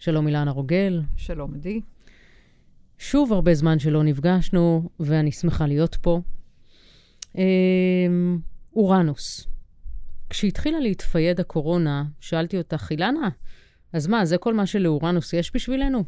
שלום 0.00 0.26
אילנה 0.26 0.50
רוגל. 0.50 1.02
שלום 1.16 1.54
עדי. 1.54 1.80
שוב 2.98 3.32
הרבה 3.32 3.54
זמן 3.54 3.78
שלא 3.78 4.02
נפגשנו, 4.02 4.90
ואני 5.00 5.32
שמחה 5.32 5.66
להיות 5.66 5.94
פה. 5.94 6.20
אמ, 7.34 8.38
אורנוס. 8.76 9.46
כשהתחילה 10.30 10.80
להתפייד 10.80 11.40
הקורונה, 11.40 12.04
שאלתי 12.20 12.58
אותך, 12.58 12.88
אילנה, 12.90 13.28
אז 13.92 14.06
מה, 14.06 14.24
זה 14.24 14.38
כל 14.38 14.54
מה 14.54 14.66
שלאורנוס 14.66 15.32
יש 15.32 15.54
בשבילנו? 15.54 16.04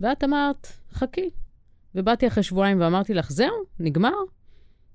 ואת 0.00 0.24
אמרת, 0.24 0.66
חכי. 0.92 1.30
ובאתי 1.94 2.26
אחרי 2.26 2.42
שבועיים 2.42 2.80
ואמרתי 2.80 3.14
לך, 3.14 3.30
זהו, 3.30 3.56
נגמר? 3.80 4.14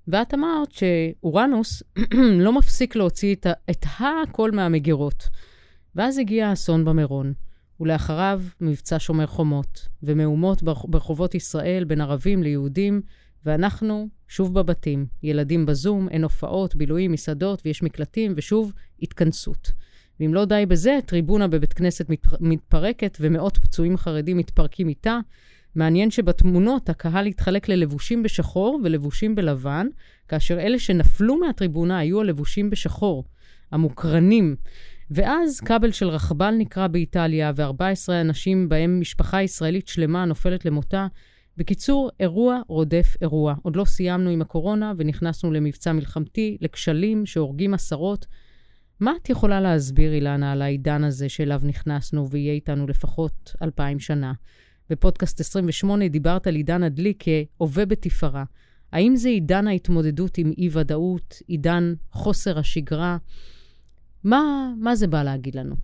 ואת 0.08 0.34
אמרת 0.34 0.72
שאורנוס 0.72 1.82
לא 2.44 2.52
מפסיק 2.52 2.96
להוציא 2.96 3.34
את, 3.34 3.46
את 3.70 3.86
הכל 3.98 4.50
מהמגירות. 4.50 5.28
ואז 5.94 6.18
הגיע 6.18 6.48
האסון 6.48 6.84
במירון, 6.84 7.32
ולאחריו 7.80 8.42
מבצע 8.60 8.96
שומר 8.98 9.26
חומות, 9.26 9.88
ומהומות 10.02 10.62
ברחובות 10.62 11.34
ישראל 11.34 11.84
בין 11.84 12.00
ערבים 12.00 12.42
ליהודים, 12.42 13.00
ואנחנו 13.44 14.08
שוב 14.28 14.54
בבתים, 14.54 15.06
ילדים 15.22 15.66
בזום, 15.66 16.08
אין 16.08 16.22
הופעות, 16.22 16.76
בילויים, 16.76 17.12
מסעדות, 17.12 17.62
ויש 17.64 17.82
מקלטים, 17.82 18.32
ושוב 18.36 18.72
התכנסות. 19.02 19.72
ואם 20.20 20.34
לא 20.34 20.44
די 20.44 20.66
בזה, 20.68 20.98
טריבונה 21.06 21.48
בבית 21.48 21.72
כנסת 21.72 22.06
מתפרקת, 22.40 23.18
ומאות 23.20 23.58
פצועים 23.58 23.96
חרדים 23.96 24.36
מתפרקים 24.36 24.88
איתה, 24.88 25.18
מעניין 25.74 26.10
שבתמונות 26.10 26.88
הקהל 26.88 27.26
התחלק 27.26 27.68
ללבושים 27.68 28.22
בשחור 28.22 28.80
ולבושים 28.84 29.34
בלבן, 29.34 29.86
כאשר 30.28 30.60
אלה 30.60 30.78
שנפלו 30.78 31.36
מהטריבונה 31.36 31.98
היו 31.98 32.20
הלבושים 32.20 32.70
בשחור, 32.70 33.24
המוקרנים. 33.72 34.56
ואז 35.10 35.60
כבל 35.60 35.92
של 35.92 36.08
רכבל 36.08 36.54
נקרא 36.58 36.86
באיטליה, 36.86 37.52
ו-14 37.56 38.12
אנשים, 38.20 38.68
בהם 38.68 39.00
משפחה 39.00 39.42
ישראלית 39.42 39.88
שלמה 39.88 40.24
נופלת 40.24 40.64
למותה. 40.64 41.06
בקיצור, 41.56 42.10
אירוע 42.20 42.60
רודף 42.68 43.16
אירוע. 43.20 43.54
עוד 43.62 43.76
לא 43.76 43.84
סיימנו 43.84 44.30
עם 44.30 44.42
הקורונה 44.42 44.92
ונכנסנו 44.98 45.52
למבצע 45.52 45.92
מלחמתי, 45.92 46.56
לכשלים 46.60 47.26
שהורגים 47.26 47.74
עשרות. 47.74 48.26
מה 49.00 49.12
את 49.22 49.30
יכולה 49.30 49.60
להסביר, 49.60 50.12
אילנה, 50.12 50.52
על 50.52 50.62
העידן 50.62 51.04
הזה 51.04 51.28
שאליו 51.28 51.60
נכנסנו 51.64 52.30
ויהיה 52.30 52.52
איתנו 52.52 52.86
לפחות 52.86 53.52
אלפיים 53.62 53.98
שנה? 53.98 54.32
בפודקאסט 54.90 55.40
28 55.40 56.08
דיברת 56.08 56.46
על 56.46 56.54
עידן 56.54 56.82
הדלי 56.82 57.14
כהווה 57.18 57.86
בתפארה. 57.86 58.44
האם 58.92 59.16
זה 59.16 59.28
עידן 59.28 59.66
ההתמודדות 59.66 60.38
עם 60.38 60.52
אי-ודאות, 60.58 61.42
עידן 61.46 61.94
חוסר 62.10 62.58
השגרה? 62.58 63.16
מה, 64.26 64.72
מה 64.78 64.96
זה 64.96 65.06
בא 65.06 65.22
להגיד 65.22 65.54
לנו? 65.54 65.74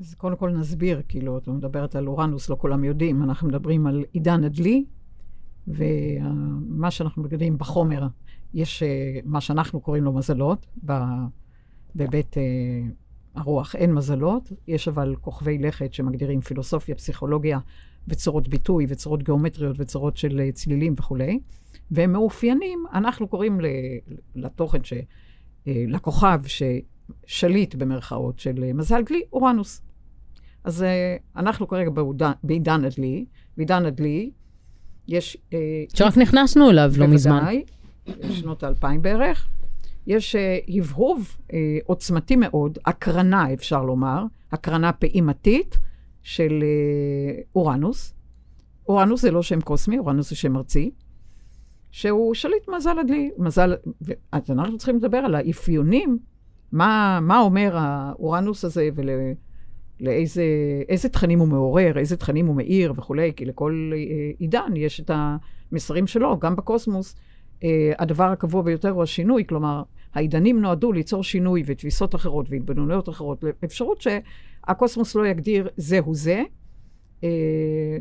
אז 0.00 0.14
קודם 0.14 0.36
כל 0.36 0.50
נסביר, 0.50 1.02
כאילו, 1.08 1.38
את 1.38 1.48
מדברת 1.48 1.96
על 1.96 2.08
אורנוס, 2.08 2.50
לא 2.50 2.56
כולם 2.60 2.84
יודעים. 2.84 3.22
אנחנו 3.22 3.48
מדברים 3.48 3.86
על 3.86 4.04
עידן 4.12 4.44
הדלי, 4.44 4.84
ומה 5.68 6.90
שאנחנו 6.90 7.22
מגדירים 7.22 7.58
בחומר, 7.58 8.06
יש 8.54 8.82
אה, 8.82 9.20
מה 9.24 9.40
שאנחנו 9.40 9.80
קוראים 9.80 10.04
לו 10.04 10.12
מזלות, 10.12 10.66
בבית 11.94 12.38
אה, 12.38 12.42
הרוח 13.34 13.74
אין 13.74 13.94
מזלות, 13.94 14.52
יש 14.66 14.88
אבל 14.88 15.16
כוכבי 15.20 15.58
לכת 15.58 15.94
שמגדירים 15.94 16.40
פילוסופיה, 16.40 16.94
פסיכולוגיה 16.94 17.58
וצורות 18.08 18.48
ביטוי 18.48 18.86
וצורות 18.88 19.22
גיאומטריות 19.22 19.76
וצורות 19.78 20.16
של 20.16 20.40
אה, 20.40 20.52
צלילים 20.52 20.94
וכולי, 20.98 21.40
והם 21.90 22.12
מאופיינים, 22.12 22.84
אנחנו 22.92 23.28
קוראים 23.28 23.60
לתוכן, 24.34 24.84
ש, 24.84 24.92
לכוכב 25.66 26.40
ששליט 26.46 27.74
במרכאות 27.74 28.38
של 28.38 28.64
אה, 28.64 28.72
מזל 28.72 29.02
דלי, 29.02 29.22
אורנוס. 29.32 29.82
אז 30.64 30.84
אנחנו 31.36 31.68
כרגע 31.68 31.90
בעידן 32.42 32.84
הדלי, 32.84 33.24
בעידן 33.56 33.86
הדלי 33.86 34.30
יש... 35.08 35.36
שרק 35.94 36.18
נכנסנו 36.18 36.70
אליו 36.70 36.92
לא 36.96 37.06
מזמן. 37.06 37.38
בוודאי, 37.38 37.64
שנות 38.32 38.62
האלפיים 38.62 39.02
בערך. 39.02 39.48
יש 40.06 40.36
הבהוב 40.68 41.36
עוצמתי 41.84 42.36
מאוד, 42.36 42.78
הקרנה, 42.86 43.52
אפשר 43.52 43.82
לומר, 43.82 44.24
הקרנה 44.52 44.92
פעימתית 44.92 45.78
של 46.22 46.64
אורנוס. 47.54 48.14
אורנוס 48.88 49.22
זה 49.22 49.30
לא 49.30 49.42
שם 49.42 49.60
קוסמי, 49.60 49.98
אורנוס 49.98 50.30
זה 50.30 50.36
שם 50.36 50.56
ארצי, 50.56 50.90
שהוא 51.90 52.34
שליט 52.34 52.68
מזל 52.68 52.98
הדלי. 52.98 53.30
מזל, 53.38 53.74
אז 54.32 54.50
אנחנו 54.50 54.78
צריכים 54.78 54.96
לדבר 54.96 55.18
על 55.18 55.34
האפיונים, 55.34 56.18
מה, 56.72 57.18
מה 57.22 57.40
אומר 57.40 57.76
האורנוס 57.76 58.64
הזה 58.64 58.88
ולאיזה 60.00 61.08
תכנים 61.12 61.38
הוא 61.38 61.48
מעורר, 61.48 61.98
איזה 61.98 62.16
תכנים 62.16 62.46
הוא 62.46 62.56
מאיר 62.56 62.92
וכולי, 62.96 63.32
כי 63.36 63.44
לכל 63.44 63.92
uh, 63.92 64.36
עידן 64.38 64.72
יש 64.76 65.00
את 65.00 65.10
המסרים 65.14 66.06
שלו, 66.06 66.38
גם 66.38 66.56
בקוסמוס. 66.56 67.14
Uh, 67.60 67.64
הדבר 67.98 68.24
הקבוע 68.24 68.62
ביותר 68.62 68.90
הוא 68.90 69.02
השינוי, 69.02 69.44
כלומר, 69.46 69.82
העידנים 70.14 70.60
נועדו 70.60 70.92
ליצור 70.92 71.24
שינוי 71.24 71.62
ותפיסות 71.66 72.14
אחרות 72.14 72.46
והתבוננויות 72.50 73.08
אחרות, 73.08 73.44
לאפשרות 73.62 74.00
שהקוסמוס 74.00 75.14
לא 75.14 75.26
יגדיר 75.26 75.68
זהו 75.76 76.14
זה, 76.14 76.42
uh, 77.20 77.24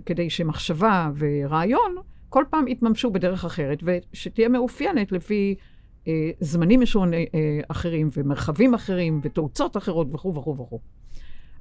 כדי 0.06 0.30
שמחשבה 0.30 1.10
ורעיון 1.18 1.96
כל 2.30 2.44
פעם 2.50 2.68
יתממשו 2.68 3.12
בדרך 3.12 3.46
אחרת, 3.46 3.84
ושתהיה 3.84 4.50
מאופיינת 4.50 5.12
לפי 5.12 5.56
uh, 6.04 6.08
זמנים 6.40 6.82
משונים 6.82 7.28
uh, 7.28 7.66
אחרים 7.68 8.08
ומרחבים 8.14 8.74
אחרים 8.74 9.20
ותאוצות 9.24 9.78
אחרות 9.78 10.08
וכו' 10.14 10.36
וכו' 10.36 10.58
וכו'. 10.58 10.80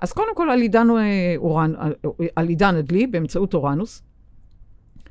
אז 0.00 0.12
קודם 0.12 0.34
כל 0.34 0.50
על 0.50 0.60
עידן, 0.60 0.86
אורן, 1.36 1.72
על 2.36 2.48
עידן 2.48 2.74
הדלי 2.74 3.06
באמצעות 3.06 3.54
אורנוס. 3.54 4.02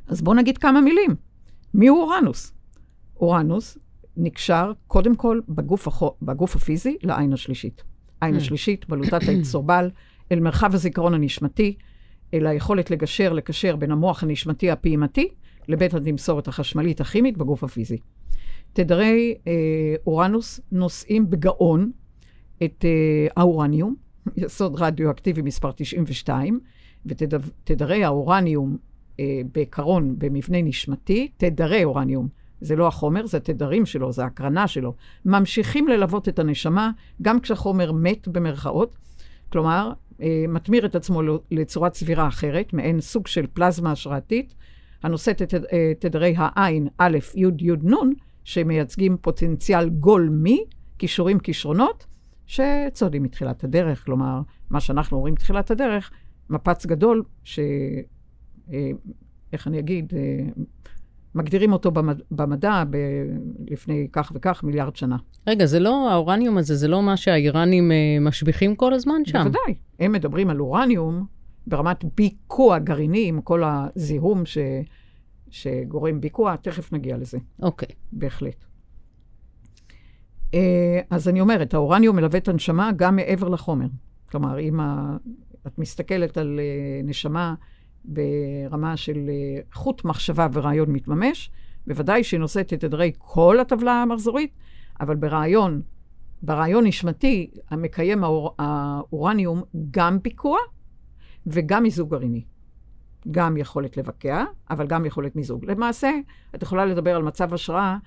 אז 0.07 0.22
בואו 0.22 0.35
נגיד 0.35 0.57
כמה 0.57 0.81
מילים. 0.81 1.16
מי 1.73 1.88
הוא 1.88 2.01
אורנוס? 2.01 2.53
אורנוס 3.19 3.78
נקשר 4.17 4.72
קודם 4.88 5.16
כל 5.16 5.40
בגוף, 5.50 5.88
החו, 5.88 6.13
בגוף 6.22 6.56
הפיזי 6.56 6.97
לעין 7.03 7.34
השלישית. 7.34 7.84
עין 8.22 8.35
mm. 8.35 8.38
השלישית, 8.38 8.90
בלוטת 8.90 9.28
האצטרובל, 9.28 9.90
אל 10.31 10.40
מרחב 10.40 10.75
הזיכרון 10.75 11.13
הנשמתי, 11.13 11.78
אל 12.34 12.47
היכולת 12.47 12.91
לגשר, 12.91 13.34
לקשר 13.34 13.75
בין 13.75 13.91
המוח 13.91 14.23
הנשמתי 14.23 14.72
הפעימתי 14.72 15.34
לבית 15.67 15.94
התמסורת 15.94 16.47
החשמלית 16.47 17.01
הכימית 17.01 17.38
בגוף 17.38 17.63
הפיזי. 17.63 17.97
תדרי 18.73 19.35
אה, 19.47 19.53
אורנוס 20.07 20.59
נושאים 20.72 21.29
בגאון 21.29 21.91
את 22.63 22.85
אה, 22.85 23.28
האורניום, 23.35 23.95
יסוד 24.38 24.81
רדיואקטיבי 24.81 25.41
מספר 25.41 25.72
92, 25.72 26.59
ותדרי 27.05 28.03
האורניום 28.03 28.78
אה, 29.19 29.41
בעיקרון 29.53 30.16
במבנה 30.17 30.61
נשמתי, 30.61 31.28
תדרי 31.38 31.84
אורניום 31.84 32.28
זה 32.61 32.75
לא 32.75 32.88
החומר, 32.88 33.25
זה 33.25 33.38
התדרים 33.38 33.85
שלו, 33.85 34.11
זה 34.11 34.23
ההקרנה 34.23 34.67
שלו. 34.67 34.94
ממשיכים 35.25 35.88
ללוות 35.88 36.29
את 36.29 36.39
הנשמה, 36.39 36.91
גם 37.22 37.39
כשהחומר 37.39 37.91
מת 37.91 38.28
במרכאות. 38.28 38.97
כלומר, 39.51 39.91
אה, 40.22 40.45
מתמיר 40.49 40.85
את 40.85 40.95
עצמו 40.95 41.22
לצורת 41.51 41.94
סבירה 41.94 42.28
אחרת, 42.28 42.73
מעין 42.73 43.01
סוג 43.01 43.28
של 43.28 43.45
פלזמה 43.53 43.91
השראתית, 43.91 44.55
הנושאת 45.03 45.41
את 45.41 45.53
אה, 45.53 45.91
תדרי 46.00 46.34
העין, 46.38 46.88
א', 46.97 47.18
י', 47.35 47.46
י', 47.59 47.72
נ', 47.72 48.13
שמייצגים 48.44 49.18
פוטנציאל 49.22 49.90
גולמי, 49.90 50.63
כישורים, 50.97 51.40
כישרונות, 51.40 52.06
שצועדים 52.46 53.24
מתחילת 53.24 53.63
הדרך. 53.63 54.06
כלומר, 54.06 54.41
מה 54.69 54.80
שאנחנו 54.80 55.18
אומרים 55.18 55.34
מתחילת 55.34 55.72
הדרך, 55.72 56.12
מפץ 56.50 56.85
גדול, 56.85 57.24
ש... 57.44 57.59
אה, 58.74 58.91
איך 59.53 59.68
אני 59.68 59.80
אגיד, 59.80 60.13
מגדירים 61.38 61.74
אותו 61.74 61.91
במד... 61.91 62.22
במדע 62.31 62.84
ב... 62.90 62.97
לפני 63.68 64.08
כך 64.12 64.31
וכך 64.35 64.64
מיליארד 64.64 64.96
שנה. 64.96 65.18
רגע, 65.47 65.66
זה 65.66 65.79
לא, 65.79 66.12
האורניום 66.12 66.58
הזה, 66.58 66.75
זה 66.75 66.88
לא 66.88 67.03
מה 67.03 67.18
שהאיראנים 67.18 67.91
אה, 67.91 68.18
משביחים 68.22 68.75
כל 68.75 68.94
הזמן 68.94 69.25
שם? 69.25 69.40
בוודאי. 69.44 69.75
הם 70.00 70.12
מדברים 70.12 70.50
על 70.50 70.59
אורניום 70.59 71.26
ברמת 71.67 72.05
ביקוע 72.16 72.79
גרעיני, 72.79 73.28
עם 73.28 73.41
כל 73.41 73.64
הזיהום 73.66 74.46
ש... 74.46 74.58
שגורם 75.49 76.22
ביקוע, 76.22 76.55
תכף 76.55 76.93
נגיע 76.93 77.17
לזה. 77.17 77.37
אוקיי. 77.61 77.87
בהחלט. 78.11 78.66
אה, 80.53 80.99
אז 81.09 81.28
אני 81.28 81.41
אומרת, 81.41 81.73
האורניום 81.73 82.16
מלווה 82.16 82.40
את 82.40 82.47
הנשמה 82.47 82.91
גם 82.96 83.16
מעבר 83.16 83.49
לחומר. 83.49 83.87
כלומר, 84.29 84.59
אם 84.59 84.79
ה... 84.79 85.17
את 85.67 85.79
מסתכלת 85.79 86.37
על 86.37 86.59
אה, 86.59 87.02
נשמה 87.03 87.55
ברמה 88.05 88.97
של 88.97 89.29
אה, 89.29 89.61
חוט 89.73 90.05
מחשבה 90.05 90.47
ורעיון 90.53 90.91
מתממש. 90.91 91.52
בוודאי 91.87 92.23
שהיא 92.23 92.40
נושאת 92.40 92.73
את 92.73 92.79
תדרי 92.79 93.11
כל 93.17 93.59
הטבלה 93.59 94.02
המחזורית, 94.02 94.52
אבל 94.99 95.16
ברעיון, 95.16 95.81
ברעיון 96.41 96.87
נשמתי, 96.87 97.52
המקיים 97.69 98.23
האור, 98.23 98.55
האורניום 98.59 99.64
גם 99.91 100.19
פיקוע 100.19 100.58
וגם 101.47 101.84
מיזוג 101.84 102.09
גרעיני. 102.09 102.44
גם 103.32 103.58
יכולת 103.58 103.97
לבקע, 103.97 104.44
אבל 104.70 104.88
גם 104.88 105.05
יכולת 105.05 105.35
מיזוג. 105.35 105.66
למעשה, 105.66 106.11
את 106.55 106.61
יכולה 106.64 106.85
לדבר 106.85 107.16
על 107.16 107.23
מצב 107.23 107.53
השראה 107.53 107.97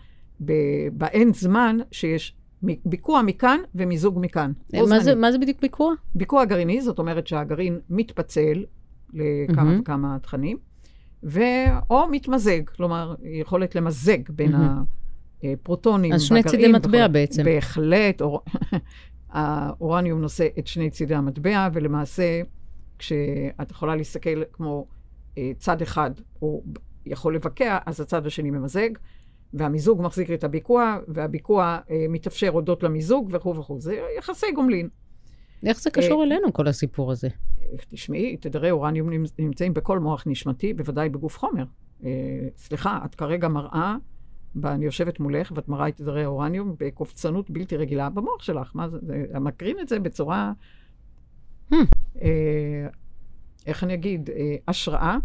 באין 0.93 1.33
זמן 1.33 1.79
שיש 1.91 2.37
ביקוע 2.63 3.23
מכאן 3.23 3.59
ומיזוג 3.75 4.19
מכאן. 4.21 4.53
מה 4.89 5.01
זה, 5.01 5.15
מה 5.15 5.33
זה 5.33 5.39
בדיוק 5.39 5.61
ביקוע? 5.61 5.95
ביקוע 6.15 6.45
גרעיני, 6.45 6.81
זאת 6.81 6.99
אומרת 6.99 7.27
שהגרעין 7.27 7.81
מתפצל 7.91 8.65
לכמה 9.13 9.77
mm-hmm. 9.77 9.81
וכמה 9.81 10.19
תכנים, 10.23 10.57
ו... 11.25 11.41
או 11.91 12.09
מתמזג, 12.11 12.69
כלומר, 12.77 13.15
יכולת 13.23 13.75
למזג 13.75 14.31
בין 14.31 14.55
mm-hmm. 14.55 15.47
הפרוטונים 15.47 16.13
אז 16.13 16.23
שני 16.23 16.43
צידי 16.43 16.69
מטבע 16.73 17.07
בכל... 17.07 17.13
בעצם. 17.13 17.45
בהחלט, 17.45 18.23
אור... 18.23 18.41
האורניום 19.31 20.21
נושא 20.21 20.47
את 20.59 20.67
שני 20.67 20.91
צידי 20.91 21.15
המטבע, 21.15 21.69
ולמעשה, 21.73 22.41
כשאת 23.00 23.70
יכולה 23.70 23.97
להסתכל 23.97 24.43
כמו 24.52 24.87
אה, 25.38 25.52
צד 25.58 25.82
אחד, 25.82 26.11
הוא 26.38 26.62
יכול 27.06 27.35
לבקע, 27.35 27.79
אז 27.87 28.00
הצד 28.00 28.26
השני 28.26 28.50
ממזג. 28.50 28.91
והמיזוג 29.55 30.02
מחזיק 30.02 30.31
את 30.31 30.44
הביקוע, 30.44 30.99
והביקוע 31.08 31.79
אה, 31.91 32.06
מתאפשר 32.08 32.49
הודות 32.49 32.82
למיזוג 32.82 33.29
וכו' 33.32 33.56
וכו'. 33.56 33.81
זה 33.81 34.00
יחסי 34.19 34.52
גומלין. 34.52 34.88
איך 35.67 35.81
זה 35.81 35.91
קשור 35.91 36.20
אה, 36.20 36.26
אלינו, 36.26 36.52
כל 36.52 36.69
הסיפור 36.69 37.12
הזה? 37.12 37.29
תשמעי, 37.88 38.37
תדרי 38.37 38.70
אורניום 38.70 39.08
נמצאים 39.38 39.75
בכל 39.75 39.99
מוח 39.99 40.25
נשמתי, 40.26 40.75
בוודאי 40.75 41.08
בגוף 41.08 41.38
חומר. 41.38 41.64
אה, 42.05 42.11
סליחה, 42.56 42.99
את 43.05 43.14
כרגע 43.14 43.49
מראה, 43.49 43.97
אני 44.64 44.85
יושבת 44.85 45.20
מולך, 45.20 45.52
ואת 45.55 45.69
מראה 45.69 45.88
את 45.88 45.97
תדרי 45.97 46.25
האורניום 46.25 46.75
בקופצנות 46.79 47.50
בלתי 47.50 47.76
רגילה 47.76 48.11
במוח 48.11 48.43
שלך. 48.43 48.73
מה 48.75 48.88
זה? 48.88 48.99
זה 49.02 49.38
מקרין 49.41 49.81
את 49.81 49.88
זה 49.88 49.99
בצורה... 49.99 50.52
אה, 52.23 52.87
איך 53.67 53.85
אני 53.85 53.95
אגיד? 53.95 54.31
אה, 54.31 54.57
השראה. 54.69 55.17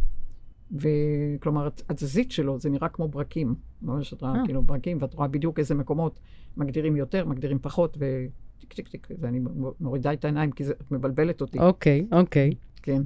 וכלומר, 0.71 1.69
התזזית 1.89 2.31
שלו, 2.31 2.59
זה 2.59 2.69
נראה 2.69 2.89
כמו 2.89 3.07
ברקים. 3.07 3.55
ממש 3.81 4.13
את 4.13 4.21
רואה 4.21 4.35
אה. 4.35 4.45
כאילו 4.45 4.61
ברקים, 4.61 4.97
ואת 5.01 5.13
רואה 5.13 5.27
בדיוק 5.27 5.59
איזה 5.59 5.75
מקומות 5.75 6.19
מגדירים 6.57 6.95
יותר, 6.95 7.25
מגדירים 7.25 7.59
פחות, 7.61 7.97
וטיק 7.97 8.73
טיק 8.73 8.87
טיק, 8.87 9.07
ואני 9.19 9.39
מורידה 9.79 10.13
את 10.13 10.25
העיניים, 10.25 10.51
כי 10.51 10.63
את 10.63 10.91
מבלבלת 10.91 11.41
אותי. 11.41 11.59
אוקיי, 11.59 12.07
אוקיי. 12.11 12.51
כן. 12.81 13.01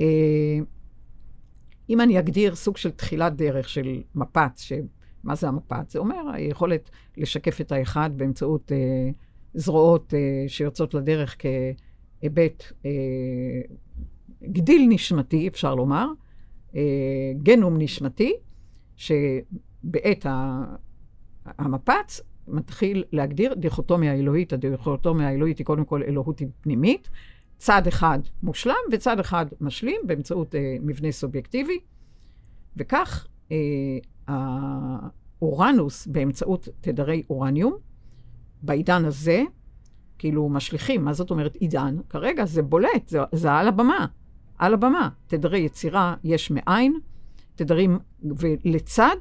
אה, 0.00 0.58
אם 1.90 2.00
אני 2.00 2.18
אגדיר 2.18 2.54
סוג 2.54 2.76
של 2.76 2.90
תחילת 2.90 3.36
דרך 3.36 3.68
של 3.68 4.02
מפץ, 4.14 4.62
שמה 4.62 5.34
זה 5.34 5.48
המפץ? 5.48 5.92
זה 5.92 5.98
אומר 5.98 6.30
היכולת 6.32 6.90
לשקף 7.16 7.60
את 7.60 7.72
האחד 7.72 8.10
באמצעות 8.16 8.72
אה, 8.72 9.10
זרועות 9.54 10.14
אה, 10.14 10.44
שיוצאות 10.48 10.94
לדרך 10.94 11.36
כהיבט 12.22 12.64
אה, 12.86 12.90
גדיל 14.42 14.86
נשמתי, 14.88 15.48
אפשר 15.48 15.74
לומר, 15.74 16.06
אה, 16.76 17.32
גנום 17.42 17.78
נשמתי, 17.78 18.32
שבעת 18.96 20.26
המפץ 21.46 22.20
מתחיל 22.48 23.04
להגדיר 23.12 23.54
דיכוטומיה 23.54 24.14
אלוהית. 24.14 24.52
הדיכוטומיה 24.52 25.28
האלוהית 25.28 25.58
היא 25.58 25.66
קודם 25.66 25.84
כל 25.84 26.02
אלוהות 26.02 26.42
פנימית, 26.60 27.08
צד 27.56 27.86
אחד 27.86 28.18
מושלם 28.42 28.74
וצד 28.92 29.20
אחד 29.20 29.46
משלים 29.60 30.00
באמצעות 30.06 30.54
אה, 30.54 30.76
מבנה 30.80 31.12
סובייקטיבי, 31.12 31.78
וכך 32.76 33.26
אה, 33.52 33.56
האורנוס 34.28 36.06
באמצעות 36.06 36.68
תדרי 36.80 37.22
אורניום, 37.30 37.76
בעידן 38.62 39.04
הזה, 39.04 39.42
כאילו 40.22 40.48
משליכים, 40.48 41.04
מה 41.04 41.12
זאת 41.12 41.30
אומרת 41.30 41.54
עידן? 41.54 41.96
כרגע 42.08 42.44
זה 42.44 42.62
בולט, 42.62 43.08
זה, 43.08 43.18
זה 43.32 43.52
על 43.52 43.68
הבמה. 43.68 44.06
על 44.58 44.74
הבמה. 44.74 45.08
תדרי 45.26 45.58
יצירה 45.58 46.14
יש 46.24 46.50
מאין, 46.50 46.98
תדרים, 47.54 47.98
ולצד 48.38 49.16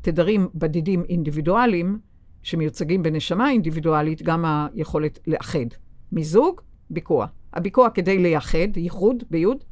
תדרים 0.00 0.48
בדידים 0.54 1.04
אינדיבידואליים, 1.08 1.98
שמיוצגים 2.42 3.02
בנשמה 3.02 3.50
אינדיבידואלית, 3.50 4.22
גם 4.22 4.44
היכולת 4.44 5.18
לאחד. 5.26 5.66
מיזוג, 6.12 6.60
ביקוע. 6.90 7.26
הביקוע 7.52 7.90
כדי 7.90 8.18
לייחד, 8.18 8.76
ייחוד 8.76 9.24
ביוד, 9.30 9.64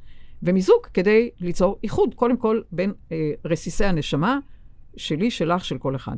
ומיזוג 0.43 0.87
כדי 0.95 1.31
ליצור 1.41 1.79
איחוד, 1.83 2.15
קודם 2.15 2.37
כל 2.37 2.61
בין 2.73 2.93
אה, 3.13 3.33
רסיסי 3.45 3.85
הנשמה, 3.85 4.39
שלי, 4.97 5.31
שלך, 5.31 5.65
של 5.65 5.79
כל 5.79 5.97
אחד. 5.97 6.17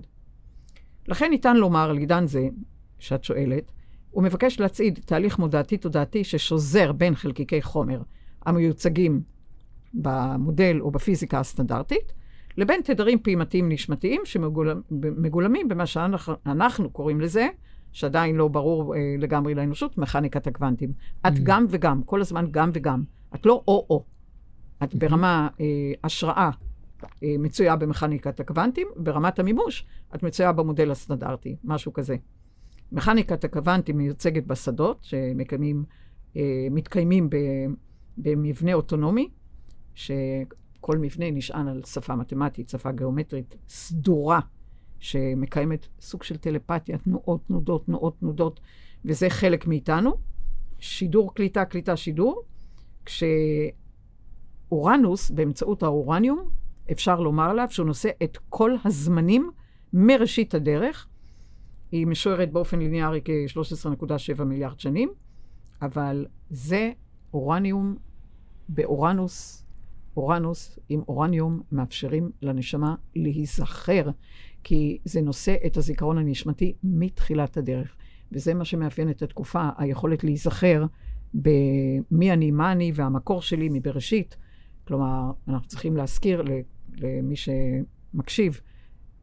לכן 1.08 1.30
ניתן 1.30 1.56
לומר 1.56 1.90
על 1.90 1.98
עידן 1.98 2.26
זה, 2.26 2.48
שאת 2.98 3.24
שואלת, 3.24 3.72
הוא 4.10 4.22
מבקש 4.22 4.60
להצעיד 4.60 4.98
תהליך 5.04 5.38
מודעתי-תודעתי 5.38 6.24
ששוזר 6.24 6.92
בין 6.92 7.14
חלקיקי 7.14 7.62
חומר, 7.62 8.02
המיוצגים 8.46 9.22
במודל 9.94 10.78
או 10.80 10.90
בפיזיקה 10.90 11.40
הסטנדרטית, 11.40 12.12
לבין 12.56 12.80
תדרים 12.84 13.18
פעימתיים 13.22 13.68
נשמתיים 13.68 14.20
שמגולמים 14.24 15.68
במה 15.68 15.86
שאנחנו 15.86 16.90
קוראים 16.90 17.20
לזה, 17.20 17.48
שעדיין 17.92 18.36
לא 18.36 18.48
ברור 18.48 18.96
אה, 18.96 19.14
לגמרי 19.18 19.54
לאנושות, 19.54 19.98
מכניקת 19.98 20.46
הקוונטים. 20.46 20.92
את 21.26 21.32
mm-hmm. 21.32 21.40
גם 21.42 21.66
וגם, 21.68 22.02
כל 22.02 22.20
הזמן 22.20 22.46
גם 22.50 22.70
וגם. 22.74 23.02
את 23.34 23.46
לא 23.46 23.62
או-או. 23.68 24.04
את 24.82 24.92
mm-hmm. 24.92 24.98
ברמה 24.98 25.48
אה, 25.60 25.66
השראה 26.04 26.50
אה, 27.22 27.34
מצויה 27.38 27.76
במכניקת 27.76 28.40
הקוונטים, 28.40 28.86
ברמת 28.96 29.38
המימוש 29.38 29.86
את 30.14 30.22
מצויה 30.22 30.52
במודל 30.52 30.90
הסטנדרטי, 30.90 31.56
משהו 31.64 31.92
כזה. 31.92 32.16
מכניקת 32.92 33.44
הקוונטים 33.44 33.98
מיוצגת 33.98 34.46
בשדות 34.46 34.98
שמתקיימים 35.02 35.84
אה, 37.32 37.66
במבנה 38.18 38.74
אוטונומי, 38.74 39.30
שכל 39.94 40.98
מבנה 40.98 41.30
נשען 41.30 41.68
על 41.68 41.82
שפה 41.84 42.16
מתמטית, 42.16 42.68
שפה 42.68 42.92
גיאומטרית 42.92 43.56
סדורה, 43.68 44.40
שמקיימת 44.98 45.86
סוג 46.00 46.22
של 46.22 46.36
טלפתיה, 46.36 46.98
תנועות, 46.98 47.40
תנודות, 47.46 47.86
תנועות, 47.86 48.18
תנודות, 48.18 48.60
וזה 49.04 49.30
חלק 49.30 49.66
מאיתנו. 49.66 50.16
שידור, 50.78 51.34
קליטה, 51.34 51.64
קליטה, 51.64 51.96
שידור. 51.96 52.42
כשאורנוס, 54.68 55.30
באמצעות 55.30 55.82
האורניום, 55.82 56.50
אפשר 56.92 57.20
לומר 57.20 57.50
עליו 57.50 57.66
שהוא 57.70 57.86
נושא 57.86 58.10
את 58.22 58.38
כל 58.48 58.74
הזמנים 58.84 59.50
מראשית 59.92 60.54
הדרך. 60.54 61.06
היא 61.92 62.06
משוערת 62.06 62.52
באופן 62.52 62.78
ליניארי 62.78 63.20
כ-13.7 63.24 64.44
מיליארד 64.44 64.80
שנים, 64.80 65.12
אבל 65.82 66.26
זה 66.50 66.92
אורניום 67.34 67.96
באורנוס, 68.68 69.66
אורנוס 70.16 70.78
עם 70.88 71.02
אורניום 71.08 71.60
מאפשרים 71.72 72.30
לנשמה 72.42 72.94
להיזכר, 73.16 74.10
כי 74.64 74.98
זה 75.04 75.20
נושא 75.20 75.54
את 75.66 75.76
הזיכרון 75.76 76.18
הנשמתי 76.18 76.74
מתחילת 76.82 77.56
הדרך. 77.56 77.96
וזה 78.32 78.54
מה 78.54 78.64
שמאפיין 78.64 79.10
את 79.10 79.22
התקופה, 79.22 79.68
היכולת 79.78 80.24
להיזכר 80.24 80.84
במי 81.34 82.32
אני, 82.32 82.50
מה 82.50 82.72
אני 82.72 82.92
והמקור 82.94 83.42
שלי 83.42 83.68
מבראשית. 83.72 84.36
כלומר, 84.86 85.30
אנחנו 85.48 85.68
צריכים 85.68 85.96
להזכיר 85.96 86.44
למי 86.96 87.34
שמקשיב, 87.36 88.60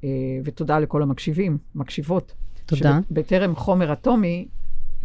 אה, 0.04 0.10
ותודה 0.44 0.80
לכל 0.80 1.02
המקשיבים, 1.02 1.58
מקשיבות. 1.76 2.36
תודה. 2.68 3.00
שבטרם 3.10 3.56
חומר 3.56 3.94
אטומי, 3.94 4.48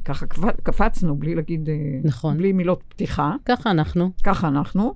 ככה 0.04 0.26
קפצנו, 0.62 1.16
בלי 1.16 1.34
להגיד, 1.34 1.68
אה, 1.68 1.74
נכון. 2.04 2.36
בלי 2.36 2.52
מילות 2.52 2.82
פתיחה. 2.88 3.34
ככה 3.44 3.70
אנחנו. 3.70 4.10
ככה 4.24 4.48
אנחנו. 4.48 4.94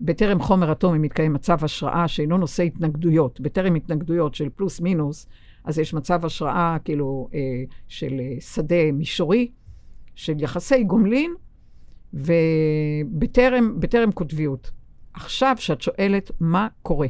בטרם 0.00 0.40
חומר 0.40 0.72
אטומי 0.72 0.98
מתקיים 0.98 1.32
מצב 1.32 1.64
השראה 1.64 2.08
שאינו 2.08 2.38
נושא 2.38 2.62
התנגדויות. 2.62 3.40
בטרם 3.40 3.74
התנגדויות 3.74 4.34
של 4.34 4.48
פלוס 4.56 4.80
מינוס, 4.80 5.26
אז 5.64 5.78
יש 5.78 5.94
מצב 5.94 6.24
השראה 6.24 6.76
כאילו 6.84 7.28
אה, 7.34 7.40
של 7.88 8.20
אה, 8.20 8.40
שדה 8.40 8.92
מישורי, 8.92 9.50
של 10.14 10.34
יחסי 10.38 10.84
גומלין, 10.84 11.34
ובטרם 12.14 14.12
קוטביות. 14.14 14.70
עכשיו, 15.14 15.56
שאת 15.58 15.80
שואלת 15.80 16.30
מה 16.40 16.68
קורה. 16.82 17.08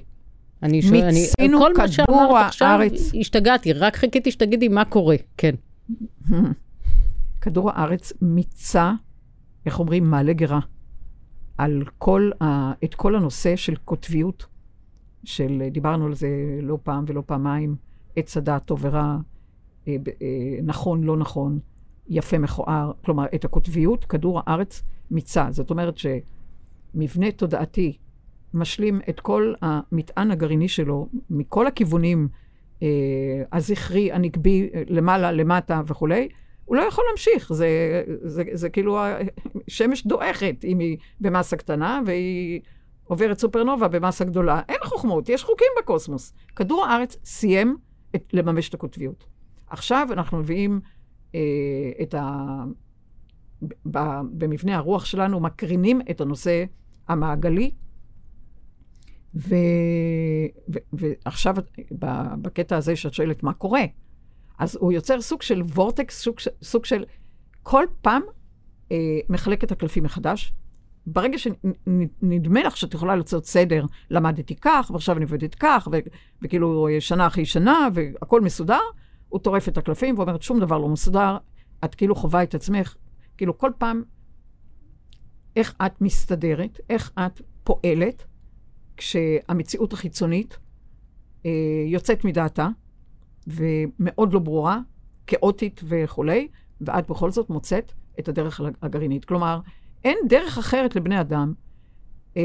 אני 0.64 0.82
שואל, 0.82 1.04
אני, 1.04 1.48
כל 1.58 1.72
מה 1.78 1.88
שאמרת 1.88 2.46
עכשיו, 2.46 2.80
השתגעתי, 3.20 3.72
רק 3.72 3.96
חיכיתי 3.96 4.30
שתגידי 4.30 4.68
מה 4.68 4.84
קורה, 4.84 5.16
כן. 5.36 5.54
כדור 7.40 7.70
הארץ 7.70 8.12
מיצה, 8.22 8.92
איך 9.66 9.80
אומרים, 9.80 10.10
מעלה 10.10 10.32
גרה, 10.32 10.60
על 11.58 11.82
כל 11.98 12.30
ה, 12.42 12.72
את 12.84 12.94
כל 12.94 13.16
הנושא 13.16 13.56
של 13.56 13.76
קוטביות, 13.76 14.46
של, 15.24 15.62
דיברנו 15.70 16.06
על 16.06 16.14
זה 16.14 16.28
לא 16.62 16.78
פעם 16.82 17.04
ולא 17.08 17.22
פעמיים, 17.26 17.76
עץ 18.16 18.36
הדעת 18.36 18.64
טוב 18.64 18.78
ורע, 18.82 19.16
אה, 19.88 19.96
אה, 20.22 20.58
נכון, 20.62 21.04
לא 21.04 21.16
נכון, 21.16 21.58
יפה, 22.08 22.38
מכוער, 22.38 22.92
כלומר, 23.04 23.26
את 23.34 23.44
הקוטביות, 23.44 24.04
כדור 24.04 24.40
הארץ 24.46 24.82
מיצה. 25.10 25.46
זאת 25.50 25.70
אומרת 25.70 25.94
שמבנה 25.98 27.32
תודעתי 27.32 27.96
משלים 28.54 29.00
את 29.08 29.20
כל 29.20 29.54
המטען 29.62 30.30
הגרעיני 30.30 30.68
שלו 30.68 31.08
מכל 31.30 31.66
הכיוונים, 31.66 32.28
אה, 32.82 32.88
הזכרי, 33.52 34.12
הנקבי, 34.12 34.70
למעלה, 34.88 35.32
למטה 35.32 35.82
וכולי, 35.86 36.28
הוא 36.64 36.76
לא 36.76 36.82
יכול 36.82 37.04
להמשיך. 37.08 37.52
זה, 37.52 37.66
זה, 38.06 38.28
זה, 38.28 38.44
זה 38.52 38.68
כאילו, 38.68 38.98
שמש 39.68 40.06
דועכת 40.06 40.64
אם 40.64 40.78
היא 40.78 40.96
במסה 41.20 41.56
קטנה, 41.56 42.00
והיא 42.06 42.60
עוברת 43.04 43.38
סופרנובה 43.38 43.88
במסה 43.88 44.24
גדולה. 44.24 44.60
אין 44.68 44.78
חוכמות, 44.84 45.28
יש 45.28 45.44
חוקים 45.44 45.68
בקוסמוס. 45.78 46.32
כדור 46.56 46.84
הארץ 46.84 47.16
סיים 47.24 47.76
את, 48.14 48.28
לממש 48.32 48.68
את 48.68 48.74
הקוטביות. 48.74 49.24
עכשיו 49.66 50.08
אנחנו 50.12 50.38
מביאים 50.38 50.80
אה, 51.34 51.40
את 52.02 52.14
ה... 52.14 52.64
במבנה 54.24 54.76
הרוח 54.76 55.04
שלנו, 55.04 55.40
מקרינים 55.40 56.00
את 56.10 56.20
הנושא 56.20 56.64
המעגלי, 57.08 57.70
ו, 59.36 59.54
ו, 60.74 60.78
ועכשיו, 60.92 61.54
בקטע 62.42 62.76
הזה 62.76 62.96
שאת 62.96 63.14
שואלת 63.14 63.42
מה 63.42 63.52
קורה, 63.52 63.82
אז 64.58 64.76
הוא 64.80 64.92
יוצר 64.92 65.20
סוג 65.20 65.42
של 65.42 65.62
וורטקס, 65.62 66.22
סוג, 66.22 66.36
סוג 66.62 66.84
של 66.84 67.04
כל 67.62 67.84
פעם 68.02 68.22
אה, 68.92 68.96
מחלק 69.28 69.64
את 69.64 69.72
הקלפים 69.72 70.04
מחדש. 70.04 70.52
ברגע 71.06 71.38
שנדמה 71.38 72.62
לך 72.62 72.76
שאת 72.76 72.94
יכולה 72.94 73.16
לעשות 73.16 73.46
סדר, 73.46 73.84
למדתי 74.10 74.54
כך, 74.54 74.90
ועכשיו 74.92 75.16
אני 75.16 75.24
עובדת 75.24 75.54
כך, 75.54 75.88
ו, 75.92 75.96
וכאילו 76.42 76.88
שנה 77.00 77.26
אחרי 77.26 77.44
שנה, 77.44 77.88
והכול 77.94 78.40
מסודר, 78.40 78.80
הוא 79.28 79.40
טורף 79.40 79.68
את 79.68 79.78
הקלפים 79.78 80.18
ואומר, 80.18 80.40
שום 80.40 80.60
דבר 80.60 80.78
לא 80.78 80.88
מסודר, 80.88 81.36
את 81.84 81.94
כאילו 81.94 82.14
חווה 82.14 82.42
את 82.42 82.54
עצמך, 82.54 82.96
כאילו 83.36 83.58
כל 83.58 83.70
פעם, 83.78 84.02
איך 85.56 85.74
את 85.86 86.00
מסתדרת, 86.00 86.80
איך 86.90 87.12
את 87.18 87.40
פועלת, 87.64 88.24
כשהמציאות 88.96 89.92
החיצונית 89.92 90.58
אה, 91.46 91.50
יוצאת 91.86 92.24
מדעתה, 92.24 92.68
ומאוד 93.46 94.32
לא 94.32 94.38
ברורה, 94.38 94.80
כאוטית 95.26 95.80
וכולי, 95.84 96.48
ואת 96.80 97.10
בכל 97.10 97.30
זאת 97.30 97.50
מוצאת 97.50 97.92
את 98.18 98.28
הדרך 98.28 98.60
הגרעינית. 98.82 99.24
כלומר, 99.24 99.60
אין 100.04 100.18
דרך 100.28 100.58
אחרת 100.58 100.96
לבני 100.96 101.20
אדם, 101.20 101.52
אה, 102.36 102.42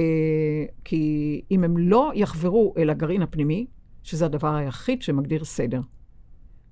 כי 0.83 1.41
אם 1.51 1.63
הם 1.63 1.77
לא 1.77 2.11
יחברו 2.15 2.73
אל 2.77 2.89
הגרעין 2.89 3.21
הפנימי, 3.21 3.67
שזה 4.03 4.25
הדבר 4.25 4.55
היחיד 4.55 5.01
שמגדיר 5.01 5.43
סדר. 5.43 5.81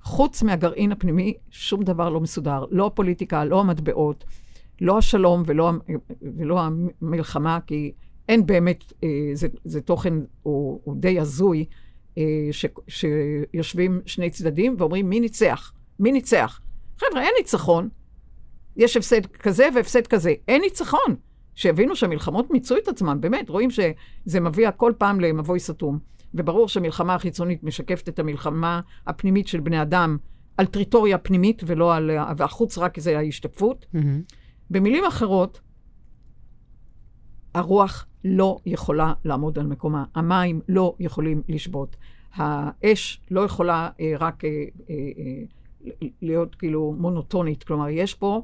חוץ 0.01 0.43
מהגרעין 0.43 0.91
הפנימי, 0.91 1.33
שום 1.49 1.83
דבר 1.83 2.09
לא 2.09 2.19
מסודר. 2.19 2.65
לא 2.71 2.87
הפוליטיקה, 2.87 3.45
לא 3.45 3.59
המטבעות, 3.59 4.25
לא 4.81 4.97
השלום 4.97 5.43
ולא, 5.45 5.71
ולא 6.37 6.61
המלחמה, 6.61 7.59
כי 7.67 7.91
אין 8.29 8.45
באמת, 8.45 8.83
אה, 9.03 9.09
זה, 9.33 9.47
זה 9.65 9.81
תוכן, 9.81 10.13
הוא, 10.43 10.81
הוא 10.83 10.95
די 10.97 11.19
הזוי, 11.19 11.65
אה, 12.17 12.23
ש, 12.51 12.65
שיושבים 12.87 14.01
שני 14.05 14.29
צדדים 14.29 14.75
ואומרים, 14.77 15.09
מי 15.09 15.19
ניצח? 15.19 15.73
מי 15.99 16.11
ניצח? 16.11 16.61
חבר'ה, 16.97 17.21
אין 17.21 17.33
ניצחון. 17.37 17.89
יש 18.75 18.97
הפסד 18.97 19.25
כזה 19.25 19.67
והפסד 19.75 20.07
כזה. 20.07 20.33
אין 20.47 20.61
ניצחון. 20.61 21.15
שיבינו 21.55 21.95
שהמלחמות 21.95 22.51
מיצו 22.51 22.77
את 22.77 22.87
עצמם, 22.87 23.17
באמת, 23.21 23.49
רואים 23.49 23.71
שזה 23.71 24.39
מביא 24.39 24.67
כל 24.77 24.93
פעם 24.97 25.19
למבוי 25.19 25.59
סתום. 25.59 25.99
וברור 26.33 26.67
שהמלחמה 26.67 27.15
החיצונית 27.15 27.63
משקפת 27.63 28.09
את 28.09 28.19
המלחמה 28.19 28.81
הפנימית 29.07 29.47
של 29.47 29.59
בני 29.59 29.81
אדם 29.81 30.17
על 30.57 30.65
טריטוריה 30.65 31.17
פנימית, 31.17 31.61
ולא 31.65 31.95
על... 31.95 32.11
והחוץ 32.37 32.77
רק 32.77 32.99
זה 32.99 33.17
ההשתקפות. 33.17 33.85
Mm-hmm. 33.95 34.35
במילים 34.69 35.05
אחרות, 35.05 35.61
הרוח 37.53 38.06
לא 38.23 38.59
יכולה 38.65 39.13
לעמוד 39.25 39.59
על 39.59 39.67
מקומה. 39.67 40.03
המים 40.15 40.61
לא 40.69 40.95
יכולים 40.99 41.41
לשבות. 41.49 41.95
האש 42.33 43.21
לא 43.31 43.41
יכולה 43.41 43.89
אה, 43.99 44.13
רק 44.19 44.45
אה, 44.45 44.49
אה, 44.89 44.95
אה, 44.95 46.07
להיות 46.21 46.55
כאילו 46.55 46.95
מונוטונית. 46.97 47.63
כלומר, 47.63 47.89
יש 47.89 48.13
פה... 48.13 48.41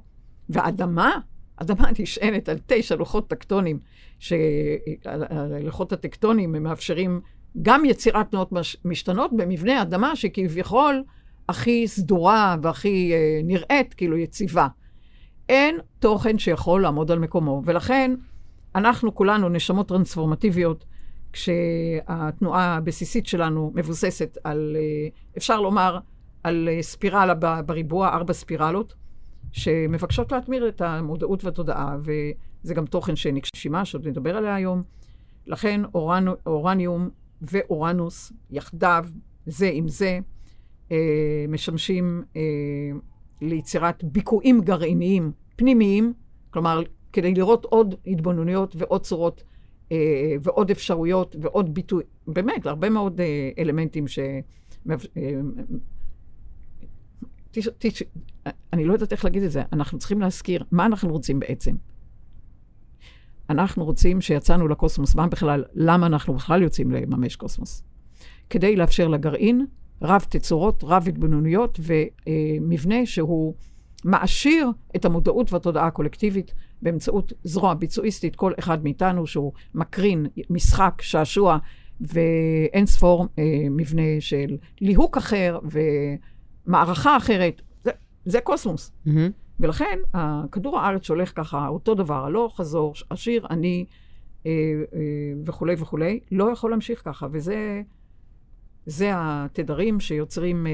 ואדמה, 0.50 1.20
אדמה 1.56 1.90
נשענת 2.00 2.50
על 2.50 2.58
תשע 2.68 2.96
לוחות 2.96 3.28
טקטונים, 3.28 3.80
שהלוחות 4.20 5.94
הטקטונים 5.94 6.56
הם 6.56 6.64
מאפשרים 6.64 7.22
גם 7.62 7.86
יצירת 7.86 8.32
תנועות 8.32 8.50
משתנות 8.86 9.32
במבנה 9.38 9.82
אדמה 9.82 10.16
שכביכול 10.16 11.04
הכי 11.50 11.88
סדורה 11.88 12.56
והכי 12.62 13.14
אה, 13.14 13.42
נראית, 13.44 13.94
כאילו 13.94 14.18
יציבה. 14.18 14.68
אין 15.50 15.80
תוכן 16.00 16.40
שיכול 16.40 16.82
לעמוד 16.82 17.12
על 17.12 17.20
מקומו, 17.20 17.62
ולכן 17.66 18.12
אנחנו 18.76 19.16
כולנו 19.16 19.50
נשמות 19.50 19.88
טרנספורמטיביות, 19.88 20.86
כשהתנועה 21.34 22.76
הבסיסית 22.76 23.26
שלנו 23.26 23.72
מבוססת 23.76 24.38
על, 24.44 24.78
אה, 24.80 25.08
אפשר 25.38 25.62
לומר, 25.62 26.00
על 26.44 26.70
אה, 26.72 26.82
ספירלה 26.82 27.62
בריבוע, 27.66 28.08
ארבע 28.10 28.34
ספירלות, 28.34 28.94
שמבקשות 29.52 30.32
להתמיר 30.32 30.68
את 30.68 30.82
המודעות 30.82 31.44
והתודעה, 31.44 31.98
וזה 32.00 32.74
גם 32.74 32.86
תוכן 32.86 33.16
שנגשימה, 33.16 33.86
שעוד 33.86 34.08
נדבר 34.08 34.38
עליה 34.38 34.56
היום. 34.56 34.84
לכן 35.48 35.82
אורנ, 35.96 36.26
אורניום 36.46 37.10
ואורנוס 37.42 38.34
יחדיו, 38.52 39.06
זה 39.46 39.70
עם 39.74 39.88
זה, 39.88 40.20
אה, 40.92 41.46
משמשים 41.48 42.24
ליצירת 43.42 44.04
ביקועים 44.04 44.62
גרעיניים 44.62 45.32
פנימיים, 45.56 46.14
כלומר, 46.50 46.82
כדי 47.14 47.34
לראות 47.34 47.66
עוד 47.66 47.96
התבוננויות 48.08 48.76
ועוד 48.78 49.02
צורות 49.02 49.44
אה, 49.92 50.36
ועוד 50.42 50.72
אפשרויות 50.72 51.36
ועוד 51.42 51.74
ביטוי, 51.74 52.04
באמת, 52.28 52.66
הרבה 52.66 52.90
מאוד 52.90 53.22
אה, 53.22 53.50
אלמנטים 53.58 54.08
ש... 54.08 54.20
אה, 54.20 54.96
תש, 57.52 57.68
תש, 57.78 58.04
אני 58.74 58.86
לא 58.86 58.94
יודעת 58.94 59.12
איך 59.12 59.26
להגיד 59.26 59.44
את 59.44 59.52
זה, 59.52 59.64
אנחנו 59.74 59.98
צריכים 59.98 60.22
להזכיר 60.22 60.64
מה 60.72 60.86
אנחנו 60.86 61.12
רוצים 61.12 61.40
בעצם. 61.40 61.76
אנחנו 63.50 63.86
רוצים 63.86 64.22
שיצאנו 64.22 64.68
לקוסמוס, 64.68 65.16
מה 65.16 65.28
בכלל, 65.28 65.64
למה 65.74 66.06
אנחנו 66.06 66.34
בכלל 66.34 66.62
יוצאים 66.62 66.92
לממש 66.92 67.36
קוסמוס? 67.36 67.84
כדי 68.50 68.76
לאפשר 68.76 69.08
לגרעין 69.08 69.66
רב 70.02 70.26
תצורות, 70.30 70.84
רב 70.84 71.08
התבוננויות 71.08 71.80
ומבנה 71.80 73.06
שהוא 73.06 73.54
מעשיר 74.04 74.70
את 74.96 75.06
המודעות 75.06 75.54
והתודעה 75.54 75.88
הקולקטיבית 75.88 76.54
באמצעות 76.84 77.34
זרוע 77.44 77.74
ביצועיסטית, 77.74 78.36
כל 78.36 78.54
אחד 78.60 78.84
מאיתנו 78.84 79.28
שהוא 79.28 79.52
מקרין 79.74 80.26
משחק, 80.50 81.02
שעשוע 81.02 81.58
ואין 82.02 82.86
ספור 82.86 83.28
אה, 83.40 83.44
מבנה 83.70 84.02
של 84.20 84.58
ליהוק 84.82 85.18
אחר 85.18 85.60
ומערכה 86.68 87.18
אחרת. 87.18 87.62
זה, 87.84 87.92
זה 88.26 88.42
קוסמוס. 88.42 88.92
Mm-hmm. 89.08 89.10
ולכן, 89.60 90.00
כדור 90.52 90.80
הארץ 90.80 91.04
שהולך 91.06 91.32
ככה, 91.36 91.68
אותו 91.68 91.96
דבר, 91.96 92.26
הלוך 92.26 92.58
חזור, 92.58 92.94
עשיר, 93.10 93.48
עני 93.50 93.86
אה, 94.46 94.52
אה, 94.94 95.00
וכולי 95.46 95.76
וכולי, 95.78 96.20
לא 96.32 96.52
יכול 96.52 96.72
להמשיך 96.72 97.02
ככה. 97.06 97.28
וזה 97.32 97.82
זה 98.86 99.12
התדרים 99.16 100.00
שיוצרים 100.00 100.68
אה, 100.68 100.72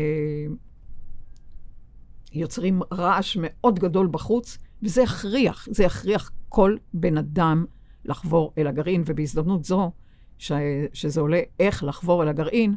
יוצרים 2.34 2.82
רעש 2.94 3.38
מאוד 3.42 3.80
גדול 3.80 4.08
בחוץ, 4.12 4.58
וזה 4.84 5.02
יכריח, 5.02 5.68
זה 5.72 5.84
יכריח 5.84 6.32
כל 6.50 6.78
בן 6.94 7.18
אדם 7.18 7.66
לחבור 8.06 8.54
אל 8.58 8.68
הגרעין, 8.68 9.04
ובהזדמנות 9.06 9.66
זו, 9.66 9.92
ש, 10.38 10.52
שזה 10.94 11.22
עולה 11.22 11.42
איך 11.60 11.84
לחבור 11.84 12.24
אל 12.24 12.28
הגרעין, 12.28 12.76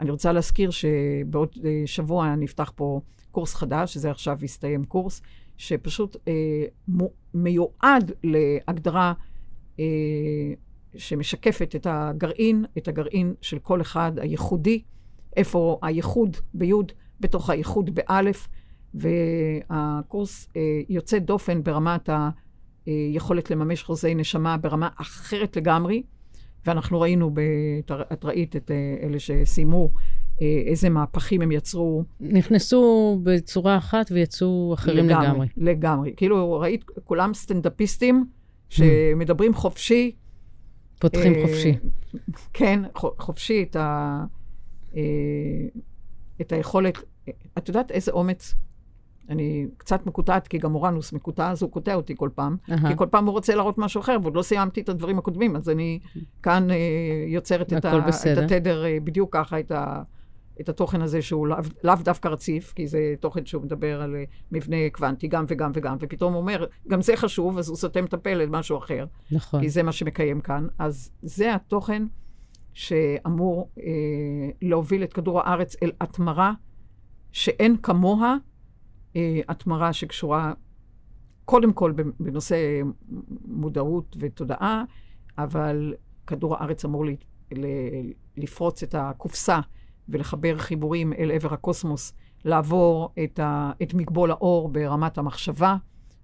אני 0.00 0.10
רוצה 0.10 0.32
להזכיר 0.32 0.70
שבעוד 0.70 1.48
אה, 1.64 1.82
שבוע 1.86 2.34
נפתח 2.34 2.72
פה 2.74 3.00
קורס 3.30 3.54
חדש, 3.54 3.94
שזה 3.94 4.10
עכשיו 4.10 4.38
הסתיים 4.42 4.84
קורס, 4.84 5.22
שפשוט 5.56 6.16
אה, 6.28 6.64
מיועד 7.34 8.12
להגדרה 8.24 9.12
אה, 9.80 9.84
שמשקפת 10.96 11.74
את 11.76 11.86
הגרעין, 11.90 12.64
את 12.78 12.88
הגרעין 12.88 13.34
של 13.40 13.58
כל 13.58 13.80
אחד, 13.80 14.12
הייחודי, 14.18 14.82
איפה 15.36 15.78
הייחוד 15.82 16.36
ביוד 16.54 16.92
בתוך 17.20 17.50
הייחוד 17.50 17.94
באלף, 17.94 18.48
והקורס 18.94 20.48
אה, 20.56 20.80
יוצא 20.88 21.18
דופן 21.18 21.62
ברמת 21.62 22.08
היכולת 22.86 23.50
לממש 23.50 23.82
חוזי 23.82 24.14
נשמה 24.14 24.56
ברמה 24.56 24.88
אחרת 25.00 25.56
לגמרי, 25.56 26.02
ואנחנו 26.66 27.00
ראינו, 27.00 27.30
בת... 27.30 27.92
את 28.12 28.24
ראית 28.24 28.56
את 28.56 28.70
אה, 28.70 29.06
אלה 29.06 29.18
שסיימו 29.18 29.90
אה, 30.42 30.62
איזה 30.66 30.88
מהפכים 30.88 31.42
הם 31.42 31.52
יצרו. 31.52 32.04
נכנסו 32.20 33.20
בצורה 33.22 33.76
אחת 33.76 34.10
ויצאו 34.10 34.74
אחרים 34.74 35.08
לגמרי. 35.08 35.26
לגמרי. 35.26 35.48
לגמרי. 35.56 36.12
כאילו, 36.16 36.60
ראית, 36.60 36.84
כולם 37.04 37.34
סטנדאפיסטים 37.34 38.26
שמדברים 38.68 39.54
חופשי. 39.54 40.12
פותחים 41.00 41.34
אה, 41.34 41.42
חופשי. 41.42 41.74
כן, 42.52 42.82
חופשי 42.94 43.62
את, 43.62 43.76
ה, 43.76 44.20
אה, 44.96 45.02
את 46.40 46.52
היכולת. 46.52 46.98
את 47.58 47.68
יודעת 47.68 47.90
איזה 47.90 48.12
אומץ? 48.12 48.54
אני 49.28 49.66
קצת 49.76 50.06
מקוטעת, 50.06 50.48
כי 50.48 50.58
גם 50.58 50.74
אורנוס 50.74 51.12
מקוטע, 51.12 51.50
אז 51.50 51.62
הוא 51.62 51.70
קוטע 51.70 51.94
אותי 51.94 52.14
כל 52.16 52.30
פעם. 52.34 52.56
Uh-huh. 52.68 52.88
כי 52.88 52.96
כל 52.96 53.06
פעם 53.10 53.26
הוא 53.26 53.32
רוצה 53.32 53.54
להראות 53.54 53.78
משהו 53.78 54.00
אחר, 54.00 54.16
ועוד 54.22 54.36
לא 54.36 54.42
סיימתי 54.42 54.80
את 54.80 54.88
הדברים 54.88 55.18
הקודמים, 55.18 55.56
אז 55.56 55.68
אני 55.68 55.98
כאן 56.42 56.70
אה, 56.70 56.76
יוצרת 57.26 57.72
את, 57.72 57.84
ה, 57.84 57.98
את 58.32 58.38
התדר 58.38 58.84
אה, 58.84 58.98
בדיוק 59.04 59.32
ככה, 59.32 59.60
את 59.60 59.70
ה... 59.70 60.02
את 60.60 60.68
התוכן 60.68 61.02
הזה 61.02 61.22
שהוא 61.22 61.46
לאו, 61.46 61.58
לאו 61.84 61.94
דווקא 62.04 62.28
רציף, 62.28 62.72
כי 62.72 62.86
זה 62.86 63.14
תוכן 63.20 63.46
שהוא 63.46 63.62
מדבר 63.62 64.02
על 64.02 64.16
אה, 64.16 64.24
מבנה 64.52 64.76
קוונטי, 64.92 65.28
גם 65.28 65.44
וגם 65.48 65.70
וגם, 65.74 65.96
ופתאום 66.00 66.32
הוא 66.32 66.40
אומר, 66.40 66.64
גם 66.88 67.02
זה 67.02 67.16
חשוב, 67.16 67.58
אז 67.58 67.68
הוא 67.68 67.76
סותם 67.76 68.04
את 68.04 68.14
הפה 68.14 68.34
למשהו 68.34 68.78
אחר. 68.78 69.06
נכון. 69.30 69.60
כי 69.60 69.68
זה 69.68 69.82
מה 69.82 69.92
שמקיים 69.92 70.40
כאן. 70.40 70.66
אז 70.78 71.10
זה 71.22 71.54
התוכן 71.54 72.02
שאמור 72.72 73.70
אה, 73.78 73.84
להוביל 74.62 75.02
את 75.02 75.12
כדור 75.12 75.40
הארץ 75.40 75.76
אל 75.82 75.92
התמרה 76.00 76.52
שאין 77.32 77.76
כמוה 77.82 78.36
התמרה 79.48 79.92
שקשורה 79.92 80.52
קודם 81.44 81.72
כל 81.72 81.92
בנושא 82.20 82.80
מודעות 83.44 84.16
ותודעה, 84.18 84.84
אבל 85.38 85.94
כדור 86.26 86.56
הארץ 86.56 86.84
אמור 86.84 87.06
ל, 87.06 87.10
ל, 87.52 87.66
לפרוץ 88.36 88.82
את 88.82 88.94
הקופסה 88.98 89.60
ולחבר 90.08 90.58
חיבורים 90.58 91.12
אל 91.12 91.30
עבר 91.30 91.54
הקוסמוס, 91.54 92.12
לעבור 92.44 93.12
את, 93.24 93.38
ה, 93.38 93.72
את 93.82 93.94
מגבול 93.94 94.30
האור 94.30 94.68
ברמת 94.68 95.18
המחשבה, 95.18 95.76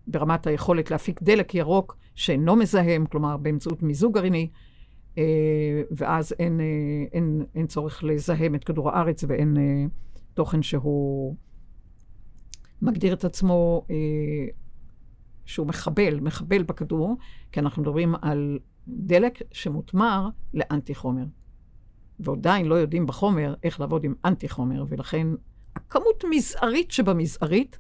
ברמת 0.07 0.47
היכולת 0.47 0.91
להפיק 0.91 1.23
דלק 1.23 1.55
ירוק 1.55 1.97
שאינו 2.15 2.57
מזהם, 2.57 3.07
כלומר 3.07 3.37
באמצעות 3.37 3.83
מיזוג 3.83 4.15
גרעיני, 4.15 4.49
אה, 5.19 5.83
ואז 5.91 6.35
אין, 6.39 6.61
אה, 6.61 6.67
אין, 7.13 7.45
אין 7.55 7.67
צורך 7.67 8.05
לזהם 8.05 8.55
את 8.55 8.65
כדור 8.65 8.91
הארץ 8.91 9.25
ואין 9.29 9.57
אה, 9.57 9.87
תוכן 10.35 10.63
שהוא 10.63 11.37
מגדיר 12.85 13.13
את 13.13 13.25
עצמו 13.25 13.87
שהוא 15.45 15.67
מחבל, 15.67 16.21
מחבל 16.21 16.63
בכדור, 16.63 17.17
כי 17.53 17.61
אנחנו 17.61 17.83
מדברים 17.83 18.15
על 18.23 18.59
דלק 18.89 19.43
שמותמר 19.53 20.29
לאנטי 20.55 20.95
חומר. 20.95 21.25
ועדיין 22.21 22.67
לא 22.67 22.75
יודעים 22.75 23.07
בחומר 23.07 23.55
איך 23.63 23.81
לעבוד 23.81 24.05
עם 24.05 24.15
אנטי 24.25 24.49
חומר, 24.49 24.85
ולכן 24.89 25.27
הכמות 25.77 26.25
מזערית 26.31 26.91
שבמזערית 26.91 27.79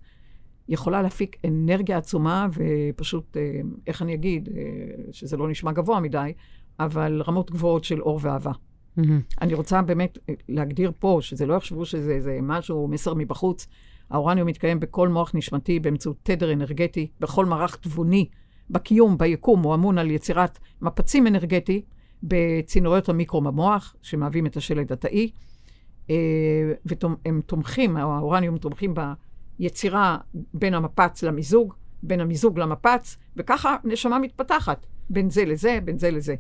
יכולה 0.68 1.02
להפיק 1.02 1.36
אנרגיה 1.46 1.98
עצומה, 1.98 2.48
ופשוט, 2.54 3.36
איך 3.86 4.02
אני 4.02 4.14
אגיד, 4.14 4.48
שזה 5.12 5.36
לא 5.36 5.48
נשמע 5.48 5.72
גבוה 5.72 6.00
מדי, 6.00 6.32
אבל 6.80 7.22
רמות 7.26 7.50
גבוהות 7.50 7.84
של 7.84 8.02
אור 8.02 8.18
ואהבה. 8.22 8.52
Mm-hmm. 8.52 9.02
אני 9.42 9.54
רוצה 9.54 9.82
באמת 9.82 10.18
להגדיר 10.48 10.92
פה, 10.98 11.18
שזה 11.20 11.46
לא 11.46 11.54
יחשבו 11.54 11.84
שזה 11.84 12.38
משהו, 12.42 12.88
מסר 12.88 13.14
מבחוץ. 13.14 13.66
האורניום 14.10 14.48
מתקיים 14.48 14.80
בכל 14.80 15.08
מוח 15.08 15.34
נשמתי 15.34 15.80
באמצעות 15.80 16.16
תדר 16.22 16.52
אנרגטי, 16.52 17.10
בכל 17.20 17.46
מערך 17.46 17.76
תבוני, 17.76 18.28
בקיום, 18.70 19.18
ביקום, 19.18 19.62
הוא 19.62 19.74
אמון 19.74 19.98
על 19.98 20.10
יצירת 20.10 20.58
מפצים 20.82 21.26
אנרגטי 21.26 21.82
בצינוריות 22.22 23.08
המיקרו 23.08 23.40
במוח, 23.40 23.96
שמהווים 24.02 24.46
את 24.46 24.56
השלד 24.56 24.92
התאי, 24.92 25.30
אה, 26.10 26.16
והם 26.84 27.40
תומכים, 27.46 27.96
האורניום 27.96 28.58
תומכים 28.58 28.94
ביצירה 29.58 30.18
בין 30.54 30.74
המפץ 30.74 31.22
למיזוג, 31.22 31.74
בין 32.02 32.20
המיזוג 32.20 32.58
למפץ, 32.58 33.16
וככה 33.36 33.76
נשמה 33.84 34.18
מתפתחת. 34.18 34.86
בין 35.10 35.30
זה 35.30 35.44
לזה, 35.44 35.78
בין 35.84 35.98
זה 35.98 36.10
לזה. 36.10 36.34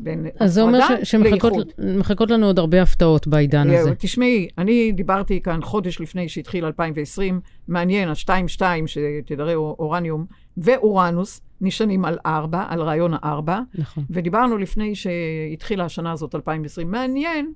בין 0.00 0.26
אז 0.40 0.54
זה 0.54 0.62
אומר 0.62 0.78
שמחכות 1.02 2.30
לנו 2.30 2.46
עוד 2.46 2.58
הרבה 2.58 2.82
הפתעות 2.82 3.26
בעידן 3.26 3.70
הזה. 3.70 3.94
תשמעי, 3.94 4.48
אני 4.58 4.92
דיברתי 4.92 5.40
כאן 5.42 5.62
חודש 5.62 6.00
לפני 6.00 6.28
שהתחיל 6.28 6.64
2020, 6.64 7.40
מעניין, 7.68 8.08
ה-2-2 8.08 8.62
שתדרי 8.86 9.54
אורניום 9.54 10.26
ואורנוס 10.56 11.40
נשענים 11.60 12.04
על 12.04 12.18
4, 12.26 12.64
על 12.68 12.82
רעיון 12.82 13.14
ה-4. 13.14 13.50
נכון. 13.74 14.04
ודיברנו 14.10 14.58
לפני 14.58 14.94
שהתחילה 14.94 15.84
השנה 15.84 16.12
הזאת, 16.12 16.34
2020, 16.34 16.90
מעניין 16.90 17.52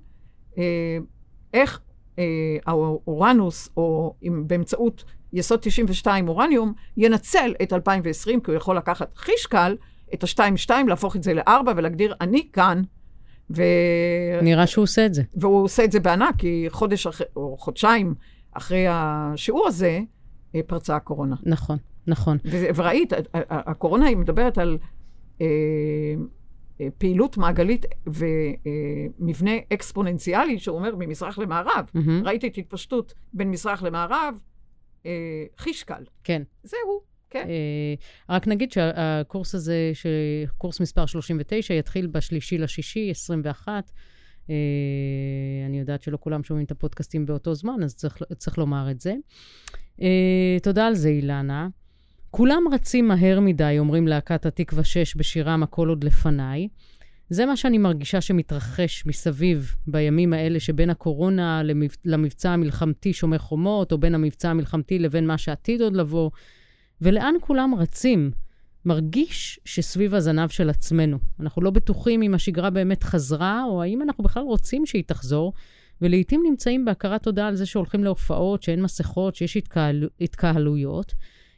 אה, 0.57 0.97
איך 1.53 1.79
אה, 2.19 2.23
האורנוס, 2.65 3.69
או 3.77 4.15
אם 4.23 4.43
באמצעות 4.47 5.03
יסוד 5.33 5.59
92 5.59 6.27
אורניום, 6.27 6.73
ינצל 6.97 7.53
את 7.63 7.73
2020, 7.73 8.41
כי 8.41 8.51
הוא 8.51 8.57
יכול 8.57 8.77
לקחת 8.77 9.13
חיש 9.15 9.45
קל, 9.45 9.75
את 10.13 10.23
ה-2-2, 10.23 10.71
להפוך 10.87 11.15
את 11.15 11.23
זה 11.23 11.33
ל-4 11.33 11.51
ולהגדיר, 11.75 12.13
אני 12.21 12.47
כאן. 12.53 12.81
ו... 13.55 13.63
נראה 14.41 14.67
שהוא 14.67 14.83
עושה 14.83 15.05
את 15.05 15.13
זה. 15.13 15.23
והוא 15.35 15.63
עושה 15.63 15.83
את 15.83 15.91
זה 15.91 15.99
בענק, 15.99 16.35
כי 16.37 16.65
חודש 16.69 17.07
אחרי, 17.07 17.27
או 17.35 17.57
חודשיים 17.59 18.13
אחרי 18.53 18.85
השיעור 18.89 19.67
הזה, 19.67 19.99
אה, 20.55 20.59
פרצה 20.67 20.95
הקורונה. 20.95 21.35
נכון, 21.43 21.77
נכון. 22.07 22.37
ו- 22.45 22.65
וראית, 22.75 23.13
הקורונה 23.49 24.05
היא 24.05 24.17
מדברת 24.17 24.57
על 24.57 24.77
אה, 25.41 25.45
אה, 26.81 26.87
פעילות 26.97 27.37
מעגלית 27.37 27.85
ומבנה 28.07 29.51
אה, 29.51 29.59
אקספוננציאלי, 29.73 30.59
שהוא 30.59 30.77
אומר 30.77 30.95
ממזרח 30.95 31.39
למערב. 31.39 31.89
Mm-hmm. 31.95 32.25
ראיתי 32.25 32.47
את 32.47 32.57
התפשטות 32.57 33.13
בין 33.33 33.51
מזרח 33.51 33.83
למערב, 33.83 34.39
אה, 35.05 35.11
חישקל. 35.57 36.03
כן. 36.23 36.41
זהו. 36.63 37.10
כן. 37.31 37.45
Uh, 37.45 38.33
רק 38.33 38.47
נגיד 38.47 38.71
שהקורס 38.71 39.55
הזה, 39.55 39.91
קורס 40.57 40.79
מספר 40.79 41.05
39, 41.05 41.73
יתחיל 41.73 42.07
בשלישי 42.07 42.57
לשישי, 42.57 43.11
21. 43.11 43.91
Uh, 44.47 44.51
אני 45.65 45.79
יודעת 45.79 46.01
שלא 46.01 46.17
כולם 46.21 46.43
שומעים 46.43 46.65
את 46.65 46.71
הפודקאסטים 46.71 47.25
באותו 47.25 47.55
זמן, 47.55 47.83
אז 47.83 47.95
צריך, 47.95 48.17
צריך 48.37 48.57
לומר 48.57 48.91
את 48.91 49.01
זה. 49.01 49.13
Uh, 49.99 50.03
תודה 50.63 50.87
על 50.87 50.95
זה, 50.95 51.09
אילנה. 51.09 51.67
כולם 52.31 52.63
רצים 52.71 53.07
מהר 53.07 53.39
מדי, 53.39 53.75
אומרים 53.79 54.07
להקת 54.07 54.45
התקווה 54.45 54.83
6 54.83 55.15
בשירם 55.15 55.63
"הכל 55.63 55.89
עוד 55.89 56.03
לפניי". 56.03 56.67
זה 57.29 57.45
מה 57.45 57.57
שאני 57.57 57.77
מרגישה 57.77 58.21
שמתרחש 58.21 59.05
מסביב 59.05 59.75
בימים 59.87 60.33
האלה 60.33 60.59
שבין 60.59 60.89
הקורונה 60.89 61.61
למבצע 62.05 62.51
המלחמתי 62.51 63.13
שומר 63.13 63.37
חומות, 63.37 63.91
או 63.91 63.97
בין 63.97 64.15
המבצע 64.15 64.49
המלחמתי 64.49 64.99
לבין 64.99 65.27
מה 65.27 65.37
שעתיד 65.37 65.81
עוד 65.81 65.95
לבוא. 65.95 66.29
ולאן 67.01 67.33
כולם 67.41 67.75
רצים? 67.75 68.31
מרגיש 68.85 69.59
שסביב 69.65 70.15
הזנב 70.15 70.49
של 70.49 70.69
עצמנו. 70.69 71.17
אנחנו 71.39 71.61
לא 71.61 71.71
בטוחים 71.71 72.21
אם 72.21 72.33
השגרה 72.33 72.69
באמת 72.69 73.03
חזרה, 73.03 73.63
או 73.63 73.81
האם 73.81 74.01
אנחנו 74.01 74.23
בכלל 74.23 74.43
רוצים 74.43 74.85
שהיא 74.85 75.03
תחזור, 75.07 75.53
ולעיתים 76.01 76.43
נמצאים 76.49 76.85
בהכרת 76.85 77.23
תודה 77.23 77.47
על 77.47 77.55
זה 77.55 77.65
שהולכים 77.65 78.03
להופעות, 78.03 78.63
שאין 78.63 78.81
מסכות, 78.81 79.35
שיש 79.35 79.57
התקהל... 79.57 80.09
התקהלויות. 80.21 81.13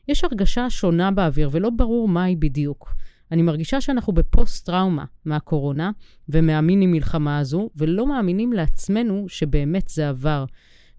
יש 0.07 0.23
הרגשה 0.23 0.69
שונה 0.69 1.11
באוויר, 1.11 1.49
ולא 1.51 1.69
ברור 1.69 2.07
מהי 2.07 2.35
בדיוק. 2.35 2.93
אני 3.31 3.41
מרגישה 3.41 3.81
שאנחנו 3.81 4.13
בפוסט-טראומה 4.13 5.05
מהקורונה 5.25 5.91
ומהמיני 6.29 6.87
מלחמה 6.87 7.39
הזו, 7.39 7.69
ולא 7.75 8.07
מאמינים 8.07 8.53
לעצמנו 8.53 9.25
שבאמת 9.27 9.89
זה 9.89 10.09
עבר. 10.09 10.45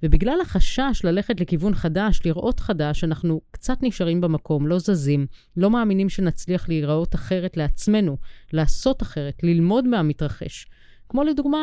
ובגלל 0.05 0.39
החשש 0.43 1.01
ללכת 1.05 1.41
לכיוון 1.41 1.75
חדש, 1.75 2.21
לראות 2.25 2.61
חדש, 2.61 3.05
אנחנו 3.05 3.41
קצת 3.51 3.79
נשארים 3.83 4.21
במקום, 4.21 4.67
לא 4.67 4.79
זזים, 4.79 5.27
לא 5.57 5.71
מאמינים 5.71 6.09
שנצליח 6.09 6.69
להיראות 6.69 7.15
אחרת 7.15 7.57
לעצמנו, 7.57 8.17
לעשות 8.53 9.03
אחרת, 9.03 9.43
ללמוד 9.43 9.89
מהמתרחש. 9.89 10.67
כמו 11.09 11.25
לדוגמה, 11.25 11.59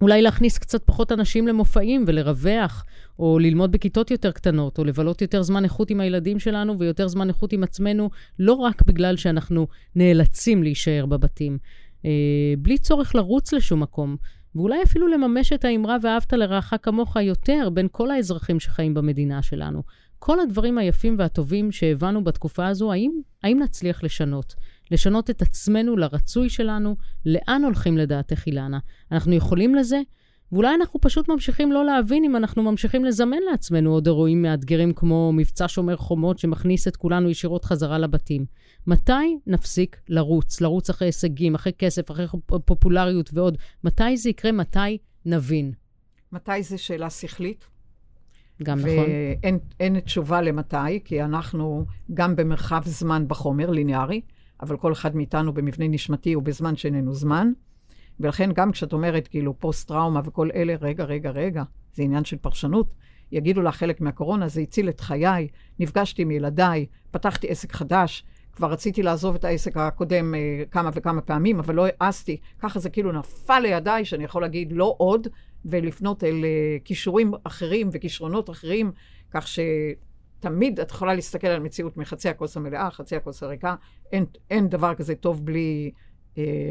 אולי 0.00 0.22
להכניס 0.22 0.58
קצת 0.58 0.82
פחות 0.84 1.12
אנשים 1.12 1.48
למופעים 1.48 2.04
ולרווח, 2.06 2.84
או 3.18 3.38
ללמוד 3.38 3.72
בכיתות 3.72 4.10
יותר 4.10 4.32
קטנות, 4.32 4.78
או 4.78 4.84
לבלות 4.84 5.22
יותר 5.22 5.42
זמן 5.42 5.64
איכות 5.64 5.90
עם 5.90 6.00
הילדים 6.00 6.38
שלנו 6.38 6.78
ויותר 6.78 7.08
זמן 7.08 7.28
איכות 7.28 7.52
עם 7.52 7.62
עצמנו, 7.62 8.10
לא 8.38 8.52
רק 8.52 8.82
בגלל 8.86 9.16
שאנחנו 9.16 9.66
נאלצים 9.96 10.62
להישאר 10.62 11.06
בבתים. 11.06 11.58
אה, 12.04 12.10
בלי 12.58 12.78
צורך 12.78 13.14
לרוץ 13.14 13.52
לשום 13.52 13.82
מקום. 13.82 14.16
ואולי 14.54 14.82
אפילו 14.82 15.08
לממש 15.08 15.52
את 15.52 15.64
האמרה 15.64 15.96
ואהבת 16.02 16.32
לרעך 16.32 16.74
כמוך 16.82 17.16
יותר 17.16 17.68
בין 17.72 17.88
כל 17.92 18.10
האזרחים 18.10 18.60
שחיים 18.60 18.94
במדינה 18.94 19.42
שלנו. 19.42 19.82
כל 20.18 20.40
הדברים 20.40 20.78
היפים 20.78 21.14
והטובים 21.18 21.72
שהבנו 21.72 22.24
בתקופה 22.24 22.66
הזו, 22.66 22.92
האם, 22.92 23.10
האם 23.42 23.58
נצליח 23.62 24.02
לשנות? 24.02 24.54
לשנות 24.90 25.30
את 25.30 25.42
עצמנו 25.42 25.96
לרצוי 25.96 26.50
שלנו? 26.50 26.96
לאן 27.26 27.64
הולכים 27.64 27.98
לדעתך, 27.98 28.46
אילנה? 28.46 28.78
אנחנו 29.12 29.34
יכולים 29.34 29.74
לזה? 29.74 30.00
ואולי 30.52 30.74
אנחנו 30.74 31.00
פשוט 31.00 31.28
ממשיכים 31.28 31.72
לא 31.72 31.84
להבין 31.84 32.24
אם 32.24 32.36
אנחנו 32.36 32.62
ממשיכים 32.62 33.04
לזמן 33.04 33.38
לעצמנו 33.50 33.90
עוד 33.90 34.06
אירועים 34.06 34.42
מאתגרים 34.42 34.92
כמו 34.92 35.32
מבצע 35.32 35.64
שומר 35.68 35.96
חומות 35.96 36.38
שמכניס 36.38 36.88
את 36.88 36.96
כולנו 36.96 37.30
ישירות 37.30 37.64
חזרה 37.64 37.98
לבתים. 37.98 38.44
מתי 38.86 39.38
נפסיק 39.46 40.00
לרוץ? 40.08 40.60
לרוץ 40.60 40.90
אחרי 40.90 41.08
הישגים, 41.08 41.54
אחרי 41.54 41.72
כסף, 41.78 42.10
אחרי 42.10 42.26
פופולריות 42.64 43.30
ועוד. 43.32 43.58
מתי 43.84 44.16
זה 44.16 44.30
יקרה? 44.30 44.52
מתי 44.52 44.98
נבין? 45.24 45.72
מתי 46.32 46.62
זה 46.62 46.78
שאלה 46.78 47.10
שכלית? 47.10 47.64
גם 48.62 48.78
נכון. 48.78 49.06
ואין 49.80 50.00
תשובה 50.00 50.40
למתי, 50.40 51.00
כי 51.04 51.22
אנחנו 51.22 51.84
גם 52.14 52.36
במרחב 52.36 52.82
זמן 52.84 53.28
בחומר, 53.28 53.70
ליניארי, 53.70 54.20
אבל 54.62 54.76
כל 54.76 54.92
אחד 54.92 55.16
מאיתנו 55.16 55.52
במבנה 55.52 55.88
נשמתי 55.88 56.36
ובזמן 56.36 56.76
שאיננו 56.76 57.14
זמן. 57.14 57.52
ולכן 58.20 58.52
גם 58.52 58.72
כשאת 58.72 58.92
אומרת 58.92 59.28
כאילו 59.28 59.58
פוסט-טראומה 59.58 60.20
וכל 60.24 60.48
אלה, 60.54 60.74
רגע, 60.80 61.04
רגע, 61.04 61.30
רגע, 61.30 61.62
זה 61.94 62.02
עניין 62.02 62.24
של 62.24 62.36
פרשנות. 62.36 62.94
יגידו 63.32 63.62
לך 63.62 63.76
חלק 63.76 64.00
מהקורונה, 64.00 64.48
זה 64.48 64.60
הציל 64.60 64.88
את 64.88 65.00
חיי, 65.00 65.48
נפגשתי 65.78 66.22
עם 66.22 66.30
ילדיי, 66.30 66.86
פתחתי 67.10 67.48
עסק 67.48 67.72
חדש, 67.72 68.24
כבר 68.52 68.70
רציתי 68.70 69.02
לעזוב 69.02 69.34
את 69.34 69.44
העסק 69.44 69.76
הקודם 69.76 70.34
אה, 70.34 70.62
כמה 70.70 70.90
וכמה 70.94 71.20
פעמים, 71.20 71.58
אבל 71.58 71.74
לא 71.74 71.86
העזתי. 72.00 72.36
ככה 72.58 72.78
זה 72.78 72.90
כאילו 72.90 73.12
נפל 73.12 73.60
לידיי, 73.60 74.04
שאני 74.04 74.24
יכול 74.24 74.42
להגיד 74.42 74.72
לא 74.72 74.94
עוד, 74.98 75.28
ולפנות 75.64 76.24
אל 76.24 76.44
אה, 76.44 76.76
כישורים 76.84 77.32
אחרים 77.44 77.88
וכישרונות 77.92 78.50
אחרים, 78.50 78.92
כך 79.30 79.46
שתמיד 79.48 80.80
את 80.80 80.90
יכולה 80.90 81.14
להסתכל 81.14 81.46
על 81.46 81.60
מציאות 81.60 81.96
מחצי 81.96 82.28
הכוס 82.28 82.56
המלאה, 82.56 82.90
חצי 82.90 83.16
הכוס 83.16 83.42
הריקה. 83.42 83.74
אין, 84.12 84.24
אין 84.50 84.68
דבר 84.68 84.94
כזה 84.94 85.14
טוב 85.14 85.46
בלי 85.46 85.90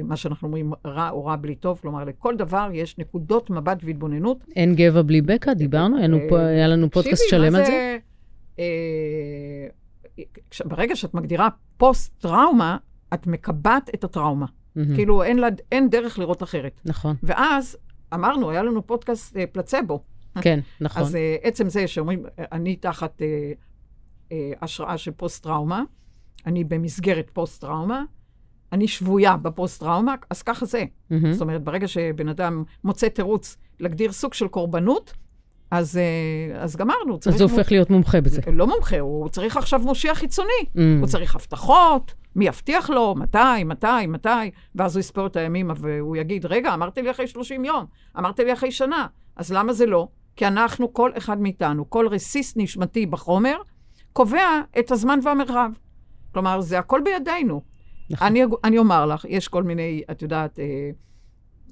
מה 0.03 0.15
שאנחנו 0.15 0.47
אומרים 0.47 0.71
רע 0.85 1.09
או 1.09 1.25
רע 1.25 1.35
בלי 1.35 1.55
טוב, 1.55 1.79
כלומר, 1.81 2.03
לכל 2.03 2.35
דבר 2.35 2.69
יש 2.73 2.97
נקודות 2.97 3.49
מבט 3.49 3.77
והתבוננות. 3.83 4.37
אין 4.55 4.75
גבע 4.75 5.01
בלי 5.01 5.21
בקע, 5.21 5.53
דיברנו, 5.53 5.97
היה 5.97 6.07
לנו 6.07 6.17
פה- 6.29 6.39
אה, 6.39 6.45
היה 6.47 6.67
לנו 6.67 6.89
פודקאסט 6.91 7.23
שלם 7.29 7.55
על 7.55 7.65
זה. 7.65 7.97
אה, 8.59 8.65
ברגע 10.65 10.95
שאת 10.95 11.13
מגדירה 11.13 11.47
פוסט-טראומה, 11.77 12.77
את 13.13 13.27
מקבעת 13.27 13.89
את 13.95 14.03
הטראומה. 14.03 14.45
כאילו, 14.95 15.23
אין, 15.71 15.89
דרך 15.89 16.19
לראות 16.19 16.43
אחרת. 16.43 16.81
נכון, 16.85 17.15
ואז 17.23 17.77
אמרנו, 18.13 18.49
היה 18.49 18.63
לנו 18.63 18.87
פודקאסט 18.87 19.37
אה, 19.37 19.43
פלצבו. 19.51 20.03
כן, 20.41 20.59
נכון. 20.81 21.01
אז 21.01 21.15
אה, 21.15 21.35
עצם 21.41 21.69
זה 21.69 21.87
שאומרים, 21.87 22.25
אה, 22.39 22.45
אני 22.51 22.75
תחת 22.75 23.21
אה, 23.21 23.51
אה, 24.31 24.51
השראה 24.61 24.97
של 24.97 25.11
פוסט-טראומה, 25.11 25.83
אני 26.45 26.63
במסגרת 26.63 27.29
פוסט-טראומה, 27.33 28.03
אני 28.73 28.87
שבויה 28.87 29.37
בפוסט-טראומה, 29.37 30.15
אז 30.29 30.41
ככה 30.41 30.65
זה. 30.65 30.83
מהמם. 31.09 31.33
זאת 31.33 31.41
אומרת, 31.41 31.63
ברגע 31.63 31.87
שבן 31.87 32.29
אדם 32.29 32.63
מוצא 32.83 33.07
תירוץ 33.07 33.57
להגדיר 33.79 34.11
סוג 34.11 34.33
של 34.33 34.47
קורבנות, 34.47 35.13
אז, 35.71 35.97
אה, 35.97 36.63
אז 36.63 36.75
גמרנו. 36.75 37.19
אז 37.27 37.41
הוא 37.41 37.51
הופך 37.51 37.71
להיות 37.71 37.89
מומחה 37.89 38.21
בזה. 38.21 38.41
לא 38.53 38.67
מומחה, 38.67 38.99
הוא 38.99 39.29
צריך 39.29 39.57
עכשיו 39.57 39.79
מושיע 39.79 40.15
חיצוני. 40.15 40.49
Mm. 40.65 40.79
הוא 40.99 41.07
צריך 41.07 41.35
הבטחות, 41.35 42.13
מי 42.35 42.47
יבטיח 42.47 42.89
לו, 42.89 43.15
מתי, 43.17 43.63
מתי, 43.65 44.07
מתי, 44.07 44.29
ואז 44.75 44.95
הוא 44.95 44.99
יספור 44.99 45.27
את 45.27 45.35
הימים 45.35 45.71
והוא 45.77 46.15
יגיד, 46.15 46.45
רגע, 46.45 46.73
אמרתי 46.73 47.01
לי 47.01 47.11
אחרי 47.11 47.27
30 47.27 47.65
יום, 47.65 47.85
אמרתי 48.17 48.43
לי 48.43 48.53
אחרי 48.53 48.71
שנה, 48.71 49.07
אז 49.35 49.53
למה 49.53 49.73
זה 49.73 49.85
לא? 49.85 50.07
כי 50.35 50.47
אנחנו, 50.47 50.93
כל 50.93 51.11
אחד 51.17 51.41
מאיתנו, 51.41 51.89
כל 51.89 52.07
רסיס 52.07 52.53
נשמתי 52.57 53.05
בחומר, 53.05 53.57
קובע 54.13 54.61
את 54.79 54.91
הזמן 54.91 55.19
והמרחב. 55.23 55.71
כלומר, 56.33 56.61
זה 56.61 56.79
הכל 56.79 57.01
בידינו. 57.05 57.61
נכון. 58.09 58.27
אני, 58.27 58.41
אני 58.63 58.77
אומר 58.77 59.05
לך, 59.05 59.25
יש 59.29 59.47
כל 59.47 59.63
מיני, 59.63 60.01
את 60.11 60.21
יודעת, 60.21 60.59
אה, 60.59 60.65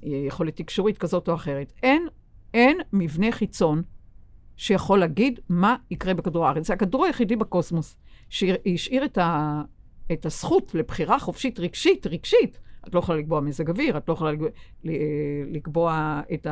אה, 0.04 0.08
יכולת 0.26 0.56
תקשורית 0.56 0.98
כזאת 0.98 1.28
או 1.28 1.34
אחרת. 1.34 1.72
אין, 1.82 2.06
אין 2.54 2.78
מבנה 2.92 3.32
חיצון 3.32 3.82
שיכול 4.56 4.98
להגיד 4.98 5.40
מה 5.48 5.76
יקרה 5.90 6.14
בכדור 6.14 6.46
הארץ. 6.46 6.66
זה 6.66 6.72
הכדור 6.72 7.04
היחידי 7.04 7.36
בקוסמוס 7.36 7.96
שהשאיר 8.28 9.04
את, 9.04 9.18
ה, 9.18 9.62
את 10.12 10.26
הזכות 10.26 10.74
לבחירה 10.74 11.18
חופשית 11.18 11.60
רגשית, 11.60 12.06
רגשית. 12.06 12.58
את 12.88 12.94
לא 12.94 12.98
יכולה 12.98 13.18
לקבוע 13.18 13.40
מזג 13.40 13.70
אוויר, 13.70 13.96
את 13.96 14.08
לא 14.08 14.14
יכולה 14.14 14.32
לקבוע, 14.32 14.48
לקבוע 15.50 16.20
את 16.34 16.46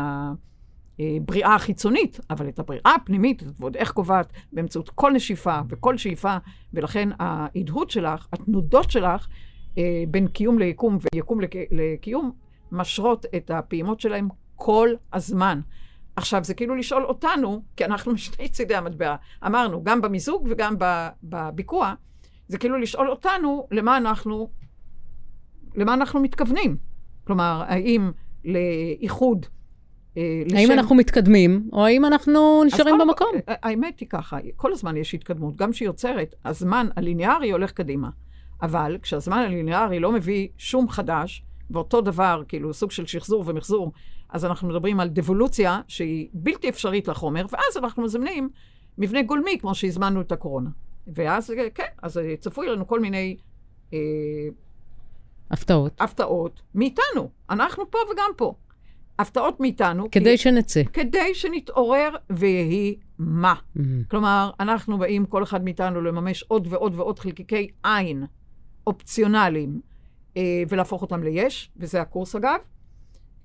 הבריאה 0.98 1.54
החיצונית, 1.54 2.20
אבל 2.30 2.48
את 2.48 2.58
הבריאה 2.58 2.94
הפנימית, 2.94 3.42
את 3.42 3.48
ועוד 3.58 3.76
איך 3.76 3.92
קובעת 3.92 4.32
באמצעות 4.52 4.90
כל 4.90 5.12
נשיפה 5.12 5.60
וכל 5.68 5.98
שאיפה, 5.98 6.36
ולכן 6.72 7.08
ההדהוד 7.18 7.90
שלך, 7.90 8.26
התנודות 8.32 8.90
שלך, 8.90 9.26
אה, 9.28 9.34
בין 10.08 10.28
קיום 10.28 10.58
ליקום 10.58 10.98
ויקום 11.14 11.40
לק... 11.40 11.54
לקיום, 11.70 12.32
משרות 12.72 13.26
את 13.36 13.50
הפעימות 13.50 14.00
שלהם 14.00 14.28
כל 14.54 14.88
הזמן. 15.12 15.60
עכשיו, 16.16 16.44
זה 16.44 16.54
כאילו 16.54 16.74
לשאול 16.74 17.04
אותנו, 17.04 17.62
כי 17.76 17.84
אנחנו 17.84 18.12
משני 18.14 18.48
צידי 18.48 18.74
המטבע. 18.74 19.16
אמרנו, 19.46 19.84
גם 19.84 20.00
במיזוג 20.00 20.46
וגם 20.50 20.74
בביקוע, 21.22 21.94
זה 22.48 22.58
כאילו 22.58 22.78
לשאול 22.78 23.10
אותנו 23.10 23.68
למה 23.70 23.96
אנחנו, 23.96 24.50
למה 25.74 25.94
אנחנו 25.94 26.20
מתכוונים. 26.20 26.76
כלומר, 27.24 27.62
האם 27.66 28.10
לאיחוד, 28.44 29.46
אה, 30.16 30.42
האם 30.54 30.70
אנחנו 30.70 30.94
מתקדמים, 30.94 31.68
או 31.72 31.86
האם 31.86 32.04
אנחנו 32.04 32.64
נשארים 32.64 32.98
במקום? 32.98 33.32
האמת 33.46 34.00
היא 34.00 34.08
ככה, 34.08 34.38
כל 34.56 34.72
הזמן 34.72 34.96
יש 34.96 35.14
התקדמות. 35.14 35.56
גם 35.56 35.72
כשהיא 35.72 35.88
יוצרת, 35.88 36.34
הזמן 36.44 36.86
הליניארי 36.96 37.50
הולך 37.50 37.72
קדימה. 37.72 38.08
אבל 38.64 38.98
כשהזמן 39.02 39.38
הליניארי 39.38 40.00
לא 40.00 40.12
מביא 40.12 40.48
שום 40.58 40.88
חדש, 40.88 41.42
ואותו 41.70 42.00
דבר, 42.00 42.42
כאילו 42.48 42.74
סוג 42.74 42.90
של 42.90 43.06
שחזור 43.06 43.44
ומחזור, 43.46 43.92
אז 44.28 44.44
אנחנו 44.44 44.68
מדברים 44.68 45.00
על 45.00 45.08
דבולוציה 45.08 45.80
שהיא 45.88 46.28
בלתי 46.32 46.68
אפשרית 46.68 47.08
לחומר, 47.08 47.46
ואז 47.52 47.76
אנחנו 47.76 48.02
מזמנים 48.02 48.48
מבנה 48.98 49.22
גולמי, 49.22 49.58
כמו 49.60 49.74
שהזמנו 49.74 50.20
את 50.20 50.32
הקורונה. 50.32 50.70
ואז, 51.06 51.52
כן, 51.74 51.84
אז 52.02 52.20
צפוי 52.38 52.68
לנו 52.68 52.86
כל 52.86 53.00
מיני 53.00 53.36
אה, 53.92 53.98
הפתעות. 55.50 56.00
הפתעות 56.00 56.62
מאיתנו. 56.74 57.30
אנחנו 57.50 57.90
פה 57.90 57.98
וגם 58.12 58.30
פה. 58.36 58.54
הפתעות 59.18 59.60
מאיתנו. 59.60 60.10
כדי 60.10 60.36
כי, 60.36 60.42
שנצא. 60.42 60.82
כדי 60.92 61.34
שנתעורר 61.34 62.10
ויהי 62.30 62.96
מה. 63.18 63.54
מהמם. 63.74 64.02
כלומר, 64.04 64.50
אנחנו 64.60 64.98
באים, 64.98 65.26
כל 65.26 65.42
אחד 65.42 65.64
מאיתנו, 65.64 66.00
לממש 66.00 66.42
עוד 66.42 66.66
ועוד 66.70 66.94
ועוד 66.94 67.18
חלקיקי 67.18 67.68
עין 67.84 68.24
אופציונליים, 68.86 69.80
אה, 70.36 70.62
ולהפוך 70.68 71.02
אותם 71.02 71.22
ליש, 71.22 71.70
וזה 71.76 72.00
הקורס 72.00 72.34
אגב, 72.36 72.60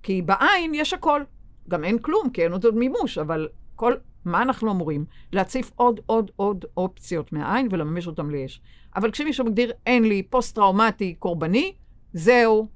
כי 0.04 0.22
בעין 0.22 0.72
יש 0.74 0.94
הכל. 0.94 1.22
גם 1.70 1.84
אין 1.84 2.00
כלום, 2.00 2.30
כי 2.30 2.44
אין 2.44 2.52
עוד 2.52 2.76
מימוש, 2.76 3.18
אבל 3.18 3.48
כל, 3.76 3.94
מה 4.26 4.42
אנחנו 4.42 4.72
אמורים? 4.72 5.06
להציף 5.34 5.72
עוד 5.76 6.00
עוד 6.06 6.32
עוד 6.36 6.66
אופציות 6.78 7.34
מהעין 7.34 7.68
ולממש 7.72 8.08
אותם 8.08 8.30
ליש. 8.30 8.62
אבל 8.96 9.12
כשמישהו 9.12 9.46
מגדיר, 9.46 9.72
אין 9.86 10.04
לי 10.04 10.24
פוסט-טראומטי 10.24 11.16
קורבני, 11.20 11.74
זהו. 12.14 12.68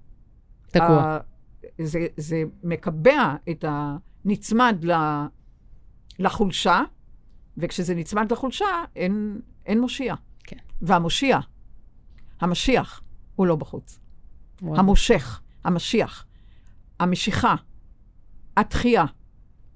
תקוע. 0.72 0.88
ה- 0.88 1.20
זה, 1.82 2.08
זה 2.18 2.44
מקבע 2.64 3.36
את 3.50 3.66
הנצמד 3.68 4.78
ל, 4.84 4.92
לחולשה, 6.20 6.82
וכשזה 7.58 7.96
נצמד 7.96 8.32
לחולשה, 8.32 8.66
אין, 8.96 9.42
אין 9.66 9.82
מושיע. 9.82 10.16
כן. 10.44 10.58
והמושיע, 10.82 11.40
המשיח, 12.44 13.02
הוא 13.36 13.48
לא 13.48 13.56
בחוץ. 13.56 14.00
וואו. 14.62 14.80
המושך, 14.80 15.42
המשיח, 15.64 16.26
המשיכה, 17.00 17.56
התחייה, 18.58 19.06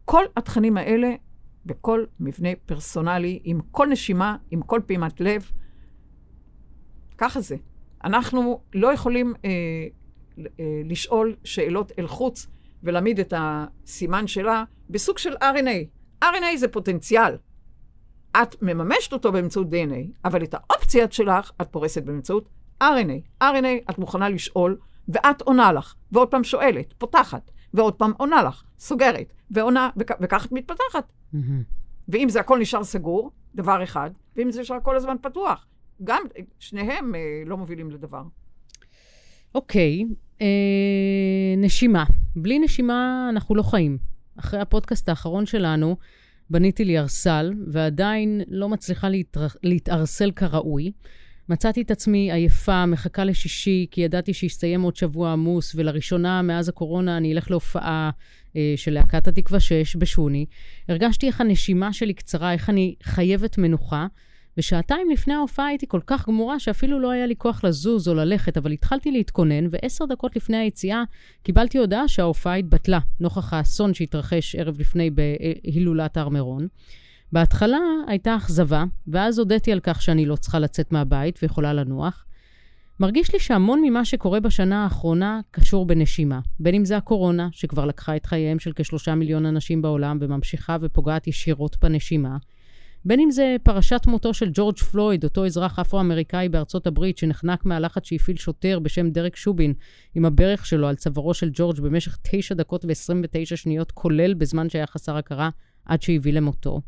כל 0.06 0.23
התכנים 0.38 0.77
האלה 0.77 1.15
בכל 1.65 2.06
מבנה 2.19 2.49
פרסונלי, 2.65 3.39
עם 3.43 3.60
כל 3.71 3.88
נשימה, 3.88 4.38
עם 4.51 4.62
כל 4.62 4.82
פעימת 4.86 5.21
לב. 5.21 5.51
ככה 7.17 7.41
זה. 7.41 7.56
אנחנו 8.03 8.62
לא 8.73 8.93
יכולים 8.93 9.34
אה, 9.45 9.49
אה, 10.39 10.82
לשאול 10.86 11.36
שאלות 11.43 11.91
אל 11.99 12.08
חוץ 12.08 12.47
ולהעמיד 12.84 13.19
את 13.19 13.34
הסימן 13.38 14.27
שלה 14.27 14.63
בסוג 14.89 15.17
של 15.17 15.34
RNA. 15.34 16.23
RNA 16.23 16.58
זה 16.58 16.67
פוטנציאל. 16.67 17.38
את 18.32 18.62
מממשת 18.62 19.13
אותו 19.13 19.32
באמצעות 19.32 19.67
DNA, 19.67 20.25
אבל 20.25 20.43
את 20.43 20.53
האופציה 20.53 21.06
שלך 21.12 21.51
את 21.62 21.67
פורסת 21.71 22.03
באמצעות 22.03 22.49
RNA. 22.84 23.44
RNA 23.44 23.92
את 23.92 23.98
מוכנה 23.98 24.30
לשאול, 24.30 24.78
ואת 25.10 25.42
עונה 25.42 25.72
לך, 25.72 25.96
ועוד 26.12 26.28
פעם 26.32 26.44
שואלת, 26.44 26.94
פותחת, 26.98 27.52
ועוד 27.74 27.94
פעם 27.94 28.12
עונה 28.18 28.44
לך, 28.44 28.63
סוגרת, 28.80 29.34
ועונה, 29.52 29.90
וכ- 29.98 30.18
וכך 30.22 30.46
את 30.46 30.52
מתפתחת. 30.52 31.13
מהמם. 31.34 31.63
ואם 32.10 32.30
זה 32.30 32.40
הכל 32.40 32.60
נשאר 32.60 32.84
סגור, 32.84 33.32
דבר 33.56 33.84
אחד, 33.84 34.10
ואם 34.36 34.52
זה 34.52 34.62
נשאר 34.62 34.78
כל 34.84 34.96
הזמן 34.96 35.16
פתוח, 35.22 35.68
גם 36.04 36.22
שניהם 36.60 37.16
אה, 37.16 37.20
לא 37.46 37.58
מובילים 37.58 37.92
לדבר. 37.92 38.22
אוקיי, 39.56 40.04
אה, 40.42 40.48
נשימה. 41.58 42.04
בלי 42.36 42.60
נשימה 42.60 43.28
אנחנו 43.30 43.56
לא 43.56 43.63
חיים. 43.63 43.98
אחרי 44.40 44.60
הפודקאסט 44.60 45.10
האחרון 45.10 45.46
שלנו, 45.46 45.96
בניתי 46.50 46.86
לי 46.86 47.00
ארסל, 47.00 47.54
ועדיין 47.72 48.42
לא 48.48 48.70
מצליחה 48.70 49.10
להתר... 49.10 49.48
להתארסל 49.63 50.32
כראוי. 50.32 50.92
מצאתי 51.50 51.82
את 51.82 51.92
עצמי 51.92 52.32
עייפה, 52.32 52.86
מחכה 52.86 53.24
לשישי, 53.24 53.88
כי 53.92 54.02
ידעתי 54.02 54.34
שיסתיים 54.34 54.82
עוד 54.82 54.96
שבוע 54.96 55.32
עמוס, 55.32 55.76
ולראשונה 55.76 56.42
מאז 56.42 56.70
הקורונה 56.70 57.18
אני 57.18 57.34
אלך 57.34 57.52
להופעה 57.52 58.10
אה, 58.56 58.74
של 58.76 58.94
להקת 58.94 59.28
התקווה 59.28 59.60
6 59.60 59.96
בשוני. 59.96 60.46
הרגשתי 60.90 61.28
איך 61.28 61.42
הנשימה 61.42 61.94
שלי 61.94 62.14
קצרה, 62.14 62.54
איך 62.54 62.70
אני 62.70 62.96
חייבת 63.04 63.58
מנוחה, 63.58 64.08
ושעתיים 64.58 65.10
לפני 65.10 65.34
ההופעה 65.34 65.68
הייתי 65.68 65.86
כל 65.88 66.00
כך 66.08 66.28
גמורה 66.28 66.60
שאפילו 66.60 67.00
לא 67.00 67.12
היה 67.12 67.26
לי 67.26 67.36
כוח 67.38 67.64
לזוז 67.64 68.08
או 68.08 68.14
ללכת, 68.14 68.58
אבל 68.58 68.72
התחלתי 68.72 69.12
להתכונן, 69.12 69.68
ועשר 69.72 70.06
דקות 70.06 70.36
לפני 70.36 70.58
היציאה 70.58 71.04
קיבלתי 71.44 71.78
הודעה 71.78 72.08
שההופעה 72.08 72.56
התבטלה, 72.56 73.00
נוכח 73.20 73.54
האסון 73.54 73.94
שהתרחש 73.94 74.56
ערב 74.56 74.80
לפני 74.80 75.10
בהילולת 75.10 76.18
הר 76.18 76.30
מירון. 76.30 76.68
בהתחלה 77.32 77.78
הייתה 78.08 78.36
אכזבה, 78.36 78.84
ואז 79.08 79.40
הודיתי 79.40 79.72
על 79.72 79.80
כך 79.80 80.02
שאני 80.02 80.26
לא 80.26 80.36
צריכה 80.36 80.60
לצאת 80.60 80.92
מהבית 80.92 81.40
ויכולה 81.42 81.74
לנוח. 81.74 82.26
מרגיש 83.00 83.34
לי 83.34 83.40
שהמון 83.40 83.82
ממה 83.84 84.06
שקורה 84.06 84.40
בשנה 84.40 84.84
האחרונה 84.84 85.40
קשור 85.52 85.86
בנשימה. 85.86 86.40
בין 86.60 86.76
אם 86.76 86.86
זה 86.86 86.98
הקורונה, 86.98 87.50
שכבר 87.52 87.86
לקחה 87.86 88.16
את 88.16 88.26
חייהם 88.26 88.60
של 88.60 88.72
כשלושה 88.76 89.16
מיליון 89.16 89.46
אנשים 89.46 89.82
בעולם 89.82 90.18
וממשיכה 90.22 90.78
ופוגעת 90.82 91.28
ישירות 91.28 91.78
בנשימה, 91.82 92.38
בין 93.06 93.20
אם 93.20 93.32
זה 93.32 93.56
פרשת 93.63 94.02
מותו 94.08 94.34
של 94.34 94.50
ג'ורג' 94.54 94.78
פלויד, 94.78 95.24
אותו 95.24 95.46
אזרח 95.46 95.80
אפרו-אמריקאי 95.80 96.50
בארצות 96.50 96.88
הברית 96.88 97.18
שנחנק 97.18 97.66
מהלחץ 97.66 98.06
שהפעיל 98.06 98.38
שוטר 98.38 98.80
בשם 98.80 99.10
דרק 99.10 99.36
שובין 99.36 99.74
עם 100.16 100.26
הברך 100.26 100.66
שלו 100.66 100.88
על 100.88 100.96
צווארו 100.96 101.34
של 101.34 101.50
ג'ורג' 101.54 101.80
במשך 101.80 102.18
9 102.32 102.56
דקות 102.56 102.86
ו-29 102.86 103.56
שניות, 103.56 103.92
כולל 103.92 104.34
בזמן 104.34 104.70
שהיה 104.70 104.88
חסר 104.88 105.18
הכרה, 105.18 105.50
עד 105.88 106.02
שהביא 106.02 106.34
למותו. 106.34 106.82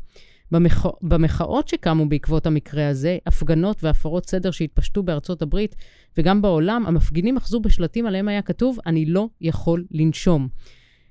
במח... 0.50 0.86
במחאות 1.02 1.68
שקמו 1.68 2.08
בעקבות 2.08 2.46
המקרה 2.46 2.88
הזה, 2.88 3.18
הפגנות 3.26 3.84
והפרות 3.84 4.28
סדר 4.28 4.50
שהתפשטו 4.50 5.02
בארצות 5.02 5.42
הברית 5.42 5.76
וגם 6.18 6.42
בעולם, 6.42 6.84
המפגינים 6.86 7.36
אחזו 7.36 7.60
בשלטים 7.60 8.06
עליהם 8.06 8.28
היה 8.28 8.42
כתוב, 8.42 8.78
אני 8.86 9.06
לא 9.06 9.28
יכול 9.40 9.84
לנשום. 9.90 10.48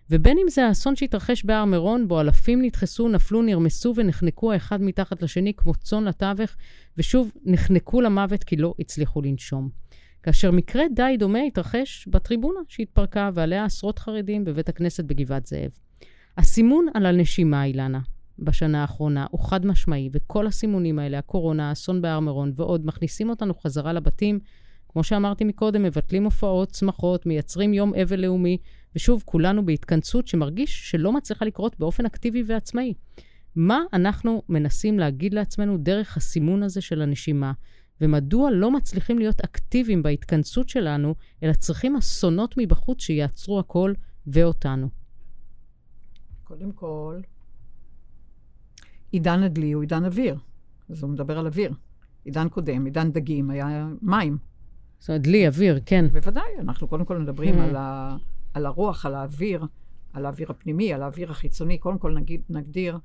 ובין 0.10 0.38
אם 0.38 0.50
זה 0.50 0.66
האסון 0.66 0.96
שהתרחש 0.96 1.46
בהר 1.46 1.66
מירון, 1.66 2.08
בו 2.08 2.22
אלפים 2.22 2.62
נדחסו, 2.62 3.10
נפלו, 3.10 3.42
נרמסו 3.42 3.94
ונחנקו 3.96 4.52
האחד 4.52 4.82
מתחת 4.82 5.22
לשני 5.22 5.54
כמו 5.58 5.76
צאן 5.76 6.04
לתווך, 6.04 6.52
ושוב 6.98 7.32
נחנקו 7.46 8.02
למוות 8.02 8.44
כי 8.44 8.56
לא 8.56 8.74
הצליחו 8.80 9.22
לנשום. 9.22 9.70
כאשר 10.24 10.52
מקרה 10.52 10.84
די 10.96 11.16
דומה 11.20 11.40
התרחש 11.48 12.08
בטריבונה 12.08 12.60
שהתפרקה 12.68 13.30
ועליה 13.34 13.66
עשרות 13.66 14.00
חרדים 14.00 14.44
בבית 14.44 14.70
הכנסת 14.70 15.06
בגבעת 15.06 15.46
זאב. 15.46 15.89
הסימון 16.40 16.86
על 16.94 17.06
הנשימה, 17.06 17.66
אילנה, 17.66 18.00
בשנה 18.40 18.82
האחרונה 18.82 19.26
הוא 19.32 19.40
חד 19.40 19.66
משמעי, 19.66 20.10
וכל 20.14 20.48
הסימונים 20.48 21.00
האלה, 21.00 21.20
הקורונה, 21.20 21.70
האסון 21.70 22.02
בהר 22.02 22.20
מירון 22.20 22.52
ועוד, 22.56 22.86
מכניסים 22.86 23.30
אותנו 23.30 23.54
חזרה 23.54 23.94
לבתים. 23.94 24.40
כמו 24.90 25.04
שאמרתי 25.04 25.44
מקודם, 25.44 25.84
מבטלים 25.84 26.24
הופעות, 26.24 26.76
שמחות, 26.76 27.26
מייצרים 27.26 27.74
יום 27.74 27.94
אבל 27.94 28.20
לאומי, 28.20 28.58
ושוב, 28.96 29.24
כולנו 29.26 29.66
בהתכנסות 29.66 30.28
שמרגיש 30.28 30.92
שלא 30.92 31.12
מצליחה 31.12 31.46
לקרות 31.46 31.80
באופן 31.80 32.06
אקטיבי 32.06 32.44
ועצמאי. 32.48 32.94
מה 33.56 33.82
אנחנו 33.94 34.44
מנסים 34.50 35.00
להגיד 35.00 35.34
לעצמנו 35.34 35.78
דרך 35.78 36.18
הסימון 36.18 36.64
הזה 36.64 36.82
של 36.82 37.02
הנשימה, 37.02 37.52
ומדוע 38.02 38.52
לא 38.52 38.72
מצליחים 38.72 39.20
להיות 39.20 39.42
אקטיביים 39.42 40.04
בהתכנסות 40.04 40.70
שלנו, 40.70 41.16
אלא 41.44 41.54
צריכים 41.54 41.96
אסונות 41.96 42.56
מבחוץ 42.58 43.02
שיעצרו 43.02 43.60
הכל 43.60 43.94
ואותנו? 44.28 44.99
קודם 46.50 46.72
כל, 46.72 47.20
עידן 49.12 49.44
הדלי 49.44 49.72
הוא 49.72 49.82
עידן 49.82 50.06
אוויר, 50.06 50.38
אז 50.90 51.04
הוא 51.04 51.12
מדבר 51.12 51.40
על 51.40 51.48
אוויר. 51.48 51.74
עידן 52.26 52.50
קודם, 52.50 52.86
עידן 52.86 53.12
דגים, 53.12 53.50
היה 53.50 53.90
מים. 54.02 54.38
זאת 55.00 55.10
אומרת, 55.10 55.22
דלי, 55.22 55.48
אוויר, 55.48 55.80
כן. 55.86 56.06
בוודאי, 56.08 56.60
אנחנו 56.60 56.88
קודם 56.88 57.06
כל 57.06 57.18
מדברים 57.18 57.56
mm. 57.56 57.62
על, 57.62 57.76
ה, 57.76 58.18
על 58.54 58.66
הרוח, 58.66 59.06
על 59.06 59.16
האוויר, 59.16 59.66
על 60.14 60.26
האוויר 60.26 60.52
הפנימי, 60.52 60.94
על 60.94 61.02
האוויר 61.02 61.32
החיצוני. 61.32 61.78
קודם 61.78 61.98
כל 61.98 62.14
נגיד, 62.14 62.42
נגדיר 62.50 62.98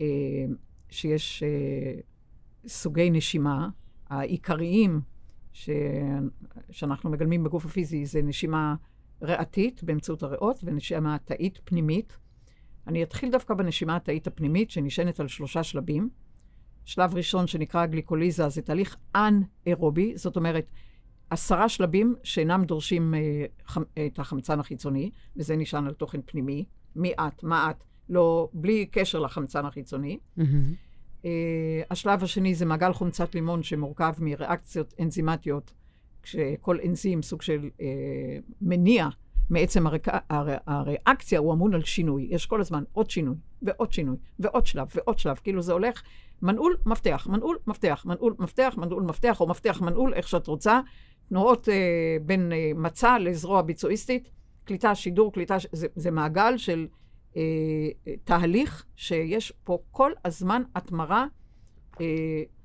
אה, 0.00 0.06
שיש 0.90 1.42
אה, 1.42 2.00
סוגי 2.66 3.10
נשימה. 3.10 3.68
העיקריים 4.08 5.00
ש, 5.52 5.70
שאנחנו 6.70 7.10
מגלמים 7.10 7.44
בגוף 7.44 7.64
הפיזי 7.64 8.06
זה 8.06 8.22
נשימה 8.22 8.74
ריאתית 9.22 9.84
באמצעות 9.84 10.22
הריאות 10.22 10.60
ונשימה 10.64 11.16
תאית 11.24 11.60
פנימית. 11.64 12.18
אני 12.88 13.02
אתחיל 13.02 13.30
דווקא 13.30 13.54
בנשימה 13.54 13.96
התאית 13.96 14.26
הפנימית, 14.26 14.70
שנשענת 14.70 15.20
על 15.20 15.28
שלושה 15.28 15.62
שלבים. 15.62 16.08
שלב 16.84 17.14
ראשון 17.14 17.46
שנקרא 17.46 17.86
גליקוליזה 17.86 18.48
זה 18.48 18.62
תהליך 18.62 18.96
אנ-אירובי, 19.14 20.16
זאת 20.16 20.36
אומרת, 20.36 20.66
עשרה 21.30 21.68
שלבים 21.68 22.14
שאינם 22.22 22.64
דורשים 22.64 23.14
אה, 23.14 23.44
חמ, 23.66 23.82
את 24.06 24.18
החמצן 24.18 24.60
החיצוני, 24.60 25.10
וזה 25.36 25.56
נשען 25.56 25.86
על 25.86 25.94
תוכן 25.94 26.20
פנימי, 26.26 26.64
מי 26.96 27.12
את, 27.12 27.42
מה 27.42 27.70
את, 27.70 27.84
לא, 28.08 28.48
בלי 28.52 28.86
קשר 28.86 29.18
לחמצן 29.18 29.66
החיצוני. 29.66 30.18
Mm-hmm. 30.38 30.42
אה, 31.24 31.82
השלב 31.90 32.24
השני 32.24 32.54
זה 32.54 32.66
מעגל 32.66 32.92
חומצת 32.92 33.34
לימון 33.34 33.62
שמורכב 33.62 34.12
מריאקציות 34.18 34.94
אנזימטיות, 35.00 35.72
כשכל 36.22 36.78
אנזים, 36.84 37.22
סוג 37.22 37.42
של 37.42 37.70
אה, 37.80 37.86
מניע 38.60 39.08
מעצם 39.50 39.86
הרק... 39.86 40.08
הר... 40.08 40.48
הריאקציה, 40.66 41.38
הוא 41.38 41.52
אמון 41.52 41.74
על 41.74 41.84
שינוי. 41.84 42.28
יש 42.30 42.46
כל 42.46 42.60
הזמן 42.60 42.84
עוד 42.92 43.10
שינוי, 43.10 43.36
ועוד 43.62 43.92
שינוי, 43.92 44.16
ועוד 44.38 44.66
שלב, 44.66 44.86
ועוד 44.94 45.18
שלב. 45.18 45.36
כאילו 45.36 45.62
זה 45.62 45.72
הולך 45.72 46.02
מנעול, 46.42 46.76
מפתח, 46.86 47.26
מנעול, 47.30 47.58
מפתח, 47.66 48.02
מנעול, 48.06 48.34
מפתח, 48.38 48.74
מנעול, 48.78 49.02
מפתח, 49.02 49.40
או 49.40 49.46
מפתח, 49.46 49.80
מנעול, 49.80 50.14
איך 50.14 50.28
שאת 50.28 50.46
רוצה. 50.46 50.80
תנועות 51.28 51.68
אה, 51.68 52.16
בין 52.22 52.52
אה, 52.52 52.70
מצע 52.74 53.18
לזרוע 53.18 53.62
ביצועיסטית, 53.62 54.30
קליטה, 54.64 54.94
שידור, 54.94 55.32
קליטה, 55.32 55.56
זה, 55.72 55.86
זה 55.96 56.10
מעגל 56.10 56.56
של 56.56 56.86
אה, 57.36 57.42
תהליך 58.24 58.84
שיש 58.96 59.52
פה 59.64 59.78
כל 59.90 60.12
הזמן 60.24 60.62
התמרה, 60.74 61.26
אה, 62.00 62.06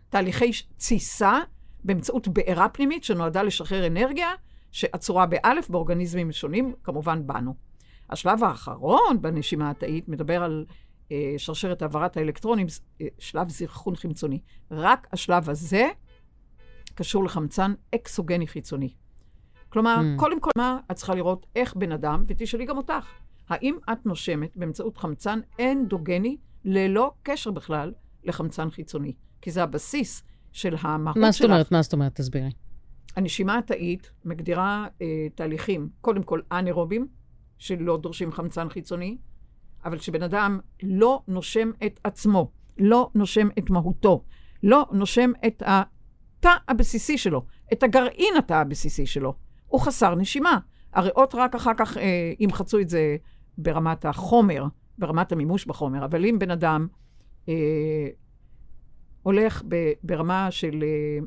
תהליכי 0.09 0.51
תסיסה 0.77 1.39
באמצעות 1.83 2.27
בעירה 2.27 2.69
פנימית 2.69 3.03
שנועדה 3.03 3.43
לשחרר 3.43 3.87
אנרגיה, 3.87 4.29
שעצורה 4.73 5.25
באלף 5.25 5.69
באורגניזמים 5.69 6.31
שונים, 6.31 6.73
כמובן 6.83 7.27
בנו. 7.27 7.55
השלב 8.09 8.43
האחרון 8.43 9.21
בנשימה 9.21 9.69
התאית 9.69 10.09
מדבר 10.09 10.43
על 10.43 10.65
אה, 11.11 11.33
שרשרת 11.37 11.81
העברת 11.81 12.17
האלקטרונים, 12.17 12.67
אה, 13.01 13.07
שלב 13.19 13.49
זרחון 13.49 13.95
חמצוני. 13.95 14.39
רק 14.71 15.07
השלב 15.11 15.49
הזה 15.49 15.89
קשור 16.95 17.23
לחמצן 17.23 17.73
אקסוגני 17.95 18.47
חיצוני. 18.47 18.93
כלומר, 19.69 19.97
mm. 19.99 20.19
קודם 20.19 20.39
כל, 20.39 20.51
מה 20.57 20.79
את 20.91 20.95
צריכה 20.95 21.15
לראות 21.15 21.45
איך 21.55 21.75
בן 21.75 21.91
אדם, 21.91 22.23
ותשאלי 22.27 22.65
גם 22.65 22.77
אותך, 22.77 23.07
האם 23.49 23.77
את 23.91 24.05
נושמת 24.05 24.57
באמצעות 24.57 24.97
חמצן 24.97 25.39
אנדוגני 25.59 26.37
ללא 26.65 27.11
קשר 27.23 27.51
בכלל 27.51 27.93
לחמצן 28.23 28.69
חיצוני? 28.69 29.13
כי 29.41 29.51
זה 29.51 29.63
הבסיס 29.63 30.23
של 30.51 30.75
המהות 30.79 31.15
שלך. 31.15 31.25
מה 31.25 31.31
זאת 31.31 31.43
אומרת? 31.43 31.71
מה 31.71 31.81
זאת 31.81 31.93
אומרת? 31.93 32.15
תסבירי. 32.15 32.49
הנשימה 33.15 33.57
התאית 33.57 34.11
מגדירה 34.25 34.87
אה, 35.01 35.27
תהליכים, 35.35 35.89
קודם 36.01 36.23
כל 36.23 36.41
אנאירובים, 36.51 37.07
שלא 37.57 37.97
דורשים 37.97 38.31
חמצן 38.31 38.69
חיצוני, 38.69 39.17
אבל 39.85 39.97
כשבן 39.97 40.23
אדם 40.23 40.59
לא 40.83 41.21
נושם 41.27 41.71
את 41.85 41.99
עצמו, 42.03 42.51
לא 42.77 43.09
נושם 43.15 43.47
את 43.59 43.69
מהותו, 43.69 44.23
לא 44.63 44.85
נושם 44.91 45.31
את 45.47 45.63
התא 45.65 46.51
הבסיסי 46.67 47.17
שלו, 47.17 47.45
את 47.73 47.83
הגרעין 47.83 48.33
התא 48.37 48.53
הבסיסי 48.53 49.05
שלו, 49.05 49.33
הוא 49.67 49.81
חסר 49.81 50.15
נשימה. 50.15 50.59
הריאות 50.93 51.35
רק 51.35 51.55
אחר 51.55 51.71
כך 51.77 51.97
אה, 51.97 52.33
ימחצו 52.39 52.79
את 52.79 52.89
זה 52.89 53.17
ברמת 53.57 54.05
החומר, 54.05 54.65
ברמת 54.97 55.31
המימוש 55.31 55.65
בחומר, 55.65 56.05
אבל 56.05 56.25
אם 56.25 56.39
בן 56.39 56.51
אדם 56.51 56.87
אה, 57.49 58.07
הולך 59.21 59.63
ב, 59.67 59.91
ברמה 60.03 60.51
של... 60.51 60.83
אה, 60.83 61.25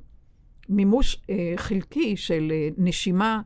מימוש 0.68 1.22
אה, 1.30 1.52
חלקי 1.56 2.16
של 2.16 2.52
אה, 2.52 2.68
נשימה 2.78 3.40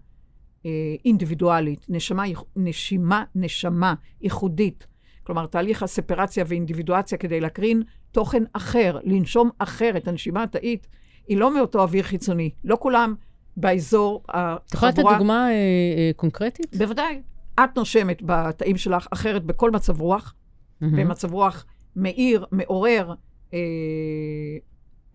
אה, 0.67 0.71
אינדיבידואלית, 1.05 1.87
נשמה, 1.89 2.25
נשימה, 2.57 3.25
נשמה 3.35 3.95
ייחודית. 4.21 4.87
כלומר, 5.23 5.47
תהליך 5.47 5.83
הספרציה 5.83 6.45
ואינדיבידואציה 6.49 7.19
כדי 7.19 7.41
להקרין 7.41 7.83
תוכן 8.13 8.43
אחר, 8.53 8.99
לנשום 9.05 9.51
אחרת. 9.59 10.09
הנשימה 10.09 10.43
התאית 10.43 10.87
היא 11.29 11.37
לא 11.37 11.55
מאותו 11.55 11.83
אוויר 11.83 12.03
חיצוני. 12.03 12.51
לא 12.65 12.77
כולם 12.81 13.15
באזור 13.57 14.23
החבורה... 14.29 14.57
את 14.67 14.75
יכולה 14.75 14.91
לתת 14.91 15.03
דוגמה 15.03 15.49
אה, 15.49 15.53
אה, 15.53 16.11
קונקרטית? 16.17 16.77
בוודאי. 16.77 17.23
את 17.65 17.77
נושמת 17.77 18.23
בתאים 18.27 18.77
שלך 18.77 19.09
אחרת 19.11 19.45
בכל 19.45 19.71
מצב 19.71 20.01
רוח, 20.01 20.35
mm-hmm. 20.35 20.87
במצב 20.87 21.33
רוח 21.33 21.67
מאיר, 21.97 22.47
מעורר, 22.53 23.15
אה, 23.55 23.59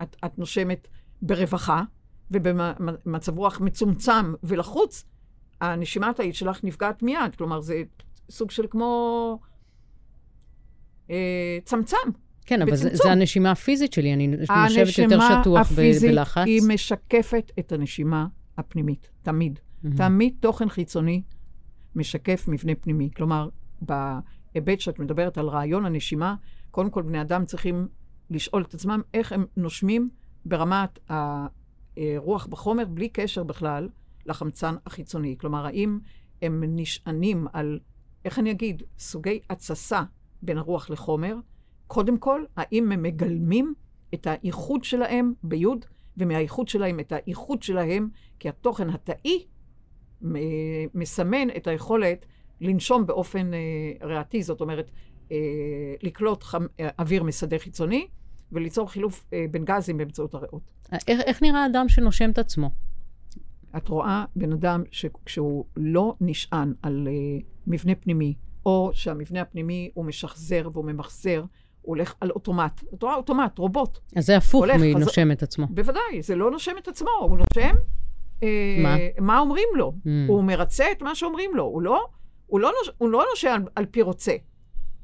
את, 0.02 0.16
את 0.24 0.38
נושמת 0.38 0.88
ברווחה, 1.22 1.82
ובמצב 2.30 3.38
רוח 3.38 3.60
מצומצם 3.60 4.34
ולחוץ, 4.42 5.04
הנשימה 5.60 6.10
התאית 6.10 6.34
שלך 6.34 6.64
נפגעת 6.64 7.02
מיד. 7.02 7.34
כלומר, 7.38 7.60
זה 7.60 7.82
סוג 8.30 8.50
של 8.50 8.66
כמו 8.70 9.38
אה, 11.10 11.58
צמצם. 11.64 11.96
כן, 12.46 12.62
אבל 12.62 12.76
זה, 12.76 12.90
זה 12.92 13.12
הנשימה 13.12 13.50
הפיזית 13.50 13.92
שלי, 13.92 14.14
אני 14.14 14.26
נושבת 14.26 14.98
יותר 14.98 15.18
שטוח 15.20 15.72
הפיזית 15.72 16.10
בלחץ. 16.10 16.46
היא 16.46 16.62
משקפת 16.68 17.52
את 17.58 17.72
הנשימה 17.72 18.26
הפנימית, 18.58 19.10
תמיד. 19.22 19.58
Mm-hmm. 19.58 19.88
תמיד 19.96 20.34
תוכן 20.40 20.68
חיצוני 20.68 21.22
משקף 21.94 22.44
מבנה 22.48 22.72
פנימי. 22.74 23.10
כלומר, 23.16 23.48
בהיבט 23.80 24.80
שאת 24.80 24.98
מדברת 24.98 25.38
על 25.38 25.48
רעיון 25.48 25.86
הנשימה, 25.86 26.34
קודם 26.70 26.90
כל 26.90 27.02
בני 27.02 27.20
אדם 27.20 27.44
צריכים 27.44 27.88
לשאול 28.30 28.62
את 28.62 28.74
עצמם 28.74 29.00
איך 29.14 29.32
הם 29.32 29.46
נושמים 29.56 30.10
ברמת 30.44 30.98
אה, 31.10 31.46
רוח 32.16 32.46
בחומר 32.46 32.84
בלי 32.84 33.08
קשר 33.08 33.44
בכלל 33.44 33.88
לחמצן 34.26 34.74
החיצוני. 34.86 35.36
כלומר, 35.38 35.66
האם 35.66 35.98
הם 36.42 36.64
נשענים 36.66 37.46
על, 37.52 37.78
איך 38.24 38.38
אני 38.38 38.50
אגיד, 38.50 38.82
סוגי 38.98 39.40
התססה 39.50 40.02
בין 40.42 40.58
הרוח 40.58 40.90
לחומר? 40.90 41.36
קודם 41.86 42.18
כל, 42.18 42.44
האם 42.56 42.92
הם 42.92 43.02
מגלמים 43.02 43.74
את 44.14 44.26
הייחוד 44.26 44.84
שלהם 44.84 45.32
ביוד, 45.42 45.84
ומהייחוד 46.16 46.68
שלהם 46.68 47.00
את 47.00 47.12
הייחוד 47.12 47.62
שלהם, 47.62 48.08
כי 48.38 48.48
התוכן 48.48 48.90
התאי 48.90 49.46
מסמן 50.94 51.50
את 51.56 51.66
היכולת 51.66 52.26
לנשום 52.60 53.06
באופן 53.06 53.54
אה, 53.54 53.58
ריאתי, 54.02 54.42
זאת 54.42 54.60
אומרת, 54.60 54.90
אה, 55.32 55.36
לקלוט 56.02 56.42
חם, 56.42 56.66
אוויר 56.98 57.22
משדה 57.22 57.58
חיצוני, 57.58 58.08
וליצור 58.52 58.90
חילוף 58.90 59.24
אה, 59.32 59.44
בין 59.50 59.64
גזים 59.64 59.96
באמצעות 59.96 60.34
הריאות. 60.34 60.70
איך, 60.92 61.20
איך 61.20 61.42
נראה 61.42 61.66
אדם 61.66 61.88
שנושם 61.88 62.30
את 62.30 62.38
עצמו? 62.38 62.70
את 63.76 63.88
רואה 63.88 64.24
בן 64.36 64.52
אדם 64.52 64.82
שכשהוא 64.90 65.64
לא 65.76 66.14
נשען 66.20 66.74
על 66.82 67.08
אה, 67.10 67.38
מבנה 67.66 67.94
פנימי, 67.94 68.34
או 68.66 68.90
שהמבנה 68.92 69.40
הפנימי 69.40 69.90
הוא 69.94 70.04
משחזר 70.04 70.68
והוא 70.72 70.84
ממחזר, 70.84 71.40
הוא 71.40 71.96
הולך 71.96 72.14
על 72.20 72.30
אוטומט. 72.30 72.84
את 72.94 73.02
רואה 73.02 73.14
אוטומט, 73.14 73.58
רובוט. 73.58 73.98
אז 74.16 74.26
זה 74.26 74.36
הפוך 74.36 74.64
מנושם 74.80 75.32
את 75.32 75.42
עצמו. 75.42 75.66
בוודאי, 75.70 76.22
זה 76.22 76.36
לא 76.36 76.50
נושם 76.50 76.72
את 76.78 76.88
עצמו, 76.88 77.10
הוא 77.20 77.38
נושם 77.38 77.74
אה, 78.42 78.76
מה? 78.82 78.96
מה 79.20 79.38
אומרים 79.38 79.68
לו. 79.74 79.92
Mm. 79.92 80.08
הוא 80.28 80.44
מרצה 80.44 80.84
את 80.92 81.02
מה 81.02 81.14
שאומרים 81.14 81.54
לו. 81.54 81.64
הוא 81.64 81.82
לא, 81.82 82.06
הוא 82.46 82.60
לא, 82.60 82.72
נוש, 82.78 82.90
הוא 82.98 83.10
לא 83.10 83.24
נושם 83.30 83.48
על, 83.48 83.62
על 83.74 83.86
פי 83.86 84.02
רוצה. 84.02 84.32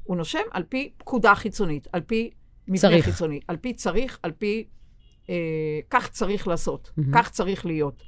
הוא 0.03 0.17
נושם 0.17 0.39
על 0.51 0.63
פי 0.63 0.93
פקודה 0.97 1.35
חיצונית, 1.35 1.87
על 1.93 2.01
פי 2.01 2.29
מבנה 2.67 2.79
צריך. 2.79 3.05
חיצוני, 3.05 3.39
על 3.47 3.57
פי 3.57 3.73
צריך, 3.73 4.19
על 4.23 4.31
פי 4.31 4.67
אה, 5.29 5.35
כך 5.89 6.09
צריך 6.09 6.47
לעשות, 6.47 6.91
מהמם. 6.97 7.13
כך 7.13 7.29
צריך 7.29 7.65
להיות. 7.65 8.03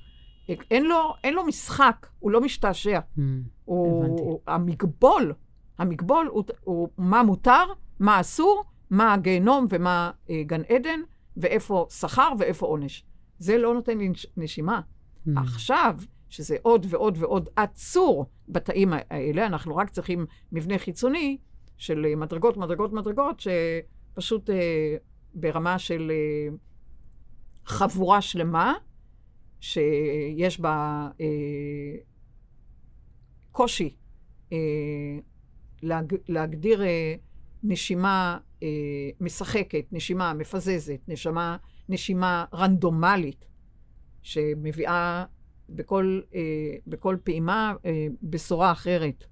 אין 0.72 0.86
לו, 0.86 1.14
אין 1.24 1.34
לו 1.34 1.46
משחק, 1.46 2.08
הוא 2.20 2.32
לא 2.32 2.42
משתעשע. 2.42 3.00
Mm, 3.00 3.22
הוא, 3.66 4.06
הבנתי. 4.06 4.22
המגבול, 4.48 5.34
המגבול 5.78 6.28
הוא, 6.32 6.44
הוא 6.64 6.90
מה 6.98 7.24
מותר, 7.24 7.64
מה 8.00 8.20
אסור, 8.20 8.64
מה 8.90 9.14
הגיהנום 9.14 9.66
ומה 9.70 10.12
אה, 10.30 10.44
גן 10.46 10.62
עדן, 10.70 11.00
ואיפה 11.38 11.88
שכר 11.90 12.30
ואיפה 12.40 12.66
עונש. 12.66 13.06
זה 13.40 13.58
לא 13.58 13.74
נותן 13.74 13.98
לי 13.98 14.10
נש- 14.10 14.26
נשימה. 14.38 14.82
mm. 15.28 15.32
עכשיו, 15.38 15.96
שזה 16.30 16.58
עוד 16.62 16.86
ועוד 16.90 17.18
ועוד 17.20 17.50
עצור 17.56 18.26
בתאים 18.50 18.94
האלה, 18.94 19.46
אנחנו 19.46 19.76
רק 19.76 19.90
צריכים 19.90 20.26
מבנה 20.52 20.78
חיצוני 20.78 21.38
של 21.78 22.06
מדרגות, 22.18 22.58
מדרגות, 22.58 22.94
מדרגות, 22.94 23.40
שפשוט 24.16 24.50
אה, 24.50 24.96
ברמה 25.34 25.80
של 25.80 26.12
אה, 26.12 26.56
חבורה 27.66 28.22
שלמה, 28.22 28.74
שיש 29.60 30.60
בה 30.60 31.08
אה, 31.22 31.96
קושי 33.52 33.96
אה, 34.54 34.58
להג, 35.82 36.16
להגדיר 36.28 36.84
אה, 36.84 37.16
נשימה 37.64 38.38
אה, 38.64 38.68
משחקת, 39.20 39.86
נשימה 39.92 40.34
מפזזת, 40.34 41.00
נשימה, 41.08 41.58
נשימה 41.90 42.46
רנדומלית, 42.54 43.46
שמביאה 44.22 45.26
בכל, 45.70 46.22
אה, 46.36 46.42
בכל 46.88 47.18
פעימה 47.24 47.74
אה, 47.86 48.08
בשורה 48.24 48.72
אחרת, 48.72 49.24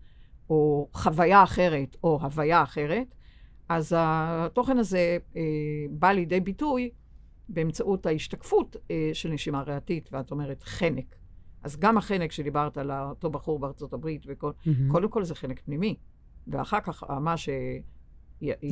או 0.50 0.89
חוויה 0.93 1.43
אחרת, 1.43 1.96
או 2.04 2.19
הוויה 2.22 2.63
אחרת, 2.63 3.08
אז 3.76 3.96
התוכן 3.98 4.78
הזה 4.78 5.18
אה, 5.36 5.42
בא 5.90 6.12
לידי 6.12 6.40
ביטוי 6.40 6.90
באמצעות 7.50 8.06
ההשתקפות 8.06 8.76
אה, 8.92 9.10
של 9.14 9.30
נשימה 9.30 9.62
ריאתית, 9.62 10.10
ואת 10.12 10.32
אומרת 10.32 10.64
חנק. 10.64 11.16
אז 11.64 11.80
גם 11.80 11.98
החנק 11.98 12.32
שדיברת 12.32 12.78
על 12.78 12.92
אותו 12.92 13.30
בחור 13.30 13.60
בארצות 13.60 13.94
הברית, 13.94 14.26
וכל, 14.28 14.52
מהמם. 14.66 14.92
קודם 14.92 15.10
כל 15.10 15.24
זה 15.24 15.36
חלק 15.36 15.62
פנימי, 15.66 15.96
ואחר 16.48 16.80
כך 16.80 17.04
מה 17.10 17.38
ש... 17.38 17.50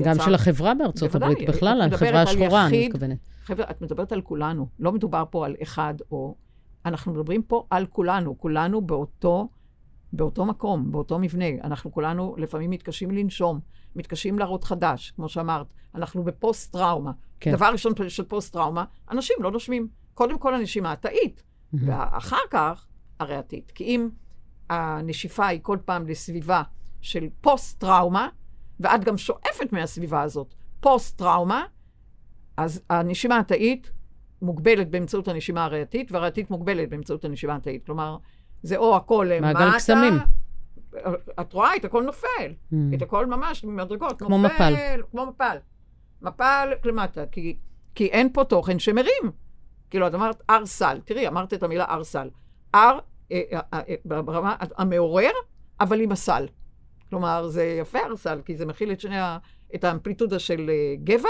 גם 0.03 0.15
של 0.25 0.35
החברה 0.35 0.73
בארצות 0.73 1.11
בוודאי, 1.11 1.31
הברית, 1.31 1.49
בכלל, 1.49 1.81
החברה 1.93 2.21
השחורה, 2.21 2.67
אני. 2.67 2.87
מתכוונת. 2.87 3.17
חבר'ה, 3.43 3.65
את 3.71 3.81
מדברת 3.81 4.11
על 4.11 4.21
כולנו, 4.21 4.67
לא 4.79 4.91
מדובר 4.91 5.23
פה 5.29 5.45
על 5.45 5.55
אחד 5.63 5.93
או... 6.11 6.35
אנחנו 6.85 7.11
מדברים 7.11 7.43
פה 7.43 7.65
על 7.69 7.85
כולנו, 7.85 8.37
כולנו 8.37 8.81
באותו, 8.81 9.49
באותו 10.13 10.45
מקום, 10.45 10.91
באותו 10.91 11.19
מבנה. 11.19 11.45
אנחנו 11.63 11.91
כולנו 11.91 12.35
לפעמים 12.37 12.69
מתקשים 12.69 13.11
לנשום, 13.11 13.59
מתקשים 13.95 14.39
להראות 14.39 14.63
חדש, 14.63 15.11
כמו 15.11 15.29
שאמרת. 15.29 15.73
אנחנו 15.95 16.23
בפוסט-טראומה. 16.23 17.11
כן. 17.39 17.51
דבר 17.51 17.69
ראשון 17.71 17.93
של 18.07 18.23
פוסט-טראומה, 18.23 18.85
אנשים 19.11 19.35
לא 19.39 19.51
נושמים. 19.51 19.87
קודם 20.13 20.39
כל 20.39 20.55
הנשימה 20.55 20.91
התאית, 20.91 21.43
מהמם. 21.73 21.89
ואחר 21.89 22.37
כך 22.49 22.87
הריאתית. 23.19 23.71
כי 23.75 23.83
אם 23.83 24.09
הנשיפה 24.69 25.47
היא 25.47 25.59
כל 25.63 25.77
פעם 25.85 26.07
לסביבה 26.07 26.63
של 27.01 27.27
פוסט-טראומה, 27.41 28.29
ואת 28.79 29.03
גם 29.03 29.17
שואפת 29.17 29.73
מהסביבה 29.73 30.21
הזאת 30.21 30.53
פוסט-טראומה, 30.79 31.63
אז 32.57 32.81
הנשימה 32.89 33.39
התאית 33.39 33.91
מוגבלת 34.41 34.89
באמצעות 34.89 35.27
הנשימה 35.27 35.65
הריאתית, 35.65 36.11
והריאתית 36.11 36.51
מוגבלת 36.51 36.89
באמצעות 36.89 37.25
הנשימה 37.25 37.55
התאית. 37.55 37.85
כלומר, 37.85 38.17
זה 38.63 38.77
או 38.77 38.95
הכל 38.95 39.27
למטה... 39.29 39.59
מעגל 39.59 39.75
קסמים. 39.75 40.13
את 41.39 41.53
רואה, 41.53 41.75
את 41.75 41.85
הכל 41.85 42.03
נופל. 42.03 42.53
Mm. 42.73 42.75
את 42.95 43.01
הכל 43.01 43.25
ממש 43.25 43.63
ממדרגות. 43.63 44.19
כמו 44.19 44.37
נופל, 44.37 44.73
מפל. 44.73 45.01
כמו 45.11 45.25
מפל. 45.25 45.57
מפל 46.21 46.73
למטה, 46.85 47.25
כי, 47.25 47.57
כי 47.95 48.05
אין 48.05 48.33
פה 48.33 48.43
תוכן 48.43 48.79
שמרים. 48.79 49.31
כאילו, 49.89 50.07
את 50.07 50.15
אמרת 50.15 50.41
הר 50.49 50.65
סל. 50.65 50.99
תראי, 51.05 51.27
אמרת 51.27 51.53
את 51.53 51.63
המילה 51.63 51.85
הר 51.87 52.03
סל. 52.03 52.29
הר, 52.73 52.99
אה, 53.31 53.41
אה, 53.53 53.59
אה, 53.73 53.95
ברמה 54.05 54.55
המעורר, 54.77 55.31
אבל 55.79 56.01
עם 56.01 56.11
הסל. 56.11 56.47
כלומר, 57.09 57.47
זה 57.47 57.63
יפה 57.63 57.99
הר 57.99 58.15
סל, 58.15 58.41
כי 58.45 58.55
זה 58.55 58.65
מכיל 58.65 58.91
את 58.91 58.99
שני 58.99 59.17
ה... 59.17 59.37
את 59.75 59.83
האמפליטודה 59.83 60.39
של 60.39 60.71
גבע, 61.03 61.29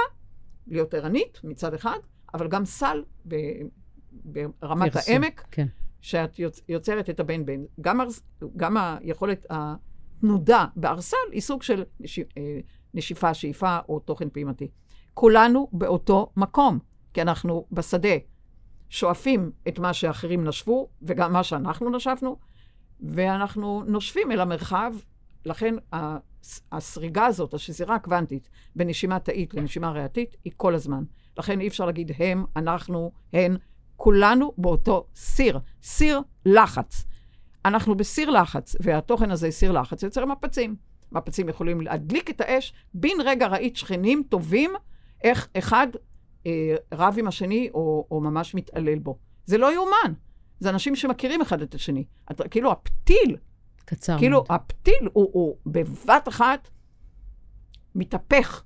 להיות 0.68 0.94
ערנית 0.94 1.40
מצד 1.44 1.74
אחד, 1.74 1.98
אבל 2.34 2.48
גם 2.48 2.66
סל 2.66 3.04
ב, 3.28 3.36
ברמת 4.12 4.94
פרסום. 4.94 5.14
העמק, 5.14 5.44
כן. 5.52 5.68
שאת 6.02 6.40
יוצ- 6.40 6.62
יוצרת 6.70 7.10
את 7.10 7.20
הבן-בן. 7.20 7.62
גם, 7.82 8.02
הרס- 8.02 8.22
גם 8.58 8.78
היכולת 8.78 9.46
התנודה 9.50 10.66
בארסל 10.76 11.18
היא 11.32 11.42
סוג 11.42 11.64
של 11.64 11.84
נש... 12.00 12.20
אה, 12.20 12.60
נשיפה, 12.94 13.34
שאיפה 13.34 13.78
או 13.90 14.00
תוכן 14.00 14.30
פעימתי. 14.30 14.68
כולנו 15.14 15.68
באותו 15.74 16.32
מקום, 16.38 16.80
כי 17.14 17.22
אנחנו 17.22 17.66
בשדה 17.72 18.16
שואפים 18.90 19.52
את 19.68 19.80
מה 19.80 19.94
שאחרים 19.94 20.44
נשפו, 20.44 20.90
וגם 21.02 21.34
מה 21.34 21.44
שאנחנו 21.44 21.90
נשפנו, 21.90 22.38
ואנחנו 23.00 23.84
נושפים 23.88 24.32
אל 24.32 24.42
המרחב. 24.42 24.94
לכן 25.46 25.76
הס- 25.94 26.62
הסריגה 26.72 27.26
הזאת, 27.26 27.54
השזירה 27.54 27.96
הקוונטית, 27.96 28.50
בין 28.76 28.88
נשימה 28.88 29.20
תאית 29.20 29.54
לנשימה 29.54 29.92
ריאתית, 29.92 30.36
היא 30.44 30.54
כל 30.58 30.76
הזמן. 30.76 31.04
לכן 31.38 31.62
אי 31.62 31.68
אפשר 31.68 31.86
להגיד 31.86 32.12
הם, 32.20 32.46
אנחנו, 32.56 33.12
הן, 33.34 33.58
כולנו 34.02 34.54
באותו 34.58 35.08
סיר, 35.16 35.60
סיר 35.84 36.22
לחץ. 36.46 37.06
אנחנו 37.66 37.96
בסיר 37.96 38.30
לחץ, 38.30 38.76
והתוכן 38.80 39.32
הזה, 39.32 39.52
סיר 39.52 39.72
לחץ, 39.72 40.04
יוצר 40.04 40.26
מפצים. 40.26 40.76
מפצים 41.12 41.50
יכולים 41.50 41.82
להדליק 41.82 42.30
את 42.30 42.42
האש. 42.42 42.74
בן 42.94 43.22
רגע 43.26 43.48
ראית 43.48 43.76
שכנים 43.76 44.24
טובים, 44.30 44.72
איך 45.24 45.48
אחד 45.58 45.88
אה, 46.46 46.76
רב 46.94 47.16
עם 47.18 47.28
השני 47.28 47.70
או, 47.74 48.08
או 48.12 48.22
ממש 48.22 48.56
מתעלל 48.56 49.00
בו. 49.00 49.18
זה 49.46 49.58
לא 49.58 49.74
יאומן. 49.74 50.14
זה 50.60 50.70
אנשים 50.70 50.96
שמכירים 50.96 51.42
אחד 51.42 51.62
את 51.62 51.76
השני. 51.76 52.06
את, 52.32 52.42
כאילו, 52.52 52.72
הפתיל, 52.72 53.38
קצר 53.86 54.18
כאילו, 54.18 54.38
מאוד. 54.38 54.46
הפתיל 54.50 55.10
הוא, 55.14 55.30
הוא 55.34 55.58
בבת 55.66 56.28
אחת 56.28 56.70
מתהפך. 57.96 58.64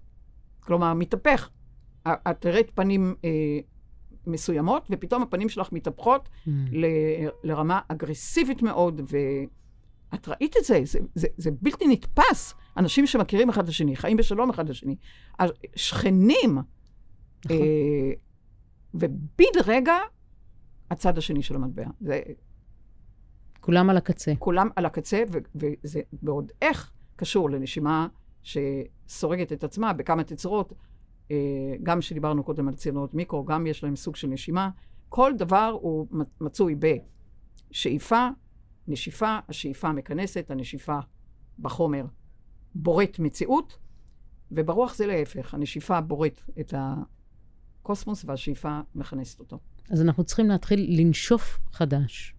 כלומר, 0.60 0.94
מתהפך. 0.94 1.50
את 2.08 2.18
את 2.32 2.42
תראית 2.42 2.72
פנים 2.76 3.16
אה, 3.26 3.30
מסוימות, 4.28 4.88
ופתאום 4.90 5.22
הפנים 5.22 5.50
שלך 5.50 5.72
מתהפכות 5.72 6.30
Mm. 6.30 6.50
ל- 6.72 6.86
לרמה 7.44 7.80
אגרסיבית 7.88 8.62
מאוד, 8.62 9.02
ואת 10.12 10.28
ראית 10.28 10.56
את 10.60 10.66
זה, 10.66 10.80
זה, 10.84 11.00
זה, 11.16 11.28
זה 11.38 11.50
בלתי 11.62 11.88
נתפס. 11.88 12.54
אנשים 12.78 13.08
שמכירים 13.08 13.50
אחד 13.50 13.64
את 13.64 13.70
השני, 13.70 13.96
חיים 13.96 14.18
בשלום 14.18 14.50
אחד 14.50 14.64
את 14.66 14.70
השני. 14.70 14.96
שכנים, 15.76 16.58
נכון. 17.46 17.58
אה, 17.58 18.12
וביד 18.94 19.56
רגע, 19.66 19.94
הצד 20.92 21.18
השני 21.18 21.42
של 21.44 21.56
המטבע. 21.56 21.84
זה 22.02 22.22
כולם 23.60 23.90
על 23.90 23.98
הקצה. 23.98 24.34
כולם 24.40 24.70
על 24.76 24.86
הקצה, 24.86 25.24
ו- 25.32 25.38
וזה 25.84 26.02
ועוד 26.24 26.52
איך 26.62 26.92
קשור 27.16 27.50
לנשימה 27.50 28.08
שסורגת 28.44 29.52
את 29.54 29.64
עצמה 29.64 29.94
בכמה 29.94 30.24
תצורות, 30.24 30.74
גם 31.84 32.02
שדיברנו 32.02 32.44
קודם 32.44 32.68
על 32.68 32.74
צינורות 32.76 33.14
מיקרו, 33.14 33.46
גם 33.46 33.68
יש 33.68 33.84
להם 33.84 33.96
סוג 33.96 34.16
של 34.16 34.28
נשימה. 34.28 34.70
כל 35.10 35.34
דבר 35.38 35.78
הוא 35.82 36.08
מצ- 36.12 36.42
מצוי 36.42 36.76
בשאיפה, 37.72 38.28
נשיפה, 38.88 39.38
השאיפה 39.50 39.92
מכנסת, 39.92 40.52
הנשיפה 40.52 41.00
בחומר 41.60 42.06
בורט 42.76 43.20
מציאות, 43.20 43.78
וברוח 44.52 44.96
זה 44.96 45.08
להפך, 45.08 45.54
הנשיפה 45.54 46.02
בורט 46.02 46.42
את 46.60 46.74
הקוסמוס 47.82 48.26
והשאיפה 48.28 48.80
מכנסת 48.96 49.40
אותו. 49.40 49.60
אז 49.90 50.02
אנחנו 50.02 50.24
צריכים 50.24 50.48
להתחיל 50.48 51.02
לנשוף 51.02 51.60
חדש. 51.72 52.36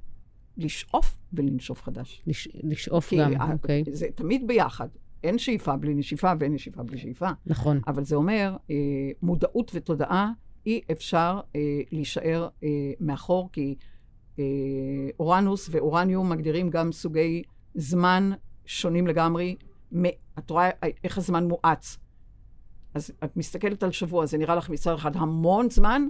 לשאוף 0.57 1.19
ולנשוף 1.33 1.83
חדש. 1.83 2.23
לש... 2.27 2.49
לשאוף 2.55 3.15
גם, 3.15 3.41
ה- 3.41 3.53
אוקיי. 3.53 3.85
זה 3.93 4.07
תמיד 4.15 4.47
ביחד. 4.47 4.89
אין 5.27 5.39
שאיפה 5.39 5.77
בלי 5.77 5.95
נשיפה 5.95 6.33
ואין 6.41 6.53
נשיפה 6.55 6.83
בלי 6.83 6.99
שאיפה. 6.99 7.29
נכון. 7.47 7.81
אבל 7.87 8.05
זה 8.05 8.17
אומר, 8.17 8.57
אה, 8.71 8.75
מודעות 9.23 9.71
ותודעה, 9.75 10.33
אי 10.67 10.81
אפשר 10.93 11.41
אה, 11.57 11.61
להישאר 11.93 12.49
אה, 12.65 12.69
מאחור, 13.01 13.49
כי 13.53 13.75
אה, 14.39 14.45
אורנוס 15.21 15.69
ואורניום 15.73 16.29
מגדירים 16.33 16.71
גם 16.71 16.93
סוגי 16.93 17.43
זמן 17.75 18.31
שונים 18.67 19.07
לגמרי. 19.07 19.57
מ- 19.97 20.05
את 20.39 20.51
רואה 20.51 20.71
איך 21.05 21.19
הזמן 21.19 21.49
מואץ. 21.49 21.99
אז 22.95 23.11
את 23.25 23.37
מסתכלת 23.37 23.83
על 23.83 23.93
שבוע, 23.93 24.27
זה 24.27 24.39
נראה 24.39 24.55
לך 24.55 24.71
מצד 24.71 24.93
אחד 24.95 25.17
המון 25.17 25.71
זמן, 25.71 26.03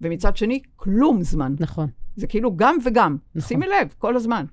ומצד 0.00 0.36
שני, 0.36 0.62
כלום 0.76 1.22
זמן. 1.22 1.54
נכון. 1.60 1.88
זה 2.16 2.26
כאילו 2.26 2.56
גם 2.56 2.76
וגם. 2.84 3.16
נכון. 3.34 3.48
שימי 3.48 3.66
לב, 3.66 3.94
כל 3.98 4.16
הזמן. 4.16 4.44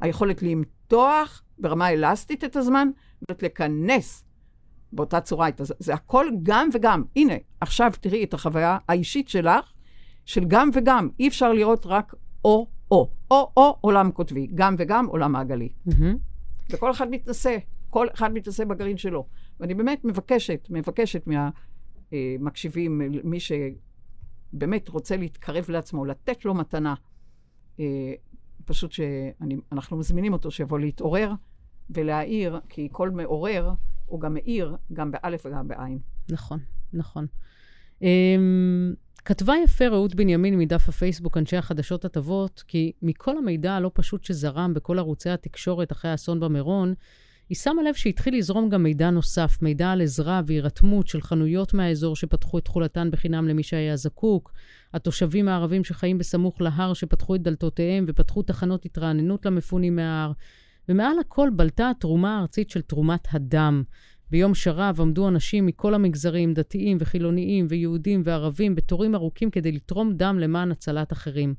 היכולת 0.00 0.42
למתוח 0.42 1.42
ברמה 1.58 1.90
אלסטית 1.90 2.44
את 2.44 2.56
הזמן, 2.56 2.88
ויכולת 3.22 3.42
לכנס 3.42 4.24
באותה 4.92 5.20
צורה. 5.20 5.48
זה, 5.58 5.74
זה 5.78 5.94
הכל 5.94 6.26
גם 6.42 6.68
וגם. 6.72 7.04
הנה, 7.16 7.34
עכשיו 7.60 7.92
תראי 8.00 8.24
את 8.24 8.34
החוויה 8.34 8.78
האישית 8.88 9.28
שלך, 9.28 9.72
של 10.24 10.44
גם 10.48 10.70
וגם. 10.74 11.08
אי 11.18 11.28
אפשר 11.28 11.52
לראות 11.52 11.86
רק 11.86 12.14
או-או. 12.44 13.10
או-או 13.30 13.78
עולם 13.80 14.10
קוטבי, 14.10 14.48
גם 14.54 14.74
וגם 14.78 15.06
עולם 15.06 15.32
מעגלי. 15.32 15.68
Mm-hmm. 15.88 16.16
וכל 16.70 16.90
אחד 16.90 17.10
מתנשא, 17.10 17.56
כל 17.90 18.06
אחד 18.14 18.32
מתנשא 18.32 18.64
בגרעין 18.64 18.96
שלו. 18.96 19.26
ואני 19.60 19.74
באמת 19.74 20.04
מבקשת, 20.04 20.66
מבקשת 20.70 21.28
מהמקשיבים, 22.12 23.02
מי 23.24 23.38
שבאמת 23.40 24.88
רוצה 24.88 25.16
להתקרב 25.16 25.70
לעצמו, 25.70 26.04
לתת 26.04 26.44
לו 26.44 26.54
מתנה. 26.54 26.94
פשוט 28.66 28.92
שאנחנו 28.92 29.96
מזמינים 29.96 30.32
אותו 30.32 30.50
שיבוא 30.50 30.78
להתעורר 30.78 31.32
ולהעיר, 31.90 32.60
כי 32.68 32.88
כל 32.92 33.10
מעורר 33.10 33.70
הוא 34.06 34.20
גם 34.20 34.34
מאיר, 34.34 34.76
גם 34.92 35.10
באלף 35.10 35.46
וגם 35.46 35.68
בעין. 35.68 35.98
נכון, 36.30 36.58
נכון. 36.92 37.26
Um, 38.00 38.04
כתבה 39.24 39.54
יפה 39.64 39.88
רעות 39.88 40.14
בנימין 40.14 40.58
מדף 40.58 40.88
הפייסבוק, 40.88 41.36
אנשי 41.36 41.56
החדשות 41.56 42.04
הטובות, 42.04 42.64
כי 42.68 42.92
מכל 43.02 43.38
המידע 43.38 43.72
הלא 43.72 43.90
פשוט 43.94 44.24
שזרם 44.24 44.74
בכל 44.74 44.98
ערוצי 44.98 45.30
התקשורת 45.30 45.92
אחרי 45.92 46.10
האסון 46.10 46.40
במירון, 46.40 46.94
היא 47.48 47.56
שמה 47.56 47.82
לב 47.82 47.94
שהתחיל 47.94 48.38
לזרום 48.38 48.68
גם 48.68 48.82
מידע 48.82 49.10
נוסף, 49.10 49.58
מידע 49.62 49.90
על 49.90 50.02
עזרה 50.02 50.40
והירתמות 50.46 51.06
של 51.06 51.20
חנויות 51.20 51.74
מהאזור 51.74 52.16
שפתחו 52.16 52.58
את 52.58 52.64
תכולתן 52.64 53.10
בחינם 53.10 53.48
למי 53.48 53.62
שהיה 53.62 53.96
זקוק, 53.96 54.52
התושבים 54.94 55.48
הערבים 55.48 55.84
שחיים 55.84 56.18
בסמוך 56.18 56.60
להר 56.60 56.94
שפתחו 56.94 57.34
את 57.34 57.42
דלתותיהם 57.42 58.04
ופתחו 58.08 58.42
תחנות 58.42 58.84
התרעננות 58.84 59.46
למפונים 59.46 59.96
מההר, 59.96 60.32
ומעל 60.88 61.18
הכל 61.18 61.48
בלטה 61.56 61.90
התרומה 61.90 62.38
הארצית 62.38 62.70
של 62.70 62.80
תרומת 62.80 63.28
הדם. 63.30 63.82
ביום 64.30 64.54
שרב 64.54 65.00
עמדו 65.00 65.28
אנשים 65.28 65.66
מכל 65.66 65.94
המגזרים, 65.94 66.54
דתיים 66.54 66.96
וחילוניים 67.00 67.66
ויהודים 67.68 68.22
וערבים, 68.24 68.74
בתורים 68.74 69.14
ארוכים 69.14 69.50
כדי 69.50 69.72
לתרום 69.72 70.12
דם 70.12 70.38
למען 70.38 70.70
הצלת 70.72 71.12
אחרים. 71.12 71.54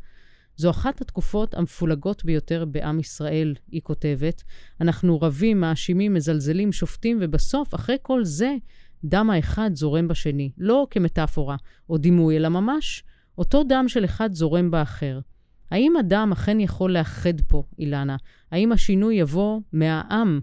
זו 0.58 0.70
אחת 0.70 1.02
התקופות 1.02 1.54
המפולגות 1.54 2.26
ביותר 2.26 2.66
בעם 2.66 3.00
ישראל, 3.00 3.56
היא 3.72 3.82
כותבת. 3.82 4.44
אנחנו 4.82 5.22
רבים, 5.22 5.60
מאשימים, 5.62 6.14
מזלזלים, 6.14 6.72
שופטים, 6.72 7.18
ובסוף, 7.22 7.76
אחרי 7.76 7.96
כל 8.02 8.26
זה, 8.26 8.56
דם 9.04 9.30
האחד 9.30 9.72
זורם 9.74 10.08
בשני. 10.08 10.52
לא 10.58 10.88
כמטאפורה 10.90 11.56
או 11.90 11.98
דימוי, 11.98 12.38
אלא 12.38 12.50
ממש 12.50 13.04
אותו 13.38 13.64
דם 13.64 13.86
של 13.88 14.06
אחד 14.06 14.34
זורם 14.34 14.72
באחר. 14.72 15.20
האם 15.72 15.98
הדם 15.98 16.30
אכן 16.34 16.60
יכול 16.60 16.94
לאחד 16.94 17.42
פה, 17.48 17.64
אילנה? 17.80 18.16
האם 18.52 18.72
השינוי 18.72 19.16
יבוא 19.16 19.60
מהעם? 19.74 20.40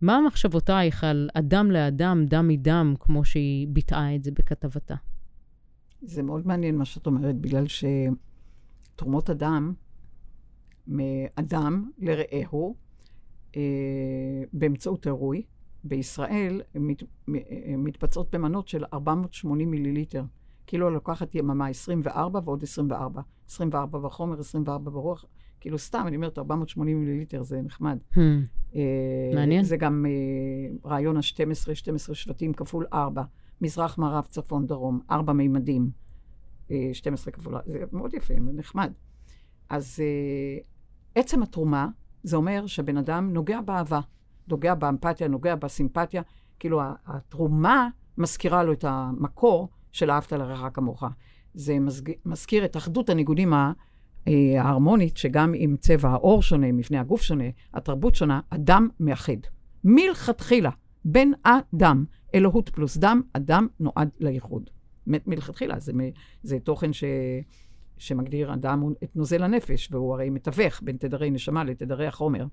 מה 0.00 0.20
מחשבותייך 0.26 1.04
על 1.04 1.28
אדם 1.34 1.70
לאדם, 1.70 2.24
דם 2.26 2.48
מדם, 2.48 2.94
כמו 3.00 3.24
שהיא 3.24 3.68
ביטאה 3.68 4.14
את 4.14 4.24
זה 4.24 4.30
בכתבתה? 4.30 4.94
זה 6.02 6.22
מאוד 6.22 6.46
מעניין 6.46 6.76
מה 6.76 6.84
שאת 6.84 7.06
אומרת, 7.06 7.36
בגלל 7.36 7.66
שתרומות 9.00 9.30
הדם 9.30 9.72
מאדם 10.86 11.90
לרעהו, 11.98 12.76
אה, 13.56 13.62
באמצעות 14.52 15.06
עירוי, 15.06 15.42
בישראל 15.84 16.62
מת, 16.74 17.02
מתבצעות 17.78 18.34
במנות 18.34 18.68
של 18.68 18.84
480 18.92 19.70
מיליליטר. 19.70 20.24
כאילו 20.66 20.90
לוקחת 20.90 21.34
יממה 21.34 21.68
24 21.68 22.40
ועוד 22.44 22.62
24. 22.62 23.22
24 23.48 23.98
בחומר, 23.98 24.40
24 24.40 24.90
ברוח. 24.90 25.24
כאילו 25.60 25.78
סתם, 25.78 26.04
אני 26.06 26.16
אומרת, 26.16 26.38
480 26.38 27.00
מיליליטר 27.00 27.42
זה 27.42 27.62
נחמד. 27.62 27.98
Hmm. 28.14 28.18
אה, 28.74 28.80
מעניין. 29.34 29.64
זה 29.64 29.76
גם 29.76 30.06
אה, 30.08 30.90
רעיון 30.90 31.16
ה-12, 31.16 31.74
12 31.74 32.14
שבטים 32.14 32.52
כפול 32.52 32.86
4. 32.92 33.22
מזרח, 33.60 33.98
מערב, 33.98 34.24
צפון, 34.24 34.66
דרום, 34.66 35.00
4 35.10 35.32
מימדים. 35.32 35.90
אה, 36.70 36.88
12 36.92 37.32
כפול, 37.32 37.54
זה 37.66 37.84
מאוד 37.92 38.14
יפה, 38.14 38.34
נחמד. 38.38 38.92
אז 39.68 40.00
אה, 40.00 40.58
עצם 41.14 41.42
התרומה, 41.42 41.88
זה 42.22 42.36
אומר 42.36 42.66
שבן 42.66 42.96
אדם 42.96 43.32
נוגע 43.32 43.60
באהבה, 43.60 44.00
נוגע 44.48 44.74
באמפתיה, 44.74 45.28
נוגע 45.28 45.54
בסימפתיה. 45.54 46.22
כאילו, 46.58 46.80
התרומה 47.06 47.88
מזכירה 48.18 48.62
לו 48.62 48.72
את 48.72 48.84
המקור 48.88 49.68
של 49.92 50.10
אהבת 50.10 50.32
לרעך 50.32 50.74
כמוך. 50.74 51.04
זה 51.54 51.76
מזכיר 52.24 52.64
את 52.64 52.76
אחדות 52.76 53.10
הניגודים 53.10 53.52
אה, 53.54 53.72
ההרמונית, 54.58 55.16
שגם 55.16 55.54
אם 55.54 55.76
צבע 55.80 56.08
העור 56.08 56.42
שונה, 56.42 56.72
מבנה 56.72 57.00
הגוף 57.00 57.22
שונה, 57.22 57.44
התרבות 57.74 58.14
שונה, 58.14 58.40
אדם 58.50 58.88
מאחד. 59.00 59.32
מלכתחילה, 59.84 60.70
בן 61.04 61.28
אדם, 61.42 62.04
אלוהות 62.34 62.68
פלוס 62.68 62.96
דם, 62.96 63.22
אדם 63.32 63.66
נועד 63.80 64.08
לייחוד. 64.20 64.70
מלכתחילה, 65.26 65.80
זה, 65.80 65.92
זה 66.42 66.58
תוכן 66.60 66.92
ש, 66.92 67.04
שמגדיר 67.98 68.54
אדם 68.54 68.92
את 69.04 69.16
נוזל 69.16 69.42
הנפש, 69.42 69.88
והוא 69.92 70.14
הרי 70.14 70.30
מתווך 70.30 70.80
בין 70.82 70.96
תדרי 70.96 71.30
נשמה 71.30 71.64
לתדרי 71.64 72.06
החומר. 72.06 72.46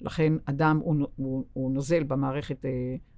לכן 0.00 0.32
אדם 0.44 0.80
הוא, 0.82 1.06
הוא, 1.16 1.44
הוא 1.52 1.72
נוזל 1.72 2.02
במערכת 2.02 2.64
אה, 2.64 2.70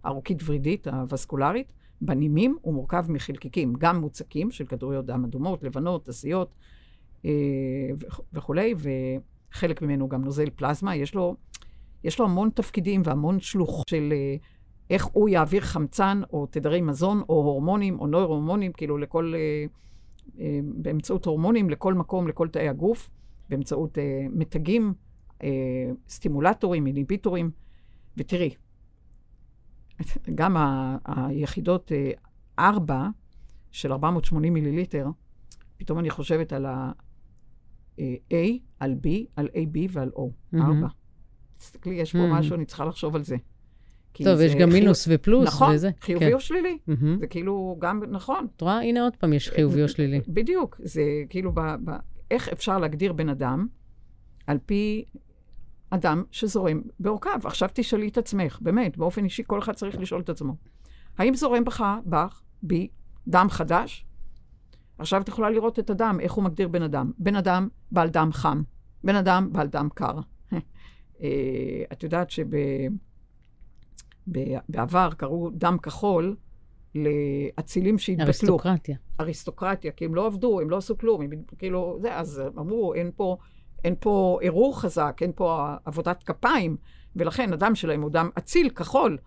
ארוכית 0.06 0.38
ורידית, 0.44 0.86
הווסקולרית, 0.86 1.72
בנימים 2.00 2.56
הוא 2.60 2.74
מורכב 2.74 3.04
מחלקיקים, 3.08 3.72
גם 3.78 4.00
מוצקים 4.00 4.50
של 4.50 4.66
כדוריות 4.66 5.06
דם 5.06 5.24
אדומות, 5.24 5.62
לבנות, 5.62 6.08
עשיות, 6.08 6.54
אה, 7.24 7.30
וכולי, 8.32 8.74
וחלק 8.78 9.82
ממנו 9.82 10.08
גם 10.08 10.24
נוזל 10.24 10.50
פלזמה. 10.50 10.96
יש 10.96 11.14
לו, 11.14 11.36
יש 12.04 12.18
לו 12.18 12.24
המון 12.24 12.50
תפקידים 12.54 13.02
והמון 13.04 13.40
שלוח 13.40 13.82
של 13.90 14.12
אה, 14.12 14.36
איך 14.90 15.04
הוא 15.04 15.28
יעביר 15.28 15.60
חמצן 15.60 16.20
או 16.32 16.46
תדרי 16.46 16.80
מזון 16.80 17.22
או 17.28 17.34
הורמונים 17.34 18.00
או 18.00 18.06
נוירו-הורמונים, 18.06 18.72
כאילו 18.72 18.98
לכל, 18.98 19.32
אה, 19.36 20.60
באמצעות 20.64 21.24
הורמונים 21.24 21.70
לכל 21.70 21.94
מקום, 21.94 22.28
לכל 22.28 22.48
תאי 22.48 22.68
הגוף, 22.68 23.10
באמצעות 23.48 23.98
מתגים, 24.30 24.94
סטימולטורים, 26.08 26.86
איניביטורים. 26.86 27.50
ותראי, 28.16 28.50
גם 30.34 30.56
ה- 30.56 30.96
היחידות 31.04 31.92
4 32.58 33.08
של 33.70 33.92
480 33.92 34.54
מיליליטר, 34.54 35.06
פתאום 35.76 35.98
אני 35.98 36.10
חושבת 36.10 36.52
על 36.52 36.66
ה... 36.66 36.92
A 38.30 38.36
על 38.80 38.94
B, 39.02 39.08
על 39.36 39.48
AB 39.54 39.78
ועל 39.90 40.10
O, 40.14 40.18
mm-hmm. 40.18 40.62
ארבע. 40.62 40.86
תסתכלי, 41.58 41.94
יש 41.94 42.12
פה 42.12 42.18
mm-hmm. 42.18 42.38
משהו, 42.38 42.54
אני 42.54 42.64
צריכה 42.64 42.84
לחשוב 42.84 43.16
על 43.16 43.24
זה. 43.24 43.36
טוב, 44.22 44.40
יש 44.40 44.54
גם 44.54 44.68
מינוס 44.68 45.06
ופלוס 45.10 45.46
נכון, 45.46 45.74
וזה. 45.74 45.88
נכון, 45.88 46.00
חיובי 46.00 46.26
כן. 46.26 46.32
או 46.32 46.40
שלילי. 46.40 46.78
Mm-hmm. 46.88 47.20
זה 47.20 47.26
כאילו 47.26 47.76
גם, 47.78 48.02
נכון. 48.10 48.46
את 48.56 48.60
רואה? 48.60 48.82
הנה 48.82 49.02
עוד 49.02 49.16
פעם 49.16 49.32
יש 49.32 49.50
חיובי 49.50 49.82
או 49.82 49.88
שלילי. 49.88 50.20
בדיוק. 50.28 50.80
זה 50.84 51.02
כאילו, 51.28 51.52
ב, 51.52 51.60
ב, 51.60 51.90
איך 52.30 52.48
אפשר 52.48 52.78
להגדיר 52.78 53.12
בן 53.12 53.28
אדם 53.28 53.66
על 54.46 54.58
פי 54.66 55.04
אדם 55.90 56.24
שזורם 56.30 56.82
בעורקיו? 57.00 57.40
עכשיו 57.44 57.68
תשאלי 57.72 58.08
את 58.08 58.18
עצמך, 58.18 58.58
באמת, 58.62 58.96
באופן 58.96 59.24
אישי, 59.24 59.42
כל 59.46 59.58
אחד 59.58 59.72
צריך 59.72 59.98
לשאול 59.98 60.20
את 60.20 60.28
עצמו. 60.28 60.56
האם 61.18 61.34
זורם 61.34 61.64
בך, 61.64 61.84
בך, 62.06 62.42
בי, 62.62 62.88
דם 63.28 63.46
חדש? 63.50 64.06
עכשיו 64.98 65.20
את 65.20 65.28
יכולה 65.28 65.50
לראות 65.50 65.78
את 65.78 65.90
הדם, 65.90 66.18
איך 66.20 66.32
הוא 66.32 66.44
מגדיר 66.44 66.68
בן 66.68 66.82
אדם. 66.82 67.12
בן 67.18 67.36
אדם 67.36 67.68
בעל 67.92 68.08
דם 68.08 68.30
חם, 68.32 68.62
בן 69.04 69.16
אדם 69.16 69.48
בעל 69.52 69.66
דם 69.66 69.88
קר. 69.94 70.14
אה, 71.22 71.84
את 71.92 72.02
יודעת 72.02 72.30
שבעבר 74.28 75.10
קראו 75.16 75.50
דם 75.50 75.76
כחול 75.82 76.36
לאצילים 76.94 77.98
שהתבטלו. 77.98 78.26
אריסטוקרטיה. 78.26 78.96
אריסטוקרטיה, 79.20 79.92
כי 79.92 80.04
הם 80.04 80.14
לא 80.14 80.26
עבדו, 80.26 80.60
הם 80.60 80.70
לא 80.70 80.76
עשו 80.76 80.98
כלום, 80.98 81.22
הם 81.22 81.30
כאילו, 81.58 81.98
זה, 82.00 82.16
אז 82.16 82.42
אמרו, 82.58 82.94
אין 82.94 83.10
פה, 83.16 83.36
אין 83.84 83.94
פה 84.00 84.38
ערעור 84.42 84.80
חזק, 84.80 85.18
אין 85.20 85.32
פה 85.34 85.74
עבודת 85.84 86.22
כפיים, 86.22 86.76
ולכן 87.16 87.52
הדם 87.52 87.74
שלהם 87.74 88.02
הוא 88.02 88.10
דם 88.10 88.30
אציל, 88.38 88.70
כחול, 88.70 89.18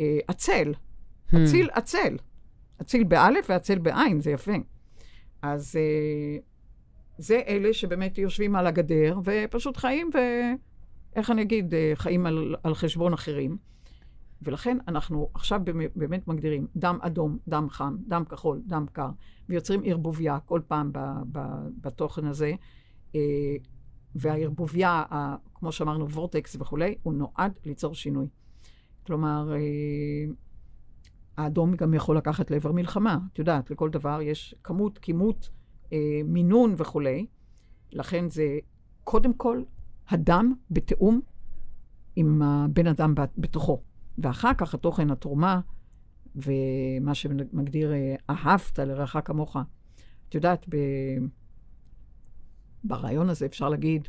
אה, 0.00 0.18
עצל. 0.28 0.72
Hmm. 0.72 1.36
אציל, 1.36 1.68
עצל. 1.72 2.16
אציל 2.80 3.04
באלף 3.04 3.46
ועצל 3.48 3.78
בעין, 3.78 4.20
זה 4.20 4.30
יפה. 4.30 4.52
אז 5.42 5.76
אה, 5.76 6.38
זה 7.18 7.42
אלה 7.48 7.72
שבאמת 7.72 8.18
יושבים 8.18 8.56
על 8.56 8.66
הגדר 8.66 9.18
ופשוט 9.24 9.76
חיים, 9.76 10.10
ואיך 10.14 11.30
אני 11.30 11.42
אגיד, 11.42 11.74
אה, 11.74 11.92
חיים 11.94 12.26
על, 12.26 12.54
על 12.62 12.74
חשבון 12.74 13.12
אחרים. 13.12 13.56
ולכן 14.42 14.78
אנחנו 14.88 15.30
עכשיו 15.34 15.60
באמת 15.96 16.28
מגדירים 16.28 16.66
דם 16.76 16.98
אדום, 17.02 17.38
דם 17.48 17.66
חם, 17.70 17.96
דם 18.08 18.24
כחול, 18.24 18.62
דם 18.66 18.86
קר, 18.92 19.08
ויוצרים 19.48 19.80
ערבוביה 19.84 20.38
כל 20.40 20.60
פעם 20.68 20.92
בתוכן 21.80 22.26
הזה. 22.26 22.52
אה, 23.14 23.20
והערבוביה, 24.14 25.04
כמו 25.54 25.72
שאמרנו, 25.72 26.10
וורטקס 26.10 26.56
וכולי, 26.60 26.94
הוא 27.02 27.14
נועד 27.14 27.52
ליצור 27.64 27.94
שינוי. 27.94 28.26
כלומר, 29.06 29.52
האדום 31.36 31.76
גם 31.76 31.94
יכול 31.94 32.16
לקחת 32.16 32.50
לעבר 32.50 32.72
מלחמה. 32.72 33.18
את 33.32 33.38
יודעת, 33.38 33.70
לכל 33.70 33.90
דבר 33.90 34.20
יש 34.22 34.54
כמות, 34.64 34.98
כימות, 34.98 35.50
אה, 35.92 36.20
מינון 36.24 36.74
וכולי. 36.76 37.26
לכן 37.92 38.30
זה 38.30 38.58
קודם 39.04 39.34
כל 39.34 39.62
הדם 40.08 40.54
בתיאום 40.70 41.20
עם 42.16 42.42
הבן 42.42 42.86
אדם 42.86 43.14
בתוכו. 43.38 43.82
ואחר 44.18 44.54
כך 44.58 44.74
התוכן, 44.74 45.10
התרומה, 45.10 45.60
ומה 46.36 47.14
שמגדיר 47.14 47.92
אה, 47.92 48.14
אהבת 48.30 48.78
לרעך 48.78 49.16
כמוך. 49.24 49.56
את 50.28 50.34
יודעת, 50.34 50.66
ב... 50.68 50.76
ברעיון 52.84 53.28
הזה 53.28 53.46
אפשר 53.46 53.68
להגיד 53.68 54.08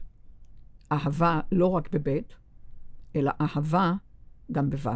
אהבה 0.91 1.39
לא 1.51 1.67
רק 1.67 1.89
בבית, 1.93 2.35
אלא 3.15 3.31
אהבה 3.41 3.93
גם 4.51 4.69
בוו. 4.69 4.91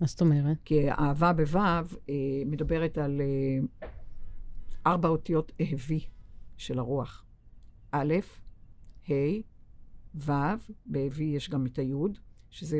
מה 0.00 0.06
זאת 0.06 0.20
אומרת? 0.20 0.56
כי 0.64 0.90
אהבה 0.90 1.32
בוו 1.32 1.58
אה, 1.58 2.14
מדברת 2.46 2.98
על 2.98 3.20
אה, 3.20 3.88
ארבע 4.86 5.08
אותיות 5.08 5.52
אהבי 5.60 6.00
של 6.56 6.78
הרוח. 6.78 7.24
א', 7.92 8.14
ה', 9.08 9.12
ו', 10.14 10.32
באבי 10.86 11.24
יש 11.24 11.50
גם 11.50 11.66
את 11.66 11.78
היוד, 11.78 12.18
שזה 12.50 12.78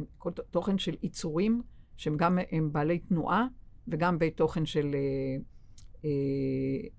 תוכן 0.51 0.79
של 0.79 0.95
יצורים 1.03 1.63
שהם 1.97 2.17
גם 2.17 2.39
הם 2.51 2.73
בעלי 2.73 2.99
תנועה 2.99 3.47
וגם 3.89 4.19
בתוכן 4.19 4.67
של... 4.67 4.95
אה, 4.95 5.37
אה, 6.05 6.91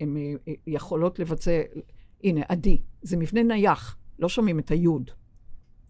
הן 0.00 0.16
אה, 0.16 0.52
יכולות 0.66 1.18
לבצע... 1.18 1.60
הנה, 2.24 2.40
עדי, 2.48 2.82
זה 3.02 3.16
מבנה 3.16 3.42
נייח, 3.42 3.98
לא 4.18 4.28
שומעים 4.28 4.58
את 4.58 4.70
היוד, 4.70 5.10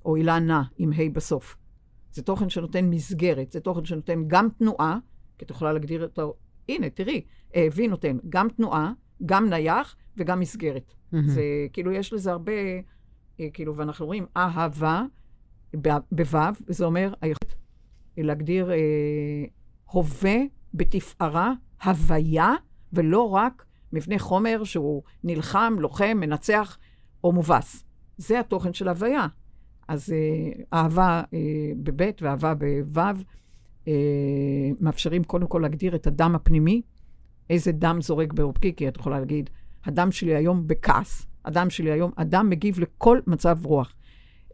או 0.04 0.16
הילה 0.16 0.38
נע 0.38 0.62
עם 0.76 0.92
ה' 0.92 1.10
בסוף. 1.12 1.56
זה 2.12 2.22
תוכן 2.22 2.48
שנותן 2.48 2.90
מסגרת, 2.90 3.52
זה 3.52 3.60
תוכן 3.60 3.84
שנותן 3.84 4.22
גם 4.26 4.48
תנועה, 4.58 4.98
כי 5.38 5.44
את 5.44 5.50
יכולה 5.50 5.72
להגדיר 5.72 6.02
אותו, 6.02 6.34
הנה, 6.68 6.90
תראי, 6.90 7.24
אהבי 7.56 7.88
נותן 7.88 8.18
גם 8.28 8.48
תנועה, 8.48 8.92
גם 9.26 9.48
נייח 9.48 9.96
וגם 10.16 10.40
מסגרת. 10.40 10.94
Mm-hmm. 10.94 11.16
זה 11.26 11.42
כאילו, 11.72 11.92
יש 11.92 12.12
לזה 12.12 12.30
הרבה, 12.32 12.52
כאילו, 13.52 13.76
ואנחנו 13.76 14.06
רואים 14.06 14.26
אהבה 14.36 15.04
בו', 15.76 16.38
וזה 16.68 16.84
אומר 16.84 17.14
היכולת 17.20 17.54
להגדיר 18.16 18.72
אה, 18.72 18.76
הווה 19.90 20.36
בתפארה, 20.74 21.52
הוויה, 21.84 22.54
ולא 22.92 23.30
רק 23.30 23.64
מבנה 23.92 24.18
חומר 24.18 24.64
שהוא 24.64 25.02
נלחם, 25.24 25.76
לוחם, 25.78 26.16
מנצח 26.20 26.78
או 27.24 27.32
מובס. 27.32 27.84
זה 28.18 28.40
התוכן 28.40 28.72
של 28.72 28.88
הוויה. 28.88 29.26
אז 29.88 30.12
אה, 30.12 30.62
אהבה 30.78 31.22
אה, 31.34 31.38
בבית 31.82 32.22
ואהבה 32.22 32.54
בו' 32.54 33.02
אה, 33.88 33.92
מאפשרים 34.80 35.24
קודם 35.24 35.46
כל 35.46 35.58
להגדיר 35.58 35.94
את 35.94 36.06
הדם 36.06 36.34
הפנימי, 36.34 36.82
איזה 37.50 37.72
דם 37.72 37.98
זורק 38.00 38.32
בעורפי, 38.32 38.72
כי 38.76 38.88
את 38.88 38.96
יכולה 38.96 39.18
להגיד, 39.18 39.50
הדם 39.84 40.12
שלי 40.12 40.34
היום 40.34 40.66
בכעס, 40.66 41.26
הדם 41.44 41.70
שלי 41.70 41.90
היום, 41.90 42.10
הדם 42.16 42.46
מגיב 42.50 42.80
לכל 42.80 43.20
מצב 43.26 43.58
רוח. 43.64 43.94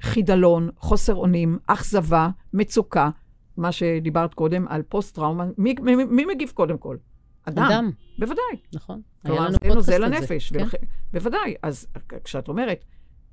חידלון, 0.03 0.71
חוסר 0.77 1.15
אונים, 1.15 1.59
אכזבה, 1.67 2.29
מצוקה, 2.53 3.11
מה 3.57 3.73
שדיברת 3.73 4.35
קודם 4.35 4.69
על 4.69 4.83
פוסט-טראומה, 4.83 5.45
מי, 5.59 5.75
מי, 5.83 6.05
מי 6.05 6.25
מגיב 6.25 6.51
קודם 6.55 6.79
כל? 6.79 6.97
אדם. 7.45 7.65
אדם. 7.65 7.91
בוודאי. 8.19 8.61
נכון. 8.75 9.03
כלומר, 9.23 9.51
זה 9.51 9.59
נוזל 9.75 10.05
לנפש. 10.05 10.53
כן? 10.53 10.61
ולכ... 10.61 10.75
בוודאי. 11.13 11.55
אז 11.63 11.87
כשאת 12.25 12.49
אומרת, 12.49 12.85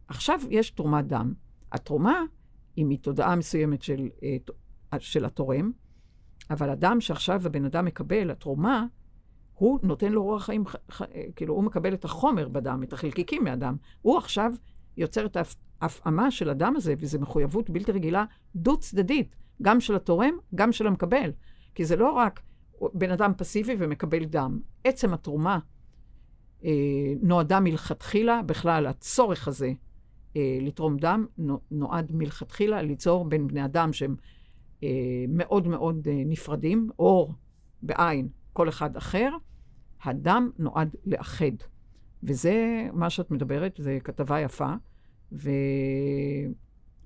עכשיו 0.08 0.40
יש 0.50 0.70
תרומת 0.70 1.08
דם, 1.08 1.34
התרומה 1.72 2.24
היא 2.76 2.86
מתודעה 2.90 3.36
מסוימת 3.36 3.82
של, 3.82 4.10
אה, 4.24 5.00
של 5.00 5.26
התורם, 5.26 5.72
אבל 6.50 6.70
הדם 6.70 6.98
שעכשיו 7.00 7.42
הבן 7.46 7.66
אדם 7.66 7.86
מקבל, 7.86 8.32
התרומה, 8.32 8.86
הוא 9.54 9.80
נותן 9.84 10.12
לו 10.12 10.24
רוח 10.24 10.44
חיים, 10.44 10.64
כאילו, 11.36 11.54
הוא 11.54 11.64
מקבל 11.64 11.94
את 11.94 12.06
החומר 12.06 12.50
בדם, 12.50 12.84
את 12.84 12.94
החלקיקים 12.94 13.44
מהדם. 13.44 13.76
הוא 14.02 14.18
עכשיו 14.18 14.52
יוצר 14.98 15.26
את 15.26 15.38
ההפעמה 15.82 16.32
של 16.32 16.50
הדם 16.50 16.74
הזה, 16.78 16.94
וזו 16.98 17.20
מחויבות 17.20 17.70
בלתי 17.70 17.92
רגילה, 17.92 18.26
דו-צדדית, 18.56 19.36
גם 19.62 19.80
של 19.80 19.96
התורם, 19.96 20.34
גם 20.56 20.72
של 20.72 20.88
המקבל. 20.88 21.32
כי 21.76 21.86
זה 21.86 21.96
לא 21.96 22.12
רק 22.12 22.42
בן 22.94 23.12
אדם 23.12 23.32
פסיבי 23.38 23.76
ומקבל 23.80 24.26
דם. 24.26 24.60
עצם 24.84 25.14
התרומה 25.14 25.60
אה, 26.64 26.72
נועדה 27.22 27.60
מלכתחילה, 27.60 28.42
בכלל, 28.42 28.88
הצורך 28.88 29.48
הזה 29.48 29.72
אה, 30.36 30.58
לתרום 30.62 30.98
דם, 30.98 31.26
נועד 31.72 32.12
מלכתחילה 32.16 32.82
ליצור 32.82 33.26
בין 33.26 33.48
בני 33.48 33.66
אדם 33.66 33.94
שהם 33.94 34.16
אה, 34.84 35.26
מאוד 35.30 35.68
מאוד 35.68 36.08
אה, 36.08 36.24
נפרדים, 36.26 36.90
אור 37.00 37.34
בעין, 37.82 38.30
כל 38.54 38.70
אחד 38.70 38.98
אחר, 38.98 39.30
הדם 40.04 40.52
נועד 40.60 40.96
לאחד. 41.06 41.52
וזה 42.24 42.88
מה 42.94 43.10
שאת 43.10 43.32
מדברת, 43.32 43.80
זו 43.84 43.92
כתבה 44.04 44.40
יפה, 44.40 44.74
ו... 45.32 45.50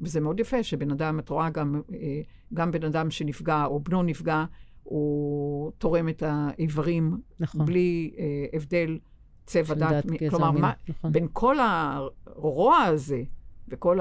וזה 0.01 0.20
מאוד 0.20 0.39
יפה 0.39 0.64
שבן 0.64 0.91
אדם, 0.91 1.20
את 1.20 1.30
רואה 1.30 1.49
גם, 1.49 1.82
אה, 1.93 2.22
גם 2.53 2.72
בן 2.72 2.84
אדם 2.84 3.12
שנפגע 3.12 3.66
או 3.66 3.80
בנו 3.80 4.03
נפגע, 4.03 4.45
הוא 4.84 5.72
תורם 5.78 6.09
את 6.09 6.24
האיברים 6.26 7.18
נכון. 7.39 7.66
בלי 7.66 8.14
אה, 8.18 8.45
הבדל 8.53 8.99
צבע 9.45 9.74
דת. 9.74 10.05
דת 10.05 10.05
כלומר, 10.30 10.51
מה, 10.51 10.74
נכון. 10.89 11.12
בין 11.12 11.28
כל 11.34 11.57
הרוע 11.59 12.78
הזה 12.78 13.24
וכל 13.68 13.99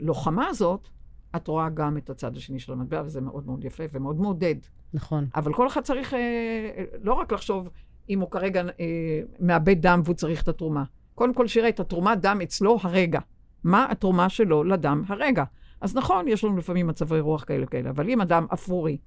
הלוחמה 0.00 0.44
אה, 0.44 0.48
הזאת, 0.48 0.88
את 1.36 1.48
רואה 1.48 1.68
גם 1.68 1.96
את 1.96 2.10
הצד 2.10 2.36
השני 2.36 2.58
של 2.58 2.72
המטבע, 2.72 3.02
וזה 3.04 3.20
מאוד 3.20 3.46
מאוד 3.46 3.64
יפה 3.64 3.84
ומאוד 3.92 4.20
מעודד. 4.20 4.54
נכון. 4.94 5.26
אבל 5.34 5.54
כל 5.54 5.66
אחד 5.66 5.80
צריך 5.80 6.14
אה, 6.14 6.84
לא 7.02 7.12
רק 7.12 7.32
לחשוב 7.32 7.70
אם 8.10 8.20
הוא 8.20 8.30
כרגע 8.30 8.62
אה, 8.80 9.20
מאבד 9.40 9.82
דם 9.82 10.00
והוא 10.04 10.14
צריך 10.14 10.42
את 10.42 10.48
התרומה. 10.48 10.84
קודם 11.14 11.34
כל 11.34 11.46
שיראה 11.46 11.68
את 11.68 11.80
התרומת 11.80 12.20
דם 12.20 12.38
אצלו 12.42 12.78
הרגע. 12.82 13.20
מה 13.64 13.86
התרומה 13.90 14.28
שלו 14.28 14.64
לדם 14.64 15.02
הרגע? 15.08 15.44
אז 15.80 15.96
נכון, 15.96 16.28
יש 16.28 16.44
לנו 16.44 16.56
לפעמים 16.56 16.86
מצבי 16.86 17.20
רוח 17.20 17.44
כאלה 17.44 17.66
כאלה, 17.66 17.90
אבל 17.90 18.10
אם 18.10 18.20
אדם 18.20 18.46
אפורי, 18.54 18.98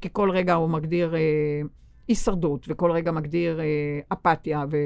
כי 0.00 0.08
כל 0.12 0.30
רגע 0.30 0.54
הוא 0.54 0.70
מגדיר 0.70 1.14
אה, 1.14 1.20
הישרדות, 2.08 2.66
וכל 2.68 2.90
רגע 2.92 3.12
מגדיר 3.12 3.60
אה, 3.60 4.00
אפתיה 4.12 4.64
ו, 4.70 4.76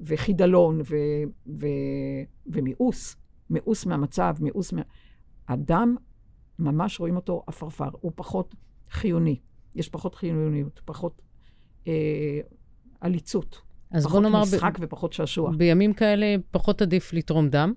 וחידלון 0.00 0.80
ו, 0.80 0.96
ו, 1.58 1.66
ומיאוס, 2.46 3.16
מיאוס 3.50 3.86
מהמצב, 3.86 4.34
מיאוס 4.40 4.72
מה... 4.72 4.82
אדם, 5.46 5.96
ממש 6.58 7.00
רואים 7.00 7.16
אותו 7.16 7.42
עפרפר, 7.46 7.88
הוא 7.92 8.12
פחות 8.14 8.54
חיוני. 8.90 9.40
יש 9.74 9.88
פחות 9.88 10.14
חיוניות, 10.14 10.80
פחות 10.84 11.22
אה, 11.88 12.40
עליצות. 13.00 13.60
אז 13.90 14.06
בוא 14.06 14.20
נאמר... 14.20 14.44
פחות 14.44 14.54
משחק 14.54 14.78
ב... 14.78 14.84
ופחות 14.84 15.12
שעשוע. 15.12 15.52
בימים 15.56 15.92
כאלה 15.92 16.36
פחות 16.50 16.82
עדיף 16.82 17.12
לתרום 17.12 17.48
דם? 17.48 17.72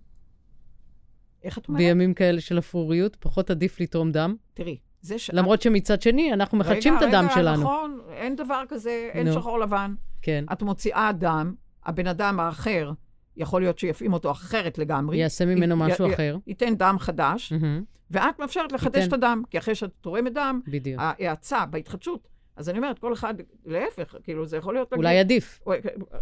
איך 1.44 1.58
את 1.58 1.68
אומרת? 1.68 1.82
בימים 1.82 2.14
כאלה 2.14 2.42
של 2.42 2.60
אפרוריות, 2.60 3.16
פחות 3.16 3.50
עדיף 3.50 3.80
לתרום 3.80 4.12
דם? 4.12 4.36
תראי, 4.54 4.78
זה 5.02 5.20
ש... 5.20 5.30
למרות 5.34 5.62
שמצד 5.62 6.02
שני, 6.02 6.34
אנחנו 6.34 6.58
מחדשים 6.58 6.98
את 6.98 7.02
הדם 7.02 7.26
רגע, 7.26 7.36
שלנו. 7.36 7.60
רגע, 7.60 7.64
נכון, 7.64 8.00
אין 8.12 8.36
דבר 8.36 8.64
כזה, 8.70 9.10
אין 9.14 9.28
no. 9.28 9.34
שחור 9.34 9.60
לבן. 9.60 9.96
כן. 10.22 10.46
את 10.54 10.62
מוציאה 10.62 11.12
דם, 11.12 11.54
הבן 11.86 12.08
אדם 12.08 12.40
האחר, 12.40 12.92
יכול 13.38 13.62
להיות 13.62 13.80
שיפעים 13.80 14.14
אותו 14.14 14.32
אחרת 14.32 14.78
לגמרי. 14.78 15.18
יעשה 15.18 15.46
ממנו 15.46 15.76
משהו 15.78 16.08
י- 16.08 16.14
אחר. 16.14 16.38
ייתן 16.48 16.76
דם 16.76 16.96
חדש, 17.00 17.54
mm-hmm. 17.54 17.84
ואת 18.12 18.40
מאפשרת 18.40 18.72
לחדש 18.72 19.04
ייתן... 19.04 19.08
את 19.08 19.14
הדם, 19.14 19.44
כי 19.50 19.58
אחרי 19.58 19.76
שאת 19.76 19.92
תורמת 20.02 20.34
דם, 20.34 20.62
בדיוק. 20.68 21.02
ההאצה 21.02 21.66
בהתחדשות 21.66 22.28
אז 22.56 22.70
אני 22.70 22.78
אומרת, 22.78 23.00
כל 23.00 23.14
אחד, 23.14 23.34
להפך, 23.66 24.16
כאילו, 24.24 24.46
זה 24.46 24.58
יכול 24.58 24.74
להיות... 24.74 24.94
אולי 24.94 25.04
להגיד, 25.04 25.20
עדיף. 25.20 25.60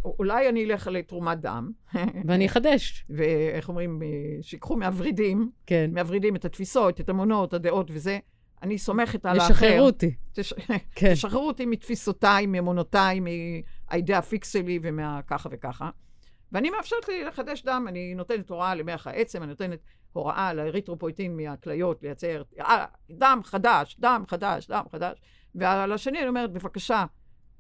אולי 0.05 0.49
אני 0.49 0.65
אלך 0.65 0.87
לתרומת 0.87 1.39
דם. 1.39 1.71
ואני 2.27 2.45
אחדש. 2.45 3.05
ואיך 3.09 3.69
אומרים, 3.69 4.01
שיקחו 4.41 4.75
מהוורידים, 4.75 5.51
כן. 5.65 5.89
מהוורידים 5.93 6.35
את 6.35 6.45
התפיסות, 6.45 6.99
את 6.99 7.09
האמונות, 7.09 7.53
הדעות 7.53 7.87
וזה. 7.91 8.19
אני 8.63 8.77
סומכת 8.77 9.25
על 9.25 9.39
האחר. 9.39 9.53
ישחררו 9.53 9.85
אותי. 9.85 10.15
תש... 10.33 10.53
כן. 10.95 11.13
תשחררו 11.13 11.47
אותי 11.47 11.65
מתפיסותיי, 11.65 12.45
מאמונותיי, 12.45 13.19
מהאידאה 13.19 14.17
פיקס 14.17 14.53
שלי 14.53 14.79
ומהככה 14.81 15.49
וככה. 15.51 15.89
ואני 16.51 16.69
מאפשרת 16.69 17.07
לי 17.07 17.23
לחדש 17.23 17.63
דם, 17.63 17.85
אני 17.89 18.15
נותנת 18.15 18.49
הוראה 18.49 18.75
למח 18.75 19.07
העצם, 19.07 19.43
אני 19.43 19.49
נותנת 19.49 19.79
הוראה 20.13 20.53
לאריתרופויטין 20.53 21.37
מהכליות 21.37 22.03
לייצר 22.03 22.41
אה, 22.59 22.85
דם 23.11 23.39
חדש, 23.43 23.97
דם 23.99 24.23
חדש, 24.27 24.67
דם 24.67 24.83
חדש. 24.91 25.21
ועל 25.55 25.91
השני 25.91 26.19
אני 26.19 26.27
אומרת, 26.27 26.51
בבקשה, 26.51 27.05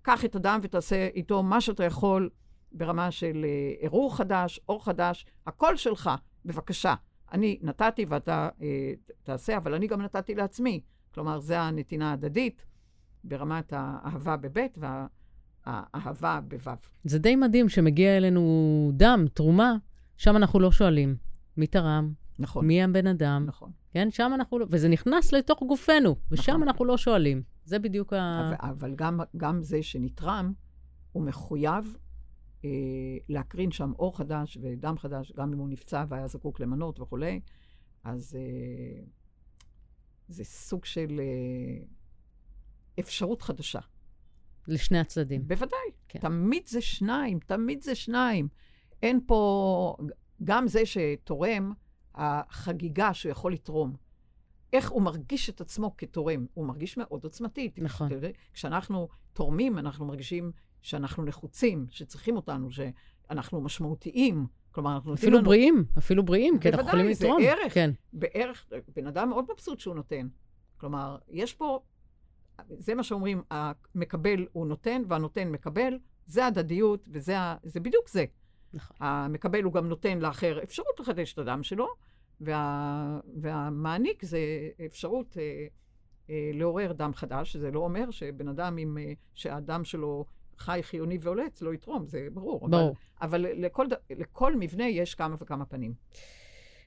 קח 0.01 0.25
את 0.25 0.35
הדם 0.35 0.59
ותעשה 0.61 1.07
איתו 1.15 1.43
מה 1.43 1.61
שאתה 1.61 1.83
יכול 1.83 2.29
ברמה 2.71 3.11
של 3.11 3.45
ערעור 3.79 4.17
חדש, 4.17 4.59
אור 4.69 4.85
חדש, 4.85 5.25
הכל 5.47 5.77
שלך, 5.77 6.09
בבקשה. 6.45 6.95
אני 7.31 7.59
נתתי 7.61 8.05
ואתה 8.05 8.49
אה, 8.61 8.93
תעשה, 9.23 9.57
אבל 9.57 9.73
אני 9.73 9.87
גם 9.87 10.01
נתתי 10.01 10.35
לעצמי. 10.35 10.81
כלומר, 11.13 11.39
זה 11.39 11.59
הנתינה 11.59 12.09
ההדדית 12.09 12.65
ברמת 13.23 13.73
האהבה 13.75 14.37
בבית 14.37 14.77
והאהבה 15.65 16.39
בוו. 16.47 16.71
זה 17.03 17.19
די 17.19 17.35
מדהים 17.35 17.69
שמגיע 17.69 18.17
אלינו 18.17 18.91
דם, 18.93 19.25
תרומה, 19.33 19.75
שם 20.17 20.35
אנחנו 20.35 20.59
לא 20.59 20.71
שואלים 20.71 21.15
מי 21.57 21.67
תרם, 21.67 22.13
נכון. 22.39 22.67
מי 22.67 22.83
הבן 22.83 23.07
אדם. 23.07 23.45
נכון. 23.47 23.71
כן, 23.91 24.11
שם 24.11 24.31
אנחנו 24.35 24.59
לא, 24.59 24.65
וזה 24.69 24.89
נכנס 24.89 25.33
לתוך 25.33 25.63
גופנו, 25.63 26.15
ושם 26.31 26.51
נכון. 26.51 26.63
אנחנו 26.63 26.85
לא 26.85 26.97
שואלים. 26.97 27.41
זה 27.69 27.79
בדיוק 27.79 28.13
ה... 28.13 28.47
אבל, 28.47 28.69
אבל 28.69 28.95
גם, 28.95 29.19
גם 29.37 29.63
זה 29.63 29.83
שנתרם, 29.83 30.53
הוא 31.11 31.23
מחויב 31.23 31.97
אה, 32.65 32.69
להקרין 33.29 33.71
שם 33.71 33.91
אור 33.99 34.17
חדש 34.17 34.57
ודם 34.61 34.97
חדש, 34.97 35.31
גם 35.31 35.53
אם 35.53 35.57
הוא 35.57 35.69
נפצע 35.69 36.05
והיה 36.09 36.27
זקוק 36.27 36.59
למנות 36.59 36.99
וכולי, 36.99 37.41
אז 38.03 38.35
אה, 38.39 39.03
זה 40.27 40.43
סוג 40.43 40.85
של 40.85 41.19
אה, 41.19 41.85
אפשרות 42.99 43.41
חדשה. 43.41 43.79
לשני 44.67 44.99
הצדדים. 44.99 45.47
בוודאי. 45.47 45.89
כן. 46.07 46.19
תמיד 46.19 46.67
זה 46.67 46.81
שניים, 46.81 47.39
תמיד 47.39 47.81
זה 47.83 47.95
שניים. 47.95 48.47
אין 49.03 49.19
פה, 49.27 49.95
גם 50.43 50.67
זה 50.67 50.85
שתורם, 50.85 51.73
החגיגה 52.15 53.13
שהוא 53.13 53.31
יכול 53.31 53.53
לתרום. 53.53 53.95
איך 54.73 54.89
הוא 54.91 55.01
מרגיש 55.01 55.49
את 55.49 55.61
עצמו 55.61 55.97
כתורם. 55.97 56.45
הוא 56.53 56.65
מרגיש 56.65 56.97
מאוד 56.97 57.23
עוצמתי. 57.23 57.71
נכון. 57.77 58.09
כשאנחנו 58.53 59.07
תורמים, 59.33 59.77
אנחנו 59.77 60.05
מרגישים 60.05 60.51
שאנחנו 60.81 61.23
נחוצים, 61.25 61.85
שצריכים 61.89 62.35
אותנו, 62.35 62.69
שאנחנו 62.71 63.61
משמעותיים. 63.61 64.45
כלומר, 64.71 64.95
אנחנו 64.95 65.13
אפילו 65.13 65.37
לנו... 65.37 65.45
בריאים, 65.45 65.85
אפילו 65.97 66.23
בריאים, 66.25 66.59
כי 66.59 66.69
אנחנו 66.69 66.83
בוודאי, 66.83 66.99
יכולים 66.99 67.13
זה 67.15 67.25
לתרום. 67.25 67.41
ערך. 67.45 67.73
כן, 67.73 67.91
בערך, 68.13 68.65
בן 68.95 69.07
אדם 69.07 69.29
מאוד 69.29 69.45
מבסוט 69.53 69.79
שהוא 69.79 69.95
נותן. 69.95 70.27
כלומר, 70.77 71.17
יש 71.29 71.53
פה, 71.53 71.79
זה 72.67 72.95
מה 72.95 73.03
שאומרים, 73.03 73.41
המקבל 73.51 74.45
הוא 74.51 74.67
נותן 74.67 75.01
והנותן 75.07 75.47
מקבל, 75.49 75.93
זה 76.25 76.45
הדדיות 76.45 77.07
וזה 77.11 77.39
ה- 77.39 77.55
זה 77.63 77.79
בדיוק 77.79 78.09
זה. 78.09 78.25
נכון. 78.73 78.97
המקבל 78.99 79.63
הוא 79.63 79.73
גם 79.73 79.89
נותן 79.89 80.19
לאחר 80.19 80.59
אפשרות 80.63 80.99
לחדש 80.99 81.33
את 81.33 81.37
הדם 81.39 81.63
שלו, 81.63 81.87
וה, 82.41 83.19
והמעניק 83.41 84.25
זה 84.25 84.39
אפשרות 84.85 85.37
אה, 85.39 85.67
אה, 86.29 86.51
לעורר 86.53 86.91
דם 86.91 87.11
חדש, 87.15 87.55
זה 87.55 87.71
לא 87.71 87.79
אומר 87.79 88.11
שבן 88.11 88.47
אדם 88.47 88.77
עם, 88.77 88.97
אה, 88.97 89.13
שהדם 89.35 89.83
שלו 89.83 90.25
חי, 90.57 90.79
חיוני 90.83 91.17
והולץ, 91.21 91.61
לא 91.61 91.73
יתרום, 91.73 92.07
זה 92.07 92.27
ברור. 92.33 92.69
ברור. 92.69 92.95
אבל, 93.21 93.45
אבל 93.45 93.65
לכל, 93.65 93.85
לכל 94.09 94.55
מבנה 94.55 94.87
יש 94.87 95.15
כמה 95.15 95.35
וכמה 95.39 95.65
פנים. 95.65 95.93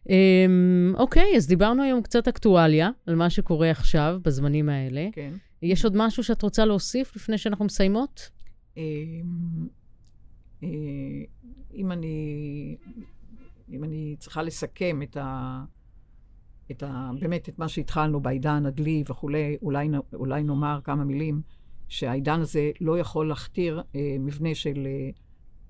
אמ, 0.09 0.95
אוקיי, 0.97 1.37
אז 1.37 1.47
דיברנו 1.47 1.83
היום 1.83 2.03
קצת 2.03 2.29
אקטואליה 2.29 2.91
על 3.07 3.15
מה 3.15 3.31
שקורה 3.31 3.71
עכשיו, 3.71 4.21
בזמנים 4.23 4.69
האלה. 4.69 5.09
כן. 5.13 5.33
יש 5.63 5.85
עוד 5.85 5.97
משהו 5.97 6.25
שאת 6.25 6.43
רוצה 6.43 6.65
להוסיף 6.65 7.17
לפני 7.17 7.39
שאנחנו 7.39 7.65
מסיימות? 7.65 8.31
אה, 8.79 8.83
אה, 10.63 10.69
אם 11.75 11.93
אני, 11.93 12.77
אם 13.73 13.85
אני 13.85 14.17
צריכה 14.19 14.43
לסכם 14.43 15.03
את 15.03 15.17
ה... 15.17 15.65
את 16.71 16.83
ה... 16.83 17.11
באמת, 17.21 17.49
את 17.49 17.59
מה 17.59 17.69
שהתחלנו 17.69 18.21
בעידן 18.21 18.67
הדלי 18.67 19.05
וכולי, 19.09 19.57
אולי, 19.63 19.89
אולי 20.13 20.43
נאמר 20.43 20.81
כמה 20.85 21.05
מילים, 21.05 21.43
שהעידן 21.89 22.41
הזה 22.41 22.71
לא 22.81 22.99
יכול 22.99 23.29
להכתיר 23.29 23.83
אה, 23.95 24.17
מבנה 24.21 24.55
של, 24.55 24.87
אה, 24.87 25.11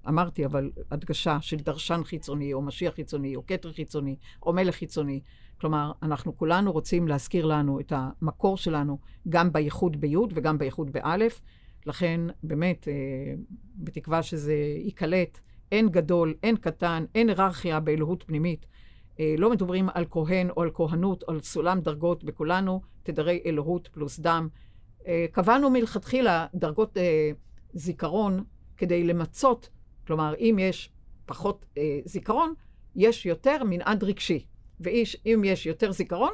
אמרתי, 0.09 0.47
אבל 0.47 0.71
הדגשה 0.91 1.39
של 1.41 1.57
דרשן 1.57 2.01
חיצוני, 2.05 2.53
או 2.53 2.63
משיח 2.63 2.95
חיצוני, 2.95 3.37
או 3.37 3.47
כתר 3.47 3.73
חיצוני, 3.73 4.17
או 4.43 4.53
מלך 4.53 4.75
חיצוני. 4.75 5.21
כלומר, 5.61 5.93
אנחנו 6.03 6.37
כולנו 6.37 6.73
רוצים 6.73 7.09
להזכיר 7.09 7.47
לנו 7.47 7.81
את 7.81 7.93
המקור 7.97 8.57
שלנו, 8.57 8.99
גם 9.29 9.53
בייחוד 9.53 10.01
בי' 10.01 10.17
וגם 10.17 10.59
בייחוד 10.59 10.93
באלף. 10.93 11.43
לכן, 11.87 12.21
באמת, 12.43 12.89
אה, 12.89 12.95
בתקווה 13.77 14.23
שזה 14.23 14.55
ייקלט, 14.85 15.41
אין 15.73 15.89
גדול, 15.89 16.35
אין 16.43 16.57
קטן, 16.57 17.05
אין 17.15 17.29
היררכיה 17.29 17.81
באלוהות 17.81 18.25
פנימית. 18.27 18.67
אה, 19.21 19.35
לא 19.39 19.51
מדברים 19.51 19.89
על 19.95 20.05
כהן 20.11 20.51
או 20.51 20.63
על 20.63 20.71
כהנות 20.75 21.23
או 21.23 21.33
על 21.33 21.41
סולם 21.41 21.81
דרגות, 21.81 22.25
בכולנו 22.25 22.81
תדרי 23.03 23.43
אלוהות 23.47 23.89
פלוס 23.93 24.19
דם. 24.21 24.49
אה, 25.07 25.27
קבענו 25.33 25.71
מלכתחילה 25.71 26.47
דרגות 26.55 26.97
אה, 26.97 27.31
זיכרון 27.73 28.45
כדי 28.77 29.05
למצות, 29.05 29.69
כלומר, 30.07 30.35
אם 30.39 30.57
יש 30.61 30.91
פחות 31.27 31.67
זיכרון, 32.05 32.55
יש 32.97 33.27
יותר 33.27 33.65
מנעד 33.65 34.05
רגשי. 34.05 34.47
ואם 34.81 35.43
יש 35.45 35.67
יותר 35.67 35.93
זיכרון, 35.93 36.33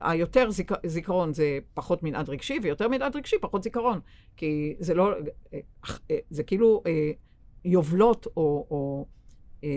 היותר 0.00 0.50
זיכ... 0.50 0.72
זיכרון 0.86 1.32
זה 1.32 1.58
פחות 1.74 2.02
מנעד 2.02 2.28
רגשי, 2.28 2.58
ויותר 2.62 2.88
מנעד 2.88 3.16
רגשי 3.16 3.36
פחות 3.40 3.62
זיכרון. 3.62 4.00
כי 4.36 4.76
זה 4.78 4.94
לא, 4.94 5.10
זה 6.30 6.42
כאילו 6.42 6.82
יובלות, 7.66 8.26
או, 8.36 8.66
או 8.70 9.06
אה, 9.64 9.68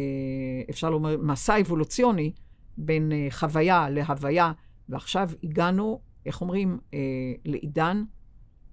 אפשר 0.70 0.90
לומר, 0.90 1.18
מסע 1.18 1.60
אבולוציוני 1.60 2.34
בין 2.78 3.12
אה, 3.12 3.28
חוויה 3.32 3.90
להוויה, 3.90 4.52
ועכשיו 4.90 5.30
הגענו, 5.44 6.02
איך 6.26 6.42
אומרים, 6.42 6.80
אה, 6.94 7.00
לעידן 7.46 8.04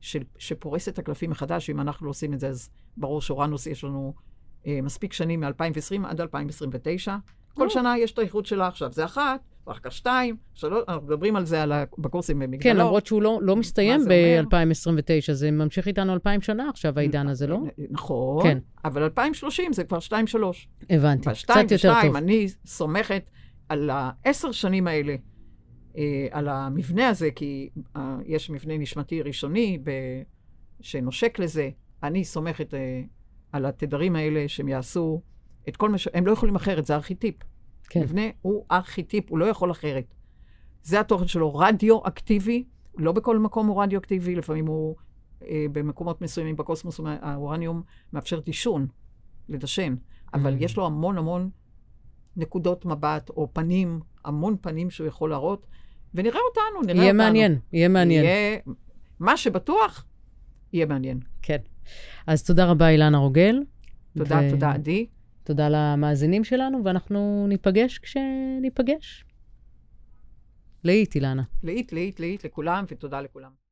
של, 0.00 0.22
שפורס 0.38 0.88
את 0.88 0.98
הקלפים 0.98 1.30
מחדש, 1.30 1.68
ואם 1.70 1.80
אנחנו 1.80 2.06
לא 2.06 2.10
עושים 2.10 2.34
את 2.34 2.40
זה, 2.40 2.48
אז 2.48 2.70
ברור 2.96 3.20
שאורנוס 3.20 3.66
יש 3.66 3.84
לנו 3.84 4.14
אה, 4.66 4.78
מספיק 4.82 5.12
שנים 5.12 5.40
מ-2020 5.40 6.06
עד 6.06 6.20
2029. 6.20 7.16
כל. 7.54 7.68
שנה 7.68 7.98
יש 7.98 8.12
את 8.12 8.18
האיכות 8.18 8.46
שלה 8.46 8.68
עכשיו, 8.68 8.92
זה 8.92 9.04
אחת, 9.04 9.40
ואחר 9.66 9.80
כך 9.80 9.92
שתיים, 9.92 10.36
שלוש, 10.54 10.84
אנחנו 10.88 11.06
מדברים 11.06 11.36
על 11.36 11.44
זה 11.44 11.62
על 11.62 11.72
ה- 11.72 11.84
בקורסים 11.98 12.38
במגדלות. 12.38 12.62
כן, 12.62 12.76
למרות 12.76 13.06
שהוא 13.06 13.22
לא, 13.22 13.38
לא 13.42 13.56
מסתיים 13.56 14.00
זה 14.00 14.38
אומר? 14.44 14.64
ב-2029, 14.64 15.32
זה 15.32 15.50
ממשיך 15.50 15.88
איתנו 15.88 16.12
2,000 16.12 16.40
שנה 16.42 16.68
עכשיו, 16.68 16.98
העידן 16.98 17.28
הזה, 17.28 17.46
לא? 17.46 17.58
נכון, 17.90 18.42
כן. 18.42 18.58
אבל 18.84 19.02
2030 19.02 19.72
זה 19.72 19.84
כבר 19.84 20.00
שתיים, 20.00 20.26
שלוש. 20.26 20.68
הבנתי, 20.90 21.30
בשתיים 21.30 21.66
קצת 21.66 21.72
יותר 21.72 21.88
ושתיים, 21.88 22.12
טוב. 22.12 22.16
אני 22.16 22.46
סומכת 22.66 23.30
על 23.68 23.90
העשר 23.92 24.52
שנים 24.52 24.86
האלה, 24.86 25.16
אה, 25.98 26.26
על 26.30 26.48
המבנה 26.48 27.08
הזה, 27.08 27.30
כי 27.30 27.68
אה, 27.96 28.16
יש 28.26 28.50
מבנה 28.50 28.78
נשמתי 28.78 29.22
ראשוני 29.22 29.78
ב, 29.84 29.90
שנושק 30.80 31.38
לזה. 31.38 31.70
אני 32.02 32.24
סומכת 32.24 32.74
אה, 32.74 33.02
על 33.52 33.66
התדרים 33.66 34.16
האלה 34.16 34.48
שהם 34.48 34.68
יעשו 34.68 35.22
את 35.68 35.76
כל 35.76 35.88
מה 35.88 35.98
ש... 35.98 36.08
הם 36.14 36.26
לא 36.26 36.32
יכולים 36.32 36.56
אחרת, 36.56 36.86
זה 36.86 36.94
ארכיטיפ. 36.94 37.34
כן. 37.90 38.00
מבנה 38.00 38.22
הוא 38.42 38.64
ארכיטיפ, 38.72 39.30
הוא 39.30 39.38
לא 39.38 39.44
יכול 39.44 39.70
אחרת. 39.70 40.14
זה 40.82 41.00
התוכן 41.00 41.26
שלו, 41.26 41.54
רדיו-אקטיבי, 41.54 42.64
לא 42.96 43.12
בכל 43.12 43.38
מקום 43.38 43.66
הוא 43.66 43.82
רדיו-אקטיבי, 43.82 44.34
לפעמים 44.34 44.66
הוא, 44.66 44.96
אה, 45.42 45.66
במקומות 45.72 46.22
מסוימים 46.22 46.56
בקוסמוס, 46.56 47.00
האורניום 47.20 47.82
מאפשר 48.12 48.40
דישון, 48.40 48.86
לדשן, 49.48 49.94
אבל 50.34 50.52
Mm. 50.54 50.64
יש 50.64 50.76
לו 50.76 50.86
המון 50.86 51.18
המון 51.18 51.50
נקודות 52.36 52.84
מבט 52.84 53.30
או 53.30 53.48
פנים, 53.52 54.00
המון 54.24 54.56
פנים 54.60 54.90
שהוא 54.90 55.06
יכול 55.06 55.30
להראות, 55.30 55.66
ונראה 56.14 56.40
אותנו, 56.50 56.86
נראה 56.86 57.02
יהיה 57.02 57.12
אותנו. 57.12 57.24
מעניין, 57.24 57.58
יהיה 57.72 57.88
מעניין. 57.88 58.24
יהיה, 58.24 58.58
מה 59.20 59.36
שבטוח, 59.36 60.04
יהיה 60.72 60.86
מעניין. 60.86 61.20
כן. 61.42 61.58
אז 62.26 62.42
תודה 62.44 62.64
רבה, 62.70 62.88
אילנה 62.88 63.18
רוגל. 63.18 63.62
תודה, 64.18 64.40
ו- 64.44 64.50
תודה, 64.50 64.70
עדי. 64.72 65.06
תודה 65.46 65.68
למאזינים 65.70 66.44
שלנו, 66.44 66.84
ואנחנו 66.84 67.46
ניפגש 67.48 67.98
כשניפגש. 67.98 69.24
לאית, 70.84 71.14
אילנה. 71.14 71.42
לאית, 71.62 71.92
לאית, 71.92 72.20
לאית 72.20 72.44
לכולם, 72.44 72.84
ותודה 72.88 73.20
לכולם. 73.20 73.65